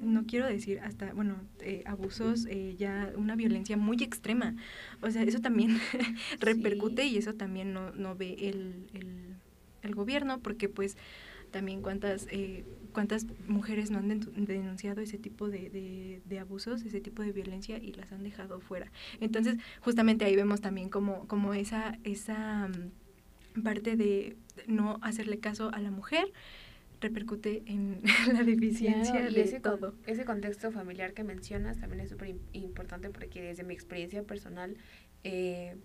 [0.01, 4.55] no quiero decir hasta, bueno, eh, abusos, eh, ya una violencia muy extrema.
[5.01, 5.79] O sea, eso también
[6.39, 9.35] repercute y eso también no, no ve el, el,
[9.81, 10.97] el, gobierno, porque pues
[11.51, 17.01] también cuántas, eh, cuántas mujeres no han denunciado ese tipo de, de, de, abusos, ese
[17.01, 18.91] tipo de violencia y las han dejado fuera.
[19.19, 24.37] Entonces, justamente ahí vemos también como, como esa, esa mm, parte de
[24.67, 26.31] no hacerle caso a la mujer
[27.01, 28.01] repercute en
[28.33, 29.95] la deficiencia de ese todo.
[30.05, 34.75] ese contexto familiar que mencionas también es súper importante porque desde mi experiencia personal
[35.23, 35.75] eh,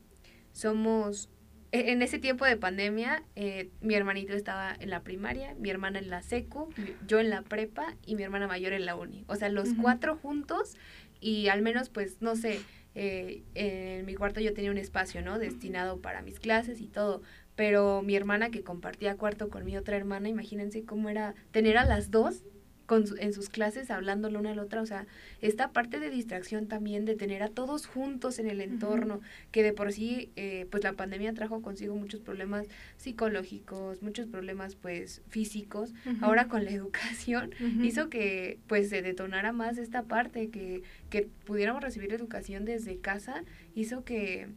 [0.53, 1.29] somos
[1.75, 5.99] e, en ese tiempo de pandemia, eh, mi hermanito estaba en la primaria, mi hermana
[5.99, 6.69] en la secu,
[7.09, 9.25] yo en la prepa y mi hermana mayor en la uni.
[9.27, 10.77] O sea, los cuatro juntos
[11.21, 12.61] y al menos, pues, no sé,
[12.95, 15.41] eh, en mi cuarto yo tenía un espacio, ¿no?
[15.41, 17.23] Destinado para mis clases y todo
[17.57, 21.85] pero mi hermana que compartía cuarto con mi otra hermana, imagínense cómo era tener a
[21.85, 22.45] las dos
[22.87, 25.07] con en sus clases hablando la una a la otra, o sea,
[25.41, 29.21] esta parte de distracción también, de tener a todos juntos en el entorno,
[29.53, 32.67] que de por sí, eh, pues la pandemia trajo consigo muchos problemas
[32.97, 37.53] psicológicos, muchos problemas pues físicos, ahora con la educación
[37.83, 43.45] hizo que pues se detonara más esta parte, que, que pudiéramos recibir educación desde casa,
[43.75, 44.49] hizo que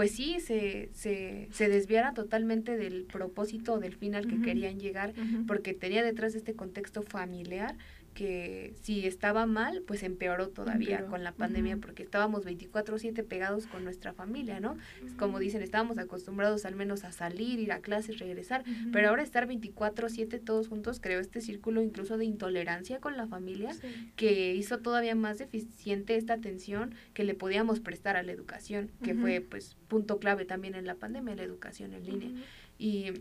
[0.00, 4.80] pues sí, se, se, se desviara totalmente del propósito o del fin al que querían
[4.80, 5.12] llegar,
[5.46, 7.76] porque tenía detrás este contexto familiar
[8.20, 13.82] que si estaba mal, pues empeoró todavía con la pandemia porque estábamos 24/7 pegados con
[13.82, 14.76] nuestra familia, ¿no?
[15.18, 19.46] Como dicen, estábamos acostumbrados al menos a salir, ir a clases, regresar, pero ahora estar
[19.46, 23.70] 24/7 todos juntos creó este círculo incluso de intolerancia con la familia
[24.16, 29.14] que hizo todavía más deficiente esta atención que le podíamos prestar a la educación, que
[29.14, 32.30] fue pues punto clave también en la pandemia, la educación en línea.
[32.78, 33.12] Y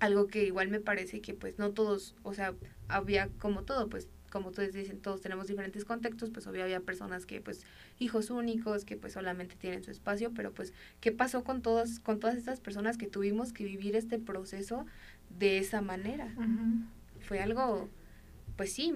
[0.00, 2.54] algo que igual me parece que pues no todos, o sea,
[2.88, 7.26] había como todo, pues como ustedes dicen, todos tenemos diferentes contextos, pues obvio había personas
[7.26, 7.64] que pues
[7.98, 12.18] hijos únicos, que pues solamente tienen su espacio, pero pues ¿qué pasó con todas con
[12.20, 14.86] todas estas personas que tuvimos que vivir este proceso
[15.38, 16.32] de esa manera?
[17.20, 17.88] Fue algo
[18.56, 18.92] pues sí,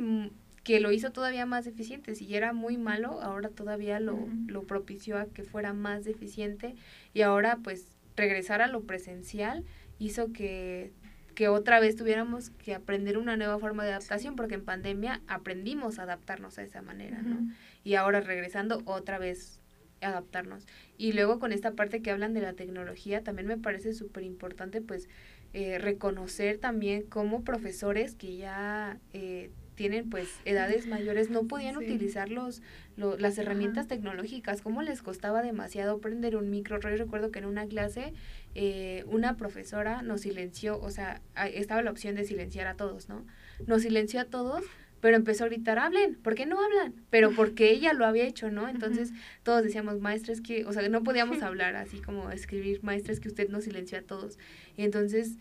[0.62, 2.14] que lo hizo todavía más eficiente.
[2.14, 6.74] Si ya era muy malo, ahora todavía lo, lo propició a que fuera más deficiente
[7.12, 7.86] y ahora pues
[8.16, 9.64] regresar a lo presencial
[9.98, 10.92] hizo que,
[11.34, 15.98] que otra vez tuviéramos que aprender una nueva forma de adaptación, porque en pandemia aprendimos
[15.98, 17.48] a adaptarnos a esa manera, ¿no?
[17.82, 19.60] Y ahora regresando otra vez
[20.00, 20.66] adaptarnos.
[20.98, 24.80] Y luego con esta parte que hablan de la tecnología, también me parece súper importante
[24.80, 25.08] pues
[25.52, 32.28] eh, reconocer también como profesores que ya eh, tienen pues edades mayores no podían utilizar
[32.30, 32.62] los,
[32.96, 36.80] las herramientas tecnológicas, como les costaba demasiado prender un micro.
[36.80, 38.14] Yo recuerdo que en una clase
[38.54, 41.20] eh, una profesora nos silenció, o sea,
[41.52, 43.24] estaba la opción de silenciar a todos, ¿no?
[43.66, 44.64] Nos silenció a todos,
[45.00, 46.94] pero empezó a gritar, hablen, ¿por qué no hablan?
[47.10, 48.68] Pero porque ella lo había hecho, ¿no?
[48.68, 53.28] Entonces todos decíamos, maestres que, o sea, no podíamos hablar así como escribir, maestres que
[53.28, 54.38] usted nos silenció a todos.
[54.76, 55.36] Y entonces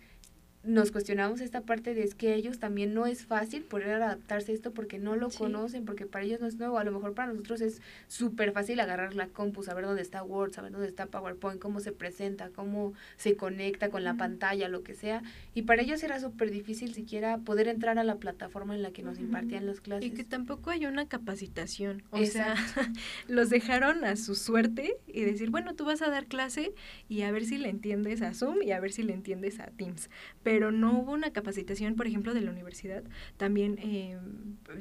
[0.64, 4.56] nos cuestionamos esta parte de es que ellos también no es fácil poder adaptarse a
[4.56, 7.34] esto porque no lo conocen, porque para ellos no es nuevo, a lo mejor para
[7.34, 11.60] nosotros es súper fácil agarrar la compu, saber dónde está Word, saber dónde está PowerPoint,
[11.60, 15.22] cómo se presenta, cómo se conecta con la pantalla, lo que sea,
[15.53, 19.03] y para ellos era súper difícil siquiera poder entrar a la plataforma en la que
[19.03, 20.06] nos impartían las clases.
[20.06, 22.56] Y que tampoco hay una capacitación, o sea,
[23.27, 26.72] los dejaron a su suerte y decir, bueno, tú vas a dar clase
[27.10, 29.65] y a ver si le entiendes a Zoom y a ver si le entiendes a
[29.68, 30.10] Teams,
[30.41, 33.03] pero no hubo una capacitación, por ejemplo, de la universidad.
[33.38, 34.17] También eh,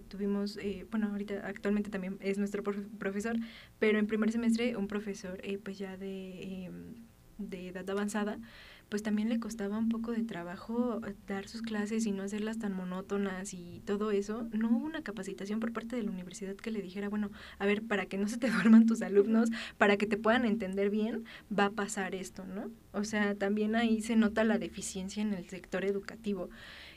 [0.09, 3.37] tuvimos, eh, bueno, ahorita actualmente también es nuestro profesor,
[3.79, 6.71] pero en primer semestre un profesor eh, pues ya de,
[7.39, 8.39] de edad avanzada,
[8.93, 12.75] pues también le costaba un poco de trabajo dar sus clases y no hacerlas tan
[12.75, 14.47] monótonas y todo eso.
[14.53, 17.83] No hubo una capacitación por parte de la universidad que le dijera, bueno, a ver,
[17.83, 19.49] para que no se te duerman tus alumnos,
[19.79, 21.25] para que te puedan entender bien,
[21.59, 22.71] va a pasar esto, ¿no?
[22.93, 26.51] O sea, también ahí se nota la deficiencia en el sector educativo.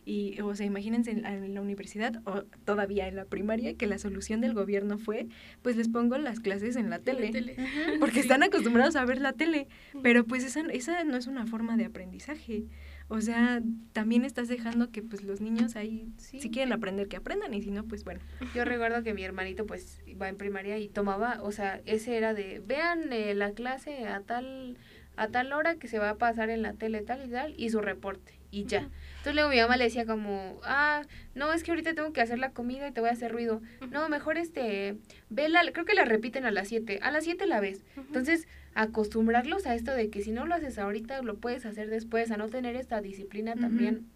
[0.06, 4.40] Y, o sea, imagínense en, la universidad o todavía en la primaria que la solución
[4.40, 5.28] del gobierno fue,
[5.64, 7.58] pues les pongo las clases en la tele,
[8.00, 9.68] porque están acostumbrados a ver la tele,
[10.04, 12.66] pero pues esa, esa no es una forma de aprendizaje.
[13.08, 13.62] O sea,
[13.94, 17.70] también estás dejando que pues los niños ahí, si quieren aprender, que aprendan y si
[17.70, 18.20] no, pues bueno.
[18.56, 22.34] Yo recuerdo que mi hermanito pues va en primaria y tomaba, o sea, ese era
[22.34, 24.78] de, vean eh, la clase a tal,
[25.18, 27.70] a tal hora que se va a pasar en la tele tal y tal y
[27.70, 28.90] su reporte y ya.
[29.18, 31.02] Entonces luego mi mamá le decía como, ah,
[31.34, 33.62] no, es que ahorita tengo que hacer la comida y te voy a hacer ruido.
[33.92, 34.98] No, mejor este,
[35.30, 37.84] vela, creo que la repiten a las 7, a las 7 la ves.
[37.98, 42.32] Entonces, acostumbrarlos a esto de que si no lo haces ahorita, lo puedes hacer después,
[42.32, 44.08] a no tener esta disciplina también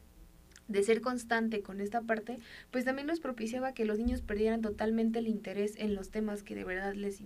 [0.70, 2.38] de ser constante con esta parte,
[2.72, 6.56] pues también los propiciaba que los niños perdieran totalmente el interés en los temas que
[6.56, 7.24] de verdad les,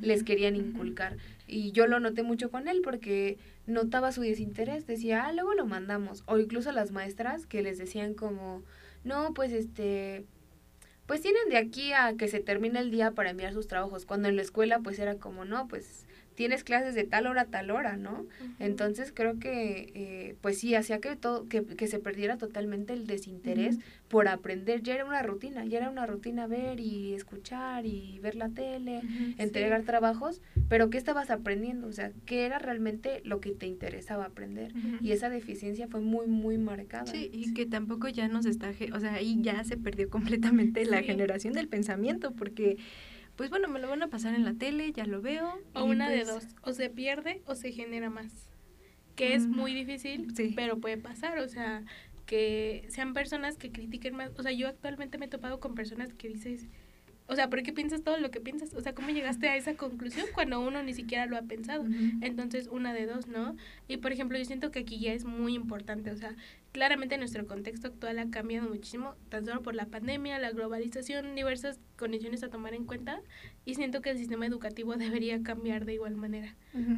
[0.00, 1.16] les querían inculcar.
[1.46, 5.66] Y yo lo noté mucho con él porque notaba su desinterés, decía, ah, luego lo
[5.66, 6.22] mandamos.
[6.26, 8.62] O incluso las maestras que les decían como,
[9.04, 10.24] no, pues este,
[11.06, 14.04] pues tienen de aquí a que se termine el día para enviar sus trabajos.
[14.04, 16.06] Cuando en la escuela pues era como, no, pues
[16.38, 18.24] tienes clases de tal hora a tal hora, ¿no?
[18.60, 23.08] Entonces creo que, eh, pues sí, hacía que, todo, que, que, se perdiera totalmente el
[23.08, 24.80] desinterés por aprender.
[24.84, 29.00] Ya era una rutina, ya era una rutina ver y escuchar y ver la tele,
[29.36, 31.88] entregar trabajos, pero ¿qué estabas aprendiendo?
[31.88, 34.72] O sea, ¿qué era realmente lo que te interesaba aprender?
[35.00, 37.06] Y esa deficiencia fue muy, muy marcada.
[37.06, 40.08] Sí, y que tampoco ya nos está, o sea, ahí ya se perdió
[40.38, 42.76] completamente la generación del pensamiento, porque
[43.38, 45.60] pues bueno, me lo van a pasar en la tele, ya lo veo.
[45.72, 48.50] O una de pues dos, o se pierde o se genera más.
[49.14, 51.84] Que es muy difícil, pero puede pasar, o sea,
[52.26, 54.32] que sean personas que critiquen más.
[54.36, 56.66] O sea, yo actualmente me he topado con personas que dices,
[57.28, 58.74] o sea, ¿por qué piensas todo lo que piensas?
[58.74, 61.86] O sea, ¿cómo llegaste a esa conclusión cuando uno ni siquiera lo ha pensado?
[62.22, 63.54] Entonces, una de dos, ¿no?
[63.86, 66.34] Y por ejemplo, yo siento que aquí ya es muy importante, o sea,
[66.72, 71.80] Claramente nuestro contexto actual ha cambiado muchísimo, tan solo por la pandemia, la globalización, diversas
[71.96, 73.20] condiciones a tomar en cuenta
[73.64, 76.54] y siento que el sistema educativo debería cambiar de igual manera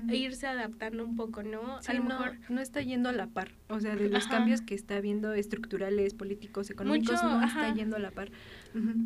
[0.09, 1.79] e irse adaptando un poco, ¿no?
[1.87, 4.75] a lo mejor no está yendo a la par, o sea, de los cambios que
[4.75, 8.31] está habiendo estructurales, políticos, económicos, no está yendo a la par.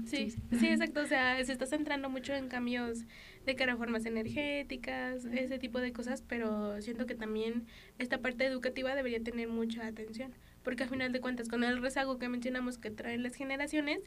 [0.06, 1.02] sí, sí, exacto.
[1.02, 3.04] O sea, se está centrando mucho en cambios
[3.46, 7.66] de cara a formas energéticas, ese tipo de cosas, pero siento que también
[7.98, 10.32] esta parte educativa debería tener mucha atención,
[10.64, 14.00] porque a final de cuentas, con el rezago que mencionamos que traen las generaciones,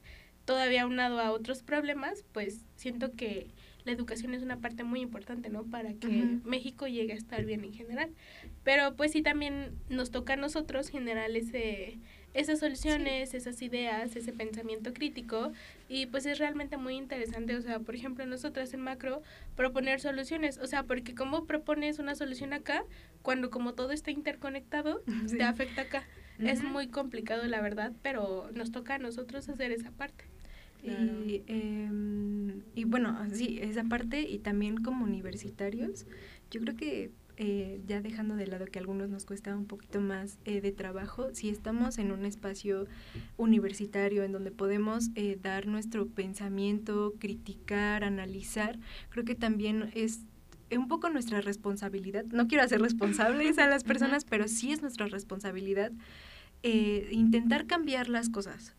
[0.44, 3.48] todavía aunado a otros problemas, pues siento que
[3.86, 5.64] la educación es una parte muy importante, ¿no?
[5.64, 6.10] Para que
[6.44, 8.10] México llegue a estar bien en general.
[8.66, 11.98] Pero pues sí también nos toca a nosotros generar ese
[12.34, 15.52] esas soluciones, esas ideas, ese pensamiento crítico
[15.90, 19.24] y pues es realmente muy interesante, o sea, por ejemplo, nosotras en macro
[19.56, 22.84] proponer soluciones, o sea, porque cómo propones una solución acá
[23.24, 25.02] cuando como todo está interconectado,
[25.36, 26.04] te afecta acá.
[26.40, 30.26] Es muy complicado, la verdad, pero nos toca a nosotros hacer esa parte.
[30.84, 36.06] Y, em, y bueno, sí, esa parte y también como universitarios,
[36.52, 40.02] yo creo que eh, ya dejando de lado que a algunos nos cuesta un poquito
[40.02, 42.88] más eh, de trabajo, si estamos en un espacio
[43.38, 50.22] universitario en donde podemos eh, dar nuestro pensamiento, criticar, analizar, creo que también es
[50.72, 52.26] un poco nuestra responsabilidad.
[52.26, 55.92] No quiero hacer responsables a las personas, pero sí es nuestra responsabilidad
[56.64, 58.76] intentar cambiar las cosas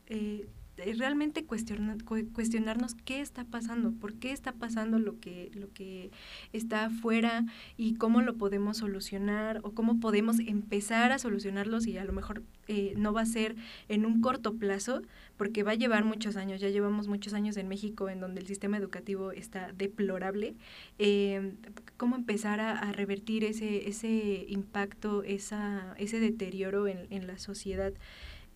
[0.97, 6.11] realmente cuestionar, cuestionarnos qué está pasando, por qué está pasando lo que, lo que
[6.53, 7.45] está afuera
[7.77, 12.43] y cómo lo podemos solucionar o cómo podemos empezar a solucionarlos y a lo mejor
[12.69, 13.57] eh, no va a ser
[13.89, 15.03] en un corto plazo,
[15.37, 18.47] porque va a llevar muchos años, ya llevamos muchos años en México en donde el
[18.47, 20.55] sistema educativo está deplorable,
[20.99, 21.53] eh,
[21.97, 27.93] cómo empezar a, revertir ese, ese impacto, esa, ese deterioro en, en la sociedad.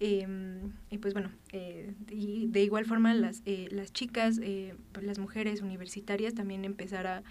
[0.05, 5.07] Em, y pues bueno, eh, y de igual forma las, eh, las chicas, eh, pues
[5.07, 7.23] las mujeres universitarias también empezar a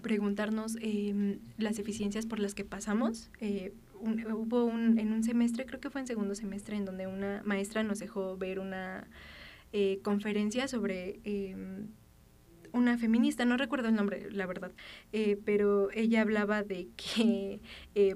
[0.00, 3.30] preguntarnos em, las eficiencias por las que pasamos.
[4.00, 7.82] hubo un, en un semestre, creo que fue en segundo semestre, en donde una maestra
[7.82, 9.06] nos dejó ver una
[10.02, 11.88] conferencia sobre em,
[12.72, 14.72] una feminista, no recuerdo el nombre, la verdad,
[15.44, 17.60] pero ella hablaba de que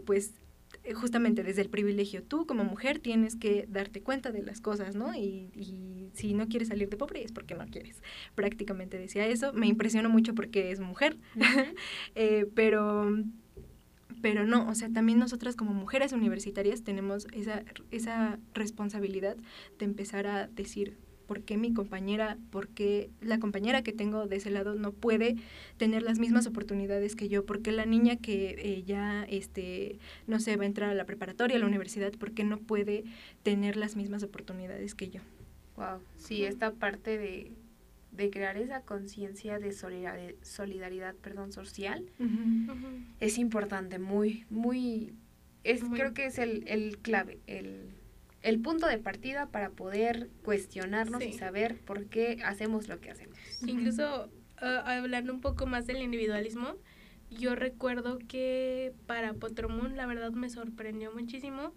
[0.06, 0.43] pues eh,
[0.92, 2.22] justamente desde el privilegio.
[2.22, 5.14] Tú como mujer tienes que darte cuenta de las cosas, ¿no?
[5.14, 8.02] Y, y, si no quieres salir de pobre es porque no quieres.
[8.34, 9.52] Prácticamente decía eso.
[9.52, 11.16] Me impresionó mucho porque es mujer,
[12.14, 13.08] eh, pero
[14.24, 19.36] pero no, o sea, también nosotras como mujeres universitarias tenemos esa, esa responsabilidad
[19.78, 24.36] de empezar a decir, por qué mi compañera, por qué la compañera que tengo de
[24.36, 25.36] ese lado no puede
[25.76, 30.40] tener las mismas oportunidades que yo, por qué la niña que eh, ya, este, no
[30.40, 33.04] sé, va a entrar a la preparatoria, a la universidad, por qué no puede
[33.42, 35.20] tener las mismas oportunidades que yo.
[35.76, 37.50] Wow, sí, esta parte de,
[38.12, 42.04] de crear esa conciencia de solidaridad, solidaridad, perdón, social
[43.20, 45.14] es importante, muy, muy,
[45.64, 47.88] es, creo que es el, el clave, el
[48.44, 53.38] el punto de partida para poder cuestionarnos y saber por qué hacemos lo que hacemos.
[53.66, 56.76] Incluso ah, hablando un poco más del individualismo,
[57.30, 61.72] yo recuerdo que para Potromun la verdad me sorprendió muchísimo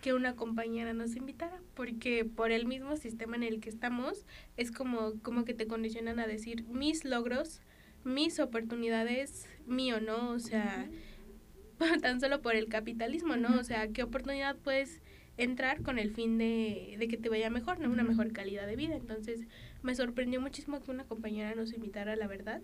[0.00, 4.24] que una compañera nos invitara, porque por el mismo sistema en el que estamos
[4.56, 7.60] es como, como que te condicionan a decir mis logros,
[8.04, 10.30] mis oportunidades, mío, ¿no?
[10.30, 10.88] O sea,
[12.00, 13.58] tan solo por el capitalismo, ¿no?
[13.58, 15.00] O sea, ¿qué oportunidad puedes
[15.38, 17.90] entrar con el fin de, de que te vaya mejor, ¿no?
[17.90, 18.96] Una mejor calidad de vida.
[18.96, 19.40] Entonces,
[19.82, 22.60] me sorprendió muchísimo que una compañera nos invitara la verdad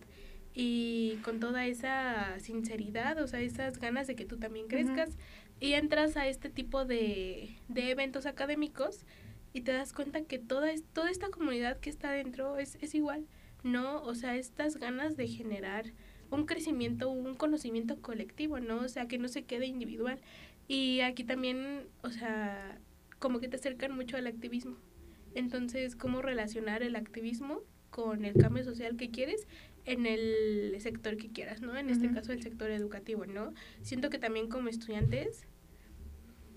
[0.55, 5.17] y con toda esa sinceridad, o sea, esas ganas de que tú también crezcas
[5.59, 9.05] y entras a este tipo de, de eventos académicos
[9.53, 13.27] y te das cuenta que toda, toda esta comunidad que está dentro es, es igual,
[13.65, 14.03] ¿no?
[14.03, 15.87] O sea, estas ganas de generar
[16.31, 18.79] un crecimiento, un conocimiento colectivo, ¿no?
[18.79, 20.21] O sea, que no se quede individual.
[20.69, 22.81] Y aquí también, o sea,
[23.19, 24.77] como que te acercan mucho al activismo.
[25.35, 29.47] Entonces, ¿cómo relacionar el activismo con el cambio social que quieres
[29.85, 31.77] en el sector que quieras, ¿no?
[31.77, 33.53] En este caso, el sector educativo, ¿no?
[33.83, 35.47] Siento que también como estudiantes,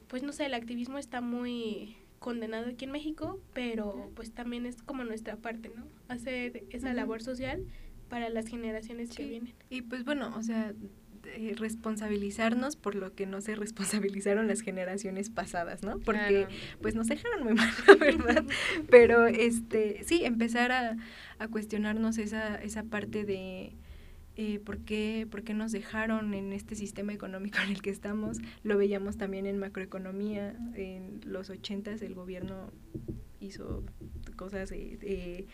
[0.07, 4.81] pues no sé, el activismo está muy condenado aquí en México, pero pues también es
[4.81, 5.88] como nuestra parte, ¿no?
[6.07, 7.65] Hacer esa labor social
[8.09, 9.53] para las generaciones que vienen.
[9.69, 10.73] Y pues bueno, o sea,
[11.27, 15.99] eh, responsabilizarnos por lo que no se responsabilizaron las generaciones pasadas, ¿no?
[15.99, 16.47] Porque
[16.81, 18.43] pues nos dejaron muy mal, la verdad.
[18.89, 20.97] Pero este, sí, empezar a,
[21.39, 23.75] a cuestionarnos esa, esa parte de
[24.39, 28.37] eh, ¿por, qué, por qué nos dejaron en este sistema económico en el que estamos.
[28.61, 32.71] Lo veíamos también en macroeconomía, en los ochentas el gobierno
[33.39, 33.84] hizo
[34.35, 35.45] cosas de,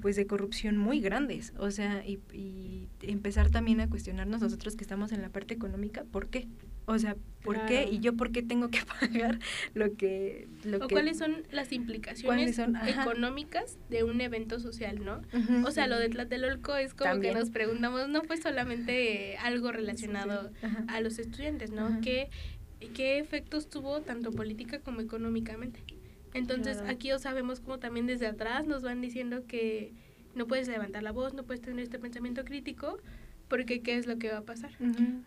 [0.00, 1.52] pues de corrupción muy grandes.
[1.58, 6.04] O sea, y, y, empezar también a cuestionarnos nosotros que estamos en la parte económica,
[6.04, 6.48] ¿por qué?
[6.86, 7.88] O sea, ¿por qué?
[7.90, 9.38] ¿Y yo por qué tengo que pagar
[9.74, 10.48] lo que...
[10.64, 15.22] Lo o cuáles son las implicaciones económicas de un evento social, ¿no?
[15.66, 20.50] o sea, lo de Tlatelolco es como que nos preguntamos, no fue solamente algo relacionado
[20.88, 22.00] a los estudiantes, ¿no?
[22.02, 22.28] ¿Qué,
[22.94, 25.82] ¿Qué efectos tuvo tanto política como económicamente?
[26.34, 29.92] Entonces, aquí ya sabemos como también desde atrás nos van diciendo que
[30.34, 32.98] no puedes levantar la voz, no puedes tener este pensamiento crítico,
[33.48, 34.72] porque qué es lo que va a pasar.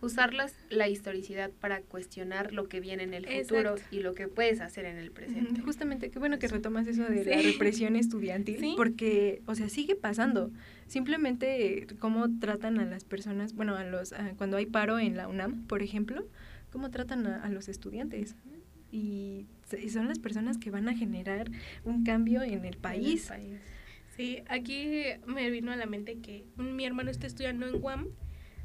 [0.01, 0.33] Usar
[0.69, 4.85] la historicidad para cuestionar lo que viene en el futuro y lo que puedes hacer
[4.85, 5.61] en el presente.
[5.61, 10.51] Justamente, qué bueno que retomas eso de la represión estudiantil, porque, o sea, sigue pasando.
[10.87, 15.65] Simplemente cómo tratan a las personas, bueno, a los cuando hay paro en la UNAM,
[15.67, 16.25] por ejemplo,
[16.71, 18.35] cómo tratan a, los estudiantes.
[18.91, 19.45] Y,
[19.89, 21.49] son las personas que van a generar
[21.83, 23.29] un cambio en el país.
[23.29, 23.61] En el país.
[24.15, 28.07] Sí, aquí me vino a la mente que mi hermano está estudiando en Guam,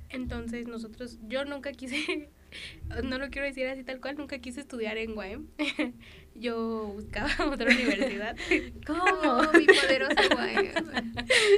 [0.08, 2.30] entonces nosotros, yo nunca quise,
[3.04, 5.48] no lo quiero decir así tal cual, nunca quise estudiar en Guam.
[6.34, 8.36] yo buscaba otra universidad.
[8.86, 9.52] ¿Cómo?
[9.59, 11.14] mi poderosa Guam.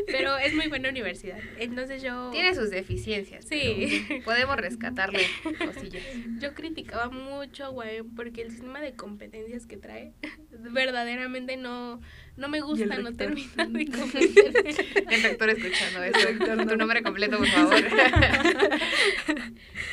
[0.06, 1.38] Pero es muy buena universidad.
[1.58, 2.30] Entonces yo...
[2.30, 3.44] Tiene sus deficiencias.
[3.44, 4.06] Sí.
[4.24, 5.20] Podemos rescatarle
[5.58, 6.04] cosillas.
[6.38, 10.12] Yo criticaba mucho a Guam porque el sistema de competencias que trae
[10.50, 12.00] verdaderamente no
[12.36, 13.82] no me gusta, no termina de
[15.10, 16.66] El rector escuchando eso.
[16.68, 17.76] tu nombre completo, por favor.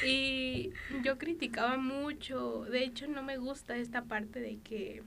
[0.07, 0.71] y
[1.03, 2.65] yo criticaba mucho.
[2.65, 5.03] De hecho, no me gusta esta parte de que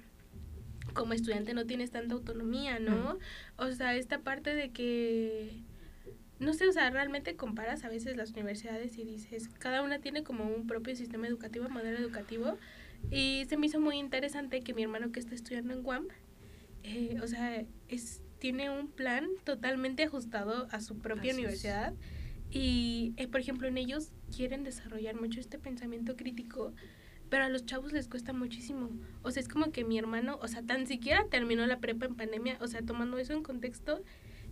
[0.93, 3.19] como estudiante no tienes tanta autonomía, ¿no?
[3.56, 5.65] O sea, esta parte de que
[6.39, 10.23] no sé, o sea, realmente comparas a veces las universidades y dices, cada una tiene
[10.23, 12.59] como un propio sistema educativo, modelo educativo,
[13.11, 16.06] y se me hizo muy interesante que mi hermano que está estudiando en Guam
[16.85, 21.94] eh, o sea, es, tiene un plan totalmente ajustado a su propia universidad.
[22.51, 26.74] Y, eh, por ejemplo, en ellos quieren desarrollar mucho este pensamiento crítico,
[27.31, 28.90] pero a los chavos les cuesta muchísimo.
[29.23, 32.16] O sea, es como que mi hermano, o sea, tan siquiera terminó la prepa en
[32.16, 34.05] pandemia, o sea, tomando eso en contexto,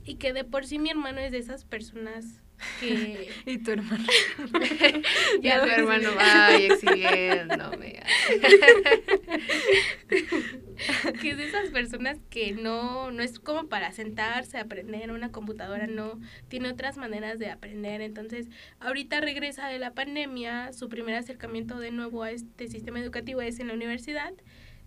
[0.04, 2.42] y que de por sí mi hermano es de esas personas
[2.80, 3.30] que...
[3.46, 4.04] y tu hermano.
[5.42, 8.02] ya tu hermano va exhibiéndome.
[11.20, 15.10] que es de esas personas que no, no es como para sentarse a aprender en
[15.10, 16.18] una computadora, no,
[16.48, 18.00] tiene otras maneras de aprender.
[18.00, 18.48] Entonces,
[18.80, 23.60] ahorita regresa de la pandemia, su primer acercamiento de nuevo a este sistema educativo es
[23.60, 24.32] en la universidad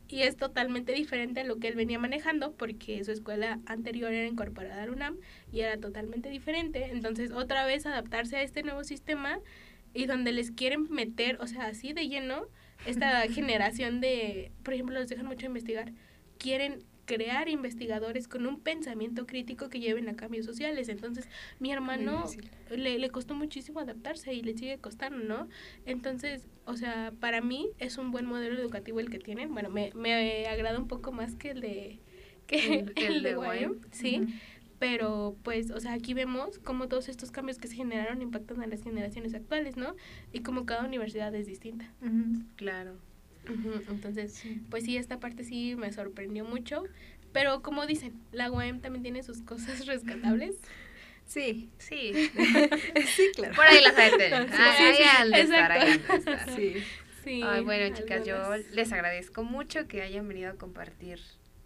[0.07, 4.27] y es totalmente diferente a lo que él venía manejando porque su escuela anterior era
[4.27, 5.17] incorporada al UNAM
[5.51, 6.91] y era totalmente diferente.
[6.91, 9.39] Entonces, otra vez adaptarse a este nuevo sistema
[9.93, 12.47] y donde les quieren meter, o sea, así de lleno,
[12.85, 15.91] esta generación de, por ejemplo, los dejan mucho investigar,
[16.37, 20.89] quieren crear investigadores con un pensamiento crítico que lleven a cambios sociales.
[20.89, 21.27] Entonces,
[21.59, 22.25] mi hermano
[22.69, 25.47] le, le costó muchísimo adaptarse y le sigue costando, ¿no?
[25.85, 29.53] Entonces, o sea, para mí es un buen modelo educativo el que tienen.
[29.53, 31.99] Bueno, me, me agrada un poco más que el de
[32.47, 34.21] que el, de, de sí.
[34.77, 38.67] Pero pues, o sea, aquí vemos cómo todos estos cambios que se generaron impactan a
[38.67, 39.95] las generaciones actuales, ¿no?
[40.33, 41.91] Y como cada universidad es distinta.
[42.55, 42.97] Claro.
[43.89, 46.83] Entonces, pues sí, esta parte sí me sorprendió mucho.
[47.31, 50.55] Pero como dicen, la UAM también tiene sus cosas rescatables.
[51.25, 51.69] Sí.
[51.77, 52.13] Sí.
[53.15, 53.55] sí, claro.
[53.55, 53.97] Por ahí las
[55.69, 56.01] hay
[56.55, 56.83] Sí.
[57.23, 57.41] Sí.
[57.43, 58.37] Ay, bueno, chicas, yo
[58.71, 61.19] les agradezco mucho que hayan venido a compartir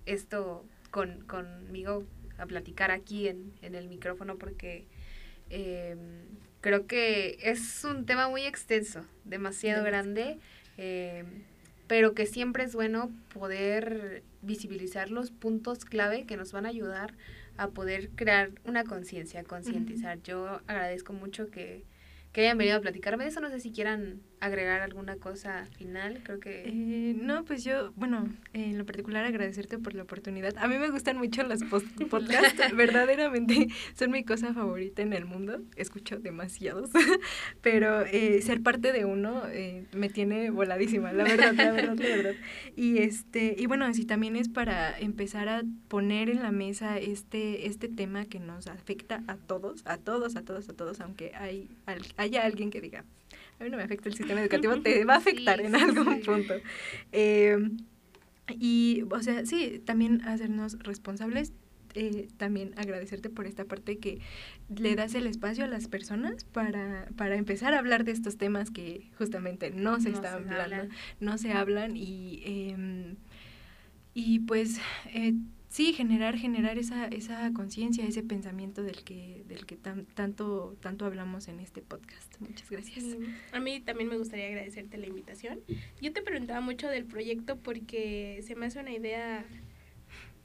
[0.05, 2.05] esto con, conmigo,
[2.37, 4.87] a platicar aquí en, en el micrófono, porque
[5.49, 5.97] eh,
[6.61, 10.39] creo que es un tema muy extenso, demasiado grande.
[10.77, 11.25] Eh,
[11.89, 17.15] pero que siempre es bueno poder visibilizar los puntos clave que nos van a ayudar
[17.57, 20.21] a poder crear una conciencia, concientizar.
[20.21, 21.83] Yo agradezco mucho que,
[22.31, 23.41] que hayan venido a platicarme de eso.
[23.41, 26.63] No sé si quieran agregar alguna cosa final, creo que...
[26.65, 30.57] Eh, no, pues yo, bueno, en lo particular agradecerte por la oportunidad.
[30.57, 31.59] A mí me gustan mucho los
[32.09, 35.61] podcasts, verdaderamente son mi cosa favorita en el mundo.
[35.75, 36.89] Escucho demasiados,
[37.61, 42.15] pero eh, ser parte de uno eh, me tiene voladísima, la verdad, la verdad, la
[42.15, 42.35] verdad.
[42.75, 47.67] Y, este, y bueno, si también es para empezar a poner en la mesa este,
[47.67, 51.67] este tema que nos afecta a todos, a todos, a todos, a todos, aunque hay,
[52.17, 53.03] haya alguien que diga,
[53.59, 56.55] a mí no me afecta el sistema educativo, te va a afectar en algún punto.
[57.11, 57.57] Eh,
[58.57, 61.53] y, o sea, sí, también hacernos responsables,
[61.95, 64.19] eh, también agradecerte por esta parte que
[64.75, 68.69] le das el espacio a las personas para, para empezar a hablar de estos temas
[68.71, 73.15] que justamente no se están hablando, no se hablan y, em,
[74.13, 74.79] y pues...
[75.13, 75.33] Eh,
[75.79, 81.47] sí, generar, generar esa, esa conciencia, ese pensamiento del que, del que tanto, tanto hablamos
[81.47, 82.35] en este podcast.
[82.41, 83.05] Muchas gracias.
[83.53, 85.61] A mí también me gustaría agradecerte la invitación.
[86.01, 89.45] Yo te preguntaba mucho del proyecto porque se me hace una idea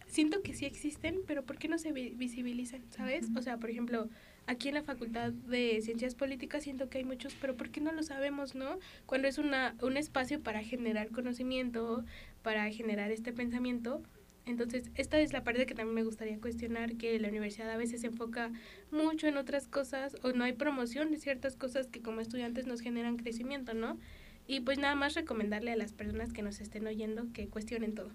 [0.07, 3.27] siento que sí existen, pero ¿por qué no se visibilizan, sabes?
[3.37, 4.09] O sea, por ejemplo,
[4.47, 7.91] aquí en la Facultad de Ciencias Políticas siento que hay muchos, pero ¿por qué no
[7.91, 8.79] lo sabemos, no?
[9.07, 12.05] Cuando es una, un espacio para generar conocimiento,
[12.45, 14.05] para generar este pensamiento.
[14.47, 18.03] Entonces, esta es la parte que también me gustaría cuestionar, que la universidad a veces
[18.03, 18.53] se enfoca
[18.91, 22.81] mucho en otras cosas o no hay promoción de ciertas cosas que como estudiantes nos
[22.81, 23.99] generan crecimiento, ¿no?
[24.47, 28.11] Y pues nada más recomendarle a las personas que nos estén oyendo que cuestionen todo.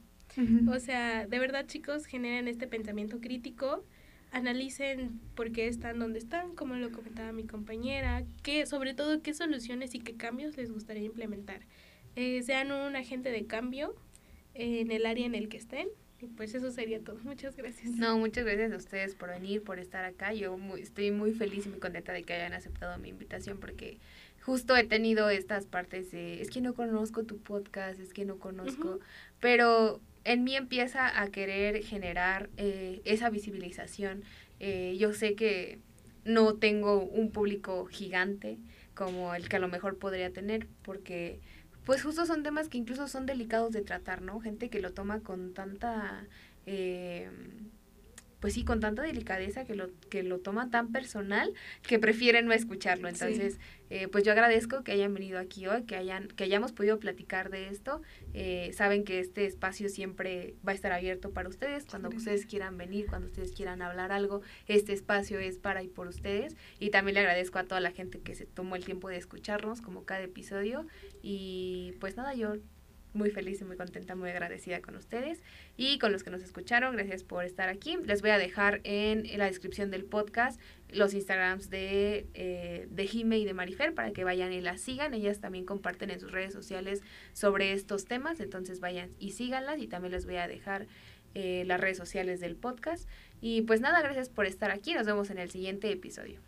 [0.71, 3.83] O sea, de verdad chicos, generen este pensamiento crítico,
[4.31, 9.33] analicen por qué están donde están, como lo comentaba mi compañera, que sobre todo qué
[9.33, 11.61] soluciones y qué cambios les gustaría implementar.
[12.15, 13.95] Eh, sean un agente de cambio
[14.53, 15.87] en el área en el que estén.
[16.21, 17.17] Y pues eso sería todo.
[17.23, 17.91] Muchas gracias.
[17.95, 20.33] No, muchas gracias a ustedes por venir, por estar acá.
[20.33, 23.97] Yo muy, estoy muy feliz y muy contenta de que hayan aceptado mi invitación porque
[24.41, 28.37] justo he tenido estas partes de, es que no conozco tu podcast, es que no
[28.37, 28.99] conozco,
[29.39, 34.23] pero en mí empieza a querer generar eh, esa visibilización.
[34.59, 35.79] Eh, yo sé que
[36.25, 38.57] no tengo un público gigante
[38.93, 41.39] como el que a lo mejor podría tener, porque
[41.89, 44.39] pues justo son temas que incluso son delicados de tratar, ¿no?
[44.39, 46.27] Gente que lo toma con tanta...
[46.67, 47.31] Eh,
[48.39, 51.53] pues sí, con tanta delicadeza que lo, que lo toma tan personal
[51.85, 53.07] que prefieren no escucharlo.
[53.07, 53.59] Entonces,
[53.89, 57.49] eh, pues yo agradezco que hayan venido aquí hoy, que, hayan, que hayamos podido platicar
[57.49, 58.01] de esto.
[58.33, 61.85] Eh, saben que este espacio siempre va a estar abierto para ustedes.
[61.85, 66.07] Cuando ustedes quieran venir, cuando ustedes quieran hablar algo, este espacio es para y por
[66.07, 66.55] ustedes.
[66.79, 69.81] Y también le agradezco a toda la gente que se tomó el tiempo de escucharnos,
[69.81, 70.85] como cada episodio.
[71.21, 72.55] Y pues nada, yo
[73.19, 75.43] muy feliz y muy contenta, muy agradecida con ustedes
[75.77, 76.95] y con los que nos escucharon.
[76.95, 77.97] Gracias por estar aquí.
[78.05, 80.59] Les voy a dejar en, la descripción del podcast
[80.89, 85.13] los Instagrams de, eh, de Jime y de Marifer para que vayan y las sigan.
[85.13, 87.01] Ellas también comparten en sus redes sociales
[87.33, 90.87] sobre estos temas, entonces vayan y síganlas y también les voy a dejar
[91.35, 93.07] eh, las redes sociales del podcast.
[93.41, 94.93] Y pues nada, gracias por estar aquí.
[94.93, 96.39] Nos vemos en el siguiente episodio.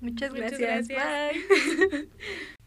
[0.00, 0.88] Muchas gracias.
[0.88, 2.08] Bye.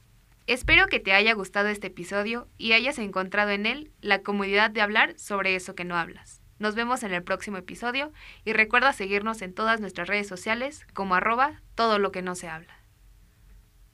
[0.45, 4.81] Espero que te haya gustado este episodio y hayas encontrado en él la comodidad de
[4.81, 6.41] hablar sobre eso que no hablas.
[6.59, 8.11] Nos vemos en el próximo episodio
[8.43, 12.49] y recuerda seguirnos en todas nuestras redes sociales como arroba todo lo que no se
[12.49, 12.82] habla.